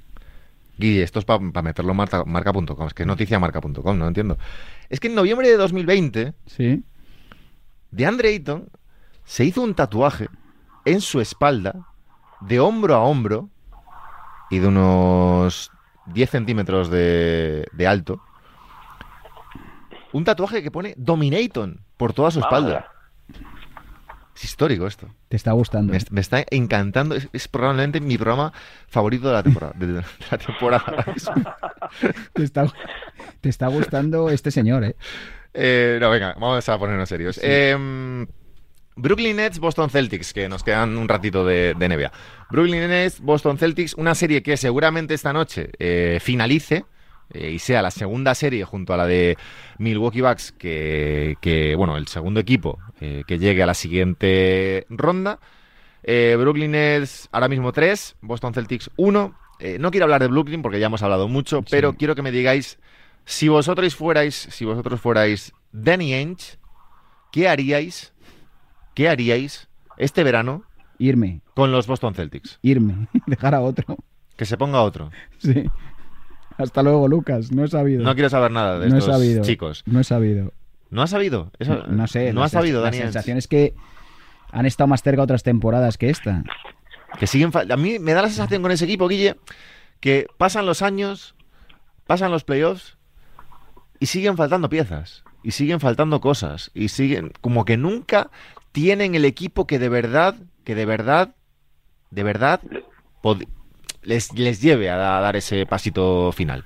Guille, 0.79 1.03
esto 1.03 1.19
es 1.19 1.25
para 1.25 1.39
meterlo 1.63 1.93
en 1.93 1.97
marca- 1.97 2.25
marca.com. 2.25 2.87
Es 2.87 2.95
que 2.95 3.03
es 3.03 3.07
noticia 3.07 3.39
marca.com, 3.39 3.99
no 3.99 4.09
entiendo. 4.09 4.37
Es 4.89 5.01
que 5.01 5.09
en 5.09 5.15
noviembre 5.15 5.49
de 5.49 5.57
2020, 5.57 6.35
Sí. 6.47 6.85
de 7.91 8.07
Andre 8.07 8.29
Ayton 8.31 8.69
se 9.25 9.45
hizo 9.45 9.63
un 9.63 9.75
tatuaje 9.75 10.29
en 10.85 11.01
su 11.01 11.21
espalda, 11.21 11.87
de 12.41 12.61
hombro 12.61 12.95
a 12.95 13.01
hombro, 13.01 13.49
y 14.51 14.59
de 14.61 14.69
unos 14.69 15.73
10 16.07 16.31
centímetros 16.31 16.89
de, 16.91 17.67
de 17.73 17.87
alto. 17.87 18.21
Un 20.13 20.25
tatuaje 20.25 20.63
que 20.63 20.71
pone 20.71 20.95
Dominaton 20.97 21.81
por 21.97 22.13
toda 22.13 22.31
su 22.31 22.39
espalda. 22.41 22.91
Es 24.37 24.45
histórico 24.45 24.87
esto. 24.87 25.09
Te 25.29 25.37
está 25.37 25.53
gustando. 25.53 25.93
Me, 25.93 25.99
me 26.11 26.21
está 26.21 26.45
encantando. 26.51 27.15
Es, 27.17 27.29
es 27.33 27.49
probablemente 27.49 28.01
mi 28.01 28.17
programa 28.19 28.53
favorito 28.87 29.27
de 29.29 29.33
la 29.35 29.43
temporada. 29.43 29.73
de- 29.77 29.87
de 29.95 30.03
la 30.31 30.39
temporada. 30.39 31.05
Te 32.35 32.43
está, 32.45 32.67
te 33.41 33.49
está 33.49 33.69
gustando 33.69 34.29
este 34.31 34.51
señor, 34.51 34.85
¿eh? 34.85 34.97
Eh, 35.55 35.99
no, 36.01 36.11
venga, 36.11 36.35
vamos 36.35 36.69
a 36.69 36.79
ponernos 36.79 37.09
serios. 37.09 37.41
Eh, 37.43 37.75
Brooklyn 38.97 39.37
Nets, 39.37 39.59
Boston 39.59 39.91
Celtics, 39.91 40.33
que 40.33 40.49
nos 40.49 40.63
quedan 40.63 40.97
un 40.97 41.09
ratito 41.09 41.45
de, 41.47 41.75
de 41.79 41.89
NBA. 41.89 42.13
Brooklyn 42.51 42.89
Nets, 42.89 43.21
Boston 43.21 43.59
Celtics, 43.59 43.95
una 43.95 44.15
serie 44.15 44.43
que 44.43 44.57
seguramente 44.57 45.15
esta 45.15 45.33
noche 45.33 45.71
eh, 45.79 46.19
finalice 46.21 46.85
eh, 47.33 47.51
y 47.51 47.59
sea 47.59 47.83
la 47.83 47.91
segunda 47.91 48.35
serie 48.35 48.65
junto 48.65 48.95
a 48.95 48.97
la 48.97 49.07
de 49.07 49.37
Milwaukee 49.79 50.21
Bucks, 50.23 50.53
que, 50.53 51.37
que, 51.41 51.75
bueno, 51.75 51.97
el 51.97 52.07
segundo 52.09 52.41
equipo 52.41 52.79
eh, 53.01 53.25
que 53.27 53.39
llegue 53.39 53.63
a 53.63 53.67
la 53.67 53.75
siguiente 53.75 54.87
ronda. 54.89 55.39
Eh, 56.03 56.37
Brooklyn 56.39 56.71
Nets 56.73 57.29
ahora 57.33 57.49
mismo 57.49 57.73
3, 57.73 58.17
Boston 58.21 58.55
Celtics 58.55 58.91
1. 58.97 59.35
Eh, 59.59 59.79
no 59.81 59.91
quiero 59.91 60.05
hablar 60.05 60.21
de 60.23 60.29
Brooklyn 60.29 60.63
porque 60.63 60.79
ya 60.79 60.87
hemos 60.87 61.03
hablado 61.03 61.29
mucho, 61.29 61.59
Sí. 61.61 61.67
pero 61.71 61.95
quiero 61.95 62.15
que 62.15 62.23
me 62.23 62.31
digáis 62.31 62.79
si 63.25 63.49
vosotros 63.49 63.97
fuerais, 63.97 64.35
si 64.35 64.65
vosotros 64.65 65.01
fuerais 65.01 65.53
Danny 65.73 66.13
Ainge, 66.15 66.59
¿qué 67.33 67.49
haríais? 67.49 68.13
¿Qué 68.95 69.09
haríais 69.09 69.69
este 69.99 70.23
verano 70.25 70.63
Irme, 70.99 71.41
con 71.55 71.73
los 71.73 71.87
Boston 71.87 72.15
Celtics? 72.15 72.59
irme, 72.63 73.09
dejar 73.27 73.55
a 73.55 73.61
otro. 73.61 73.97
Que 74.37 74.45
se 74.45 74.57
ponga 74.57 74.83
otro. 74.83 75.11
Sí. 75.39 75.65
Hasta 76.59 76.83
luego, 76.83 77.09
Lucas. 77.09 77.51
No 77.53 77.65
he 77.65 77.69
sabido. 77.69 78.03
No 78.05 78.15
quiero 78.15 78.31
saber 78.31 78.51
nada 78.51 78.79
de 78.79 78.89
No 78.89 78.95
he 78.95 78.99
estos 78.99 79.15
sabido. 79.15 79.43
chicos. 79.43 79.83
No 79.87 80.01
he 80.01 80.05
sabido. 80.05 80.53
¿No 80.91 81.03
has 81.03 81.11
sabido? 81.11 81.51
Eso- 81.59 81.85
No 81.89 82.07
sé. 82.07 82.33
No 82.33 82.43
has 82.43 82.53
sabido, 82.53 82.81
Danny 82.83 82.99
La 82.99 83.05
sensación 83.07 83.39
es 83.39 83.49
que 83.49 83.75
han 84.51 84.67
estado 84.67 84.89
más 84.89 85.03
cerca 85.03 85.23
otras 85.23 85.43
temporadas 85.43 85.99
que 85.99 86.11
esta. 86.11 86.45
Que 87.19 87.27
siguen 87.27 87.51
a 87.71 87.77
mí 87.77 87.99
me 87.99 88.13
da 88.13 88.23
la 88.23 88.29
sensación 88.29 88.63
con 88.63 88.71
ese 88.71 88.85
equipo, 88.85 89.09
Guille, 89.09 89.37
que 90.01 90.27
pasan 90.39 90.67
los 90.67 90.83
años, 90.83 91.35
pasan 92.07 92.31
los 92.31 92.45
playoffs 92.45 92.97
y 93.99 94.07
siguen 94.07 94.37
faltando 94.37 94.69
piezas 94.69 95.25
y 95.43 95.53
siguen 95.53 95.81
faltando 95.81 96.21
cosas 96.21 96.71
y 96.75 96.89
siguen 96.89 97.33
como 97.41 97.65
que 97.65 97.77
nunca 97.77 98.31
tienen 98.73 99.15
el 99.15 99.25
equipo 99.25 99.67
que 99.67 99.79
de 99.79 99.89
verdad, 99.89 100.37
que 100.65 100.75
de 100.75 100.85
verdad, 100.85 101.35
de 102.11 102.23
verdad 102.23 102.61
les, 104.03 104.33
les 104.35 104.61
lleve 104.61 104.91
a 104.91 104.97
dar 104.97 105.37
ese 105.37 105.67
pasito 105.67 106.31
final. 106.33 106.65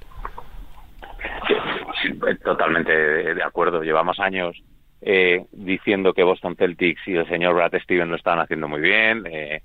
Sí, 2.20 2.36
totalmente 2.44 2.92
de 2.92 3.42
acuerdo. 3.42 3.82
Llevamos 3.82 4.18
años 4.20 4.56
eh, 5.00 5.46
diciendo 5.52 6.12
que 6.12 6.22
Boston 6.22 6.56
Celtics 6.56 7.06
y 7.06 7.16
el 7.16 7.28
señor 7.28 7.54
Brad 7.54 7.72
Stevens 7.82 8.10
lo 8.10 8.16
están 8.16 8.40
haciendo 8.40 8.68
muy 8.68 8.80
bien. 8.80 9.26
eh, 9.26 9.62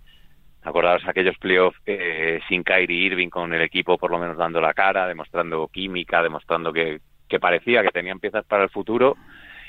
Acordaros 0.64 1.08
aquellos 1.08 1.38
playoffs 1.38 1.80
eh, 1.86 2.40
sin 2.50 2.64
Kyrie 2.64 3.06
Irving 3.06 3.30
con 3.30 3.54
el 3.54 3.62
equipo 3.62 3.98
por 4.00 4.10
lo 4.10 4.18
menos 4.18 4.38
dando 4.38 4.60
la 4.60 4.74
cara, 4.74 5.08
demostrando 5.08 5.68
química, 5.68 6.24
demostrando 6.24 6.74
que, 6.74 7.02
que 7.28 7.40
parecía 7.40 7.84
que 7.84 7.90
tenían 7.92 8.20
piezas 8.20 8.46
para 8.46 8.64
el 8.64 8.72
futuro 8.72 9.16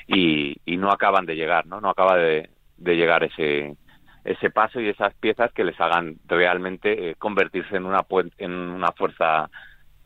y, 0.07 0.55
y 0.65 0.77
no 0.77 0.89
acaban 0.89 1.25
de 1.27 1.35
llegar, 1.35 1.67
¿no? 1.67 1.81
No 1.81 1.89
acaba 1.89 2.17
de, 2.17 2.49
de 2.77 2.95
llegar 2.95 3.23
ese 3.23 3.75
ese 4.23 4.49
paso 4.49 4.81
y 4.81 4.89
esas 4.89 5.13
piezas 5.15 5.53
que 5.53 5.63
les 5.63 5.79
hagan 5.79 6.15
realmente 6.25 7.11
eh, 7.11 7.15
convertirse 7.15 7.77
en 7.77 7.85
una 7.85 8.05
en 8.37 8.51
una 8.51 8.91
fuerza 8.91 9.49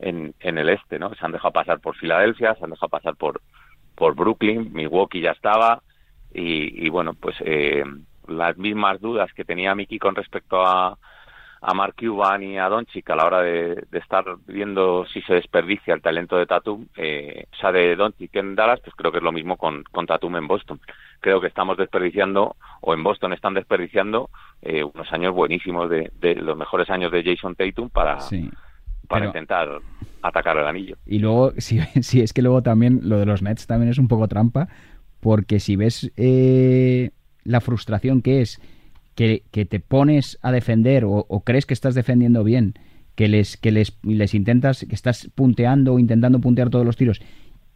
en, 0.02 0.34
en 0.40 0.58
el 0.58 0.68
este, 0.68 0.98
¿no? 0.98 1.14
Se 1.14 1.24
han 1.24 1.32
dejado 1.32 1.52
pasar 1.52 1.80
por 1.80 1.96
Filadelfia, 1.96 2.54
se 2.54 2.64
han 2.64 2.70
dejado 2.70 2.90
pasar 2.90 3.16
por 3.16 3.40
por 3.94 4.14
Brooklyn, 4.14 4.72
Milwaukee 4.72 5.20
ya 5.20 5.32
estaba 5.32 5.82
y, 6.34 6.88
bueno, 6.88 7.12
pues 7.12 7.36
eh, 7.40 7.84
las 8.26 8.56
mismas 8.56 9.00
dudas 9.00 9.30
que 9.34 9.44
tenía 9.44 9.74
Miki 9.74 9.98
con 9.98 10.14
respecto 10.14 10.64
a, 10.64 10.96
a 11.60 11.74
Mark 11.74 11.94
Cuban 11.98 12.42
y 12.42 12.58
a 12.58 12.70
Doncic 12.70 13.10
a 13.10 13.16
la 13.16 13.26
hora 13.26 13.42
de, 13.42 13.84
de, 13.90 13.98
estar 13.98 14.24
viendo 14.46 15.04
si 15.06 15.20
se 15.22 15.34
desperdicia 15.34 15.92
el 15.92 16.00
talento 16.00 16.36
de 16.36 16.46
Tatum, 16.46 16.86
eh, 16.96 17.44
o 17.52 17.56
sea, 17.56 17.70
de 17.70 17.94
Doncic 17.96 18.34
en 18.36 18.54
Dallas, 18.54 18.80
pues 18.80 18.94
creo 18.96 19.12
que 19.12 19.18
es 19.18 19.24
lo 19.24 19.30
mismo 19.30 19.58
con, 19.58 19.84
con 19.84 20.06
Tatum 20.06 20.36
en 20.36 20.48
Boston. 20.48 20.80
Creo 21.20 21.40
que 21.40 21.48
estamos 21.48 21.76
desperdiciando, 21.76 22.56
o 22.80 22.94
en 22.94 23.02
Boston 23.04 23.34
están 23.34 23.52
desperdiciando, 23.52 24.30
eh, 24.62 24.82
unos 24.82 25.12
años 25.12 25.34
buenísimos 25.34 25.90
de, 25.90 26.10
de, 26.18 26.34
los 26.36 26.56
mejores 26.56 26.88
años 26.88 27.12
de 27.12 27.22
Jason 27.22 27.54
Tatum 27.54 27.90
para, 27.90 28.18
para 29.12 29.26
intentar 29.26 29.68
atacar 30.22 30.56
el 30.56 30.66
anillo. 30.66 30.96
Y 31.06 31.18
luego, 31.18 31.52
si, 31.58 31.80
si, 32.00 32.20
es 32.20 32.32
que 32.32 32.42
luego 32.42 32.62
también 32.62 33.00
lo 33.02 33.18
de 33.18 33.26
los 33.26 33.42
Nets 33.42 33.66
también 33.66 33.90
es 33.90 33.98
un 33.98 34.08
poco 34.08 34.28
trampa, 34.28 34.68
porque 35.20 35.60
si 35.60 35.76
ves 35.76 36.10
eh, 36.16 37.10
la 37.44 37.60
frustración 37.60 38.22
que 38.22 38.40
es 38.40 38.60
que, 39.14 39.42
que 39.50 39.64
te 39.64 39.80
pones 39.80 40.38
a 40.42 40.50
defender 40.50 41.04
o, 41.04 41.26
o, 41.28 41.40
crees 41.44 41.66
que 41.66 41.74
estás 41.74 41.94
defendiendo 41.94 42.44
bien, 42.44 42.74
que 43.14 43.28
les, 43.28 43.56
que 43.56 43.70
les, 43.70 43.98
les 44.02 44.34
intentas, 44.34 44.86
que 44.88 44.94
estás 44.94 45.30
punteando 45.34 45.94
o 45.94 45.98
intentando 45.98 46.40
puntear 46.40 46.70
todos 46.70 46.86
los 46.86 46.96
tiros 46.96 47.20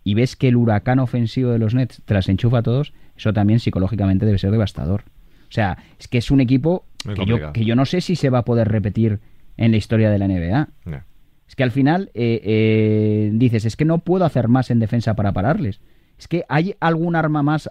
y 0.03 0.15
ves 0.15 0.37
que 0.37 0.47
el 0.47 0.57
huracán 0.57 1.01
ofensivo 1.01 1.51
de 1.51 1.59
los 1.59 1.75
Nets 1.75 2.01
te 2.05 2.15
las 2.15 2.29
enchufa 2.29 2.59
a 2.59 2.63
todos, 2.63 2.93
eso 3.17 3.33
también 3.33 3.59
psicológicamente 3.59 4.25
debe 4.25 4.39
ser 4.39 4.53
devastador. 4.53 5.03
O 5.49 5.53
sea, 5.53 5.79
es 5.99 6.07
que 6.07 6.19
es 6.19 6.31
un 6.31 6.41
equipo 6.41 6.85
que 7.03 7.27
yo, 7.27 7.53
que 7.53 7.65
yo, 7.65 7.75
no 7.75 7.85
sé 7.87 8.01
si 8.01 8.15
se 8.15 8.31
va 8.31 8.39
a 8.39 8.45
poder 8.45 8.69
repetir 8.69 9.19
en 9.57 9.73
la 9.73 9.77
historia 9.79 10.09
de 10.11 10.19
la 10.19 10.29
NBA. 10.29 10.69
Yeah. 10.85 11.05
Es 11.49 11.55
que 11.55 11.63
al 11.63 11.71
final 11.71 12.11
eh, 12.15 12.41
eh, 12.43 13.31
dices, 13.35 13.65
es 13.65 13.77
que 13.77 13.85
no 13.85 13.99
puedo 13.99 14.25
hacer 14.25 14.49
más 14.49 14.71
en 14.71 14.79
defensa 14.79 15.15
para 15.15 15.33
pararles. 15.33 15.81
Es 16.19 16.29
que 16.29 16.45
hay 16.49 16.75
algún 16.81 17.15
arma 17.15 17.43
más, 17.43 17.69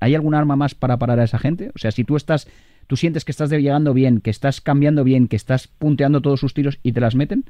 hay 0.00 0.14
algún 0.14 0.34
arma 0.34 0.56
más 0.56 0.74
para 0.74 0.98
parar 0.98 1.20
a 1.20 1.24
esa 1.24 1.38
gente. 1.38 1.70
O 1.74 1.78
sea, 1.78 1.90
si 1.90 2.04
tú 2.04 2.16
estás 2.16 2.46
tú 2.86 2.96
sientes 2.96 3.24
que 3.24 3.32
estás 3.32 3.50
llegando 3.50 3.94
bien, 3.94 4.20
que 4.20 4.30
estás 4.30 4.60
cambiando 4.60 5.04
bien, 5.04 5.28
que 5.28 5.36
estás 5.36 5.68
punteando 5.68 6.20
todos 6.20 6.40
sus 6.40 6.52
tiros 6.52 6.78
y 6.82 6.92
te 6.92 7.00
las 7.00 7.14
meten, 7.14 7.44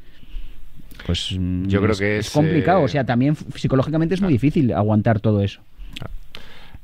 pues 1.06 1.30
yo 1.30 1.82
creo 1.82 1.96
que 1.96 2.18
es, 2.18 2.26
es 2.28 2.32
complicado. 2.32 2.80
Eh... 2.80 2.84
O 2.84 2.88
sea, 2.88 3.04
también 3.04 3.36
psicológicamente 3.56 4.14
es 4.14 4.20
muy 4.20 4.32
difícil 4.32 4.72
aguantar 4.72 5.20
todo 5.20 5.42
eso. 5.42 5.60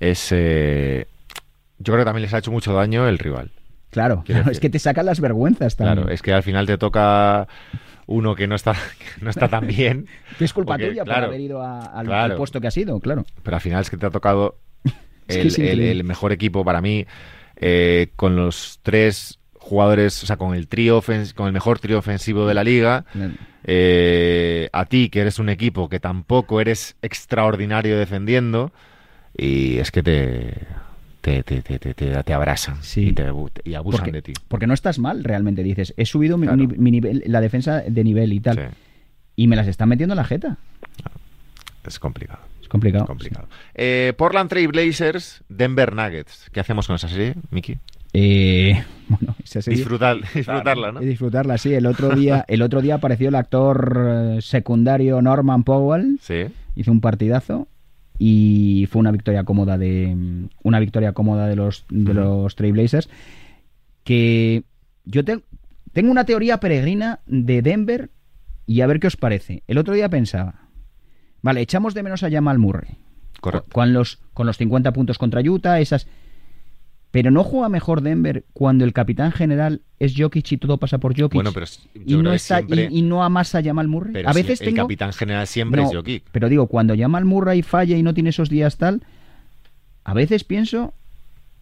Es, 0.01 0.29
eh... 0.33 1.07
yo 1.79 1.93
creo 1.93 1.99
que 1.99 2.05
también 2.05 2.23
les 2.23 2.35
ha 2.35 2.39
hecho 2.39 2.51
mucho 2.51 2.73
daño 2.73 3.07
el 3.09 3.19
rival. 3.19 3.51
Claro, 3.91 4.23
claro 4.27 4.51
es 4.51 4.61
que 4.61 4.71
te 4.71 4.79
sacan 4.79 5.07
las 5.07 5.21
vergüenzas 5.21 5.77
también. 5.77 5.99
Claro, 5.99 6.11
es 6.13 6.23
que 6.23 6.33
al 6.33 6.43
final 6.43 6.67
te 6.67 6.79
toca 6.79 7.49
uno 8.09 8.35
que 8.35 8.49
no 8.49 8.57
está, 8.57 8.73
que 8.73 9.25
no 9.25 9.31
está 9.31 9.47
tan 9.47 9.69
bien. 9.69 10.09
es 10.41 10.53
culpa 10.53 10.73
porque, 10.73 10.89
tuya 10.89 11.05
claro, 11.05 11.27
por 11.27 11.29
haber 11.29 11.41
ido 11.41 11.63
a, 11.63 11.81
al, 11.83 12.07
claro, 12.07 12.33
al, 12.33 12.37
puesto 12.37 12.61
que 12.61 12.67
ha 12.67 12.73
sido, 12.73 12.99
claro. 12.99 13.25
Pero 13.45 13.57
al 13.57 13.61
final 13.61 13.83
es 13.83 13.91
que 13.91 13.97
te 13.97 14.07
ha 14.07 14.11
tocado 14.11 14.59
el, 15.29 15.61
el, 15.61 15.81
el 15.81 16.05
mejor 16.05 16.33
equipo 16.33 16.65
para 16.65 16.81
mí 16.81 17.07
eh, 17.61 18.09
con 18.17 18.37
los 18.37 18.81
tres 18.83 19.39
jugadores, 19.59 20.23
o 20.23 20.27
sea, 20.27 20.37
con 20.37 20.55
el 20.55 20.69
trío 20.69 21.03
con 21.35 21.47
el 21.47 21.53
mejor 21.53 21.79
trío 21.81 21.99
ofensivo 21.99 22.47
de 22.47 22.55
la 22.55 22.65
liga. 22.65 23.05
Eh, 23.65 24.71
a 24.73 24.85
ti, 24.87 25.11
que 25.11 25.21
eres 25.21 25.39
un 25.39 25.49
equipo 25.49 25.89
que 25.89 26.01
tampoco 26.01 26.61
eres 26.61 26.97
extraordinario 27.03 27.99
defendiendo, 27.99 28.73
y 29.37 29.79
es 29.79 29.91
que 29.91 30.03
te. 30.03 30.67
Te, 31.21 31.43
te, 31.43 31.63
te, 31.63 31.79
te, 31.79 31.95
te 31.95 32.33
abrazan 32.33 32.83
sí. 32.83 33.09
y, 33.09 33.13
te, 33.13 33.25
y 33.65 33.75
abusan 33.75 34.01
porque, 34.01 34.13
de 34.13 34.23
ti. 34.23 34.33
Porque 34.47 34.67
no 34.67 34.75
estás 34.75 34.99
mal, 34.99 35.25
realmente 35.25 35.63
dices. 35.63 35.93
He 35.97 36.07
subido 36.07 36.39
claro. 36.39 36.57
mi, 36.57 36.67
mi, 36.67 36.91
nivel, 36.91 37.23
la 37.27 37.41
defensa 37.41 37.81
de 37.81 38.05
nivel 38.05 38.33
y 38.33 38.41
tal. 38.41 38.57
Sí. 38.57 38.63
Y 39.37 39.47
me 39.47 39.57
las 39.57 39.67
están 39.67 39.89
metiendo 39.89 40.15
en 40.15 40.19
la 40.19 40.25
jeta. 40.25 40.59
Es 41.87 41.99
complicado. 41.99 42.41
Es 42.61 42.69
complicado. 42.69 43.05
Es 43.05 43.09
complicado. 43.09 43.47
Sí. 43.51 43.57
Eh, 43.75 44.13
Portland 44.17 44.51
Trail 44.51 44.69
Blazers, 44.69 45.43
Denver 45.49 45.95
Nuggets. 45.95 46.51
¿Qué 46.53 46.61
hacemos 46.61 46.87
con 46.87 46.97
esa 46.97 47.09
serie, 47.09 47.35
Miki? 47.51 47.79
Eh, 48.13 48.85
bueno, 49.09 49.35
esa 49.43 49.63
serie, 49.63 49.79
Disfrutar, 49.79 50.17
disfrutarla, 50.35 50.93
¿no? 50.93 51.01
Disfrutarla, 51.01 51.59
sí. 51.59 51.75
El 51.75 51.87
otro 51.87 52.11
día, 52.11 52.45
el 52.49 52.63
otro 52.63 52.83
día 52.83 52.97
apareció 52.97 53.29
el 53.29 53.35
actor 53.35 54.37
eh, 54.37 54.43
secundario 54.43 55.23
Norman 55.23 55.65
Powell. 55.65 56.19
Sí. 56.21 56.47
Hizo 56.77 56.93
un 56.93 57.01
partidazo 57.01 57.69
y 58.19 58.87
fue 58.91 59.01
una 59.01 59.13
victoria 59.13 59.45
cómoda 59.45 59.79
de 59.79 60.49
una 60.63 60.81
victoria 60.81 61.13
cómoda 61.13 61.47
de 61.47 61.57
los 61.57 61.85
de 61.89 62.11
uh 62.11 62.15
-huh. 62.15 62.15
los 62.15 62.57
Trailblazers 62.57 63.09
que 64.03 64.65
yo 65.05 65.25
te, 65.25 65.43
tengo 65.93 66.11
una 66.11 66.25
teoría 66.25 66.61
peregrina 66.61 67.21
de 67.27 67.63
Denver 67.63 68.11
y 68.67 68.81
a 68.81 68.87
ver 68.87 69.01
qué 69.01 69.07
os 69.07 69.17
parece. 69.17 69.63
El 69.67 69.79
otro 69.79 69.95
día 69.95 70.09
pensaba, 70.09 70.69
vale, 71.43 71.61
echamos 71.61 71.95
de 71.95 72.03
menos 72.03 72.23
a 72.23 72.31
Jamal 72.31 72.59
Murray. 72.59 72.97
Correcto. 73.41 73.71
Con 73.73 73.93
los 73.93 74.21
con 74.35 74.47
los 74.47 74.57
50 74.57 74.93
puntos 74.93 75.19
contra 75.19 75.41
Utah, 75.41 75.81
esas 75.81 76.07
pero 77.11 77.31
no 77.31 77.43
juega 77.43 77.69
mejor 77.69 78.03
Denver 78.03 78.45
cuando 78.53 78.85
el 78.85 78.93
capitán 78.93 79.33
general 79.33 79.81
es 79.99 80.15
Jokic 80.17 80.53
y 80.53 80.57
todo 80.59 80.77
pasa 80.79 80.99
por 80.99 81.19
Jokic. 81.19 81.35
Bueno, 81.35 81.53
pero 81.53 81.67
y, 81.95 82.17
no 82.17 82.33
está, 82.33 82.59
siempre... 82.59 82.89
y, 82.91 82.99
y, 82.99 83.03
no 83.03 83.25
amasa 83.25 83.59
a 83.59 83.63
Jamal 83.63 83.89
Murray. 83.89 84.13
Pero 84.13 84.29
a 84.29 84.33
veces 84.33 84.59
si 84.59 84.67
tengo... 84.67 84.77
el 84.77 84.83
capitán 84.83 85.13
general 85.13 85.47
siempre 85.47 85.83
no, 85.83 85.89
es 85.89 85.97
Jokic. 85.97 86.25
Pero 86.31 86.49
digo, 86.49 86.67
cuando 86.67 86.97
Jamal 86.97 87.25
Murray 87.25 87.63
falla 87.63 87.97
y 87.97 88.03
no 88.03 88.13
tiene 88.13 88.31
esos 88.31 88.51
días 88.51 88.77
tal, 88.77 89.03
a 90.05 90.13
veces 90.13 90.45
pienso, 90.45 90.93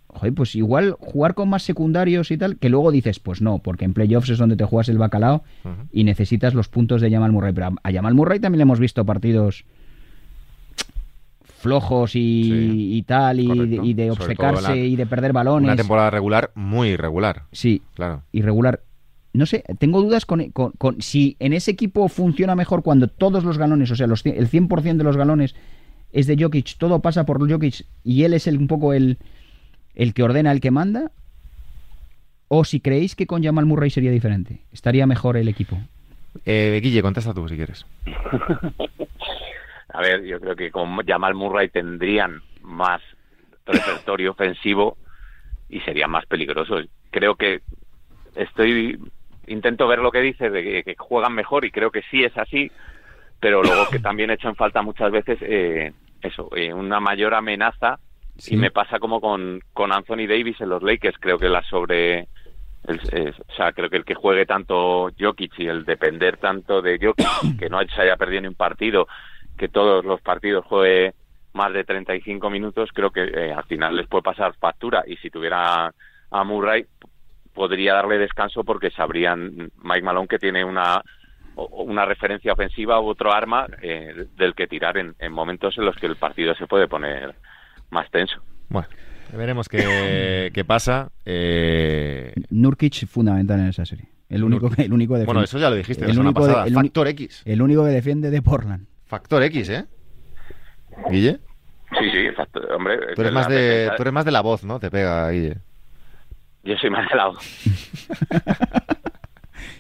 joder, 0.09 0.35
pues 0.35 0.57
igual 0.57 0.97
jugar 0.99 1.35
con 1.35 1.49
más 1.49 1.63
secundarios 1.63 2.31
y 2.33 2.39
tal, 2.39 2.57
que 2.59 2.69
luego 2.69 2.91
dices, 2.91 3.21
pues 3.21 3.41
no, 3.41 3.59
porque 3.59 3.85
en 3.85 3.95
playoffs 3.95 4.31
es 4.31 4.39
donde 4.39 4.57
te 4.57 4.65
juegas 4.65 4.89
el 4.89 4.99
bacalao 4.99 5.45
uh 5.65 5.69
-huh. 5.69 5.89
y 5.93 6.05
necesitas 6.05 6.55
los 6.55 6.69
puntos 6.69 7.01
de 7.01 7.11
Jamal 7.11 7.31
Murray. 7.31 7.53
Pero 7.53 7.75
a 7.81 7.93
Jamal 7.93 8.15
Murray 8.15 8.41
también 8.41 8.59
le 8.59 8.63
hemos 8.63 8.81
visto 8.81 9.05
partidos 9.05 9.65
flojos 11.57 12.15
y, 12.15 12.45
sí, 12.45 12.97
y 12.97 13.03
tal, 13.03 13.41
y, 13.41 13.95
de 13.95 14.11
obcecarse 14.11 14.69
la, 14.69 14.77
y 14.77 14.95
de 14.95 15.07
perder 15.07 15.33
balones. 15.33 15.69
Una 15.69 15.77
temporada 15.77 16.11
regular 16.11 16.51
muy 16.55 16.91
irregular. 16.91 17.45
Sí, 17.53 17.83
claro. 17.95 18.23
irregular. 18.33 18.81
No 19.33 19.47
sé, 19.47 19.65
tengo 19.79 20.01
dudas 20.01 20.25
con, 20.25 20.51
con, 20.51 20.73
con, 20.73 21.03
si 21.03 21.37
en 21.41 21.53
ese 21.53 21.71
equipo 21.71 22.09
funciona 22.09 22.55
mejor 22.55 22.83
cuando 22.83 23.09
todos 23.09 23.45
los 23.45 23.59
galones, 23.59 23.91
o 23.91 23.97
sea, 23.97 24.07
los, 24.07 24.25
el 24.25 24.49
100% 24.49 24.97
de 24.97 25.05
los 25.05 25.17
galones 25.17 25.55
es 26.13 26.27
de 26.27 26.37
Jokic, 26.43 26.79
todo 26.79 27.01
pasa 27.01 27.27
por 27.27 27.39
Jokic 27.51 27.85
y 28.03 28.23
él 28.23 28.33
es 28.33 28.47
el, 28.47 28.57
un 28.57 28.67
poco 28.67 28.95
el, 28.95 29.19
el 29.95 30.15
que 30.15 30.23
ordena, 30.23 30.53
el 30.53 30.61
que 30.61 30.71
manda, 30.71 31.11
o 32.49 32.65
si 32.65 32.81
creéis 32.81 33.15
que 33.15 33.27
con 33.27 33.43
Jamal 33.43 33.67
Murray 33.67 33.91
sería 33.91 34.11
diferente, 34.11 34.61
estaría 34.73 35.07
mejor 35.07 35.37
el 35.37 35.49
equipo. 35.49 35.79
Eh, 36.45 36.81
Guille, 36.83 37.03
contesta 37.03 37.35
tú 37.35 37.49
si 37.49 37.57
quieres. 37.57 37.85
A 39.97 40.03
ver, 40.03 40.25
yo 40.25 40.39
creo 40.39 40.55
que 40.55 40.71
con 40.71 40.95
Jamal 41.07 41.35
Murray 41.35 41.71
tendrían 41.71 42.43
más 42.61 43.01
repertorio 43.65 44.33
ofensivo 44.33 44.99
y 45.71 45.81
serían 45.81 46.11
más 46.11 46.27
peligrosos. 46.27 46.85
Creo 47.11 47.37
que 47.37 47.63
estoy 48.35 49.01
intento 49.47 49.89
ver 49.89 50.01
lo 50.01 50.11
que 50.11 50.21
dice 50.21 50.51
de 50.51 50.63
que, 50.63 50.83
que, 50.83 50.97
juegan 50.99 51.35
mejor 51.35 51.65
y 51.65 51.71
creo 51.71 51.91
que 51.91 52.03
sí 52.11 52.23
es 52.23 52.37
así, 52.37 52.71
pero 53.41 53.63
luego 53.63 53.89
que 53.91 53.99
también 53.99 54.29
he 54.29 54.35
hecho 54.35 54.51
en 54.51 54.57
falta 54.57 54.83
muchas 54.83 55.11
veces 55.11 55.39
eh, 55.41 55.95
eso, 56.21 56.51
eh, 56.55 56.75
una 56.75 57.01
mayor 57.01 57.33
amenaza 57.33 57.99
sí. 58.37 58.53
y 58.53 58.59
me 58.59 58.71
pasa 58.71 58.99
como 58.99 59.19
con, 59.23 59.63
con 59.73 59.93
Anthony 59.93 60.27
Davis 60.29 60.61
en 60.61 60.69
los 60.69 60.83
Lakers, 60.83 61.17
creo 61.19 61.39
que 61.39 61.49
la 61.49 61.63
sobre 61.63 62.29
el, 62.87 63.01
eh, 63.13 63.33
o 63.49 63.53
sea, 63.55 63.73
creo 63.73 63.89
que 63.89 63.97
el 63.97 64.05
que 64.05 64.15
juegue 64.15 64.45
tanto 64.45 65.11
Jokic 65.19 65.59
y 65.59 65.69
el 65.69 65.87
depender 65.87 66.37
tanto 66.37 66.83
de 66.83 66.99
Jokic, 66.99 67.59
que 67.59 67.71
no 67.71 67.81
se 67.83 68.03
haya 68.03 68.17
perdido 68.17 68.43
ni 68.43 68.49
un 68.49 68.55
partido, 68.55 69.09
que 69.57 69.69
todos 69.69 70.05
los 70.05 70.21
partidos 70.21 70.65
juegue 70.67 71.15
más 71.53 71.73
de 71.73 71.85
35 71.85 72.51
minutos, 72.51 72.91
creo 72.93 73.11
que 73.11 73.25
eh, 73.25 73.53
al 73.53 73.65
final 73.65 73.97
les 73.97 74.07
puede 74.07 74.23
pasar 74.23 74.55
factura. 74.57 75.05
Y 75.07 75.17
si 75.17 75.31
tuviera 75.31 75.93
a 76.31 76.45
Murray, 76.45 76.87
podría 77.55 77.95
darle 77.95 78.19
descanso 78.19 78.63
porque 78.65 78.91
sabrían 78.91 79.71
Mike 79.83 80.03
Malone 80.03 80.29
que 80.29 80.39
tiene 80.39 80.65
una 80.65 81.03
una 81.57 82.05
referencia 82.05 82.53
ofensiva 82.53 83.01
u 83.01 83.07
otro 83.07 83.33
arma 83.33 83.67
eh, 83.81 84.27
del 84.37 84.55
que 84.55 84.67
tirar 84.67 84.99
en, 84.99 85.15
en, 85.19 85.33
momentos 85.33 85.79
en 85.79 85.87
los 85.87 85.97
que 85.97 86.05
el 86.05 86.17
partido 86.17 86.55
se 86.55 86.67
puede 86.67 86.87
poner 86.87 87.35
más 87.89 88.11
tenso. 88.11 88.43
Bueno, 88.69 88.89
veremos 89.33 89.69
qué, 89.69 90.51
qué 90.55 90.65
pasa. 90.65 91.11
Eh... 91.25 92.35
Nurkic 92.51 93.07
fundamental 93.07 93.61
en 93.61 93.69
esa 93.69 93.87
serie. 93.87 94.07
El 94.29 94.45
único, 94.45 94.69
que, 94.71 94.83
el 94.83 94.93
único 94.93 95.15
defiende. 95.15 95.33
Bueno, 95.33 95.45
eso 95.45 95.59
ya 95.59 95.71
lo 95.71 95.77
dijiste 95.77 96.03
el 96.03 96.09
la 96.09 96.15
semana 96.15 96.33
pasada. 96.33 96.63
De, 96.65 96.69
el 96.69 96.75
Factor 96.75 97.09
X. 97.09 97.43
El 97.45 97.63
único 97.63 97.85
que 97.85 97.91
defiende 97.91 98.31
de 98.31 98.43
Portland. 98.43 98.87
Factor 99.07 99.43
X, 99.45 99.69
¿eh? 99.71 99.85
Guille. 101.11 101.39
Sí, 101.99 102.11
sí, 102.11 102.31
factor, 102.37 102.71
hombre. 102.73 102.99
Tú 103.15 103.21
eres, 103.23 103.33
más 103.33 103.49
de, 103.49 103.55
defensa... 103.55 103.97
tú 103.97 104.03
eres 104.03 104.13
más 104.13 104.25
de 104.25 104.33
la 104.33 104.41
voz, 104.41 104.65
¿no? 104.65 104.81
Te 104.81 104.91
pega, 104.91 105.31
Guille. 105.31 105.59
Yo 106.65 106.75
soy 106.77 106.91
más 106.91 107.11
helado. 107.13 107.35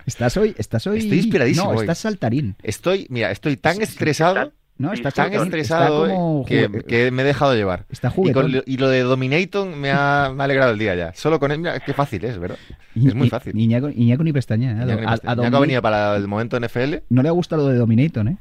Estás 0.06 0.36
hoy, 0.36 0.54
estás 0.56 0.86
hoy. 0.86 0.98
Estoy 0.98 1.18
inspiradísimo 1.18 1.66
No, 1.66 1.72
hoy. 1.72 1.80
estás 1.84 1.98
saltarín. 1.98 2.54
Estoy, 2.62 3.06
mira, 3.10 3.32
estoy 3.32 3.56
tan 3.56 3.82
estresado, 3.82 4.52
No, 4.78 4.90
Sí, 4.90 4.96
estás 4.98 5.14
tan 5.14 5.32
estresado 5.32 6.04
está 6.06 6.14
como 6.14 6.40
hoy 6.42 6.46
que, 6.46 6.82
que 6.86 7.10
me 7.10 7.22
he 7.22 7.24
dejado 7.24 7.54
llevar. 7.56 7.86
Está 7.90 8.12
Y, 8.16 8.30
con 8.32 8.52
y 8.64 8.76
lo 8.76 8.88
de 8.88 9.00
Dominator 9.00 9.66
me 9.66 9.90
ha, 9.90 10.30
me 10.32 10.42
ha 10.42 10.44
alegrado 10.44 10.72
el 10.72 10.78
día 10.78 10.94
ya. 10.94 11.12
Solo 11.14 11.40
con 11.40 11.50
él, 11.50 11.58
mira, 11.58 11.80
qué 11.80 11.92
fácil 11.92 12.24
es, 12.24 12.38
¿verdad? 12.38 12.58
Es 12.94 13.14
muy 13.16 13.28
fácil. 13.28 13.58
Iñaco, 13.58 13.88
Iñaco 13.88 14.22
ni 14.22 14.32
pestaña. 14.32 14.80
¿eh? 14.82 14.86
Ya 14.86 14.96
que 14.96 15.04
A- 15.06 15.08
a 15.10 15.16
ya 15.16 15.20
que 15.22 15.28
ha 15.28 15.34
Dominate- 15.34 15.60
venido 15.60 15.82
para 15.82 16.14
el 16.16 16.28
momento 16.28 16.56
NFL, 16.60 16.94
No 17.08 17.22
le 17.22 17.28
ha 17.28 17.32
gustado 17.32 17.64
lo 17.64 17.72
de 17.72 17.78
Dominator, 17.78 18.28
¿eh? 18.28 18.36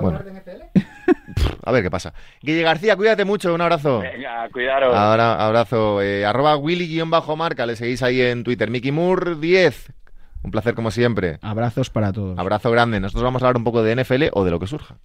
Bueno. 0.00 0.20
a 1.64 1.72
ver 1.72 1.82
qué 1.82 1.90
pasa. 1.90 2.12
Guille 2.40 2.62
García, 2.62 2.96
cuídate 2.96 3.24
mucho, 3.24 3.54
un 3.54 3.60
abrazo. 3.60 4.00
Venga, 4.00 4.48
cuidaros. 4.50 4.94
Ahora, 4.94 5.44
abrazo. 5.44 6.02
Eh, 6.02 6.24
arroba 6.24 6.56
Willy-marca, 6.56 7.66
le 7.66 7.76
seguís 7.76 8.02
ahí 8.02 8.20
en 8.20 8.44
Twitter. 8.44 8.70
Mickey 8.70 8.92
Moore 8.92 9.36
10. 9.36 9.92
Un 10.42 10.50
placer 10.50 10.74
como 10.74 10.90
siempre. 10.90 11.38
Abrazos 11.40 11.88
para 11.90 12.12
todos. 12.12 12.38
Abrazo 12.38 12.70
grande. 12.70 13.00
Nosotros 13.00 13.24
vamos 13.24 13.42
a 13.42 13.46
hablar 13.46 13.56
un 13.56 13.64
poco 13.64 13.82
de 13.82 13.96
NFL 13.96 14.24
o 14.32 14.44
de 14.44 14.50
lo 14.50 14.60
que 14.60 14.66
surja. 14.66 14.96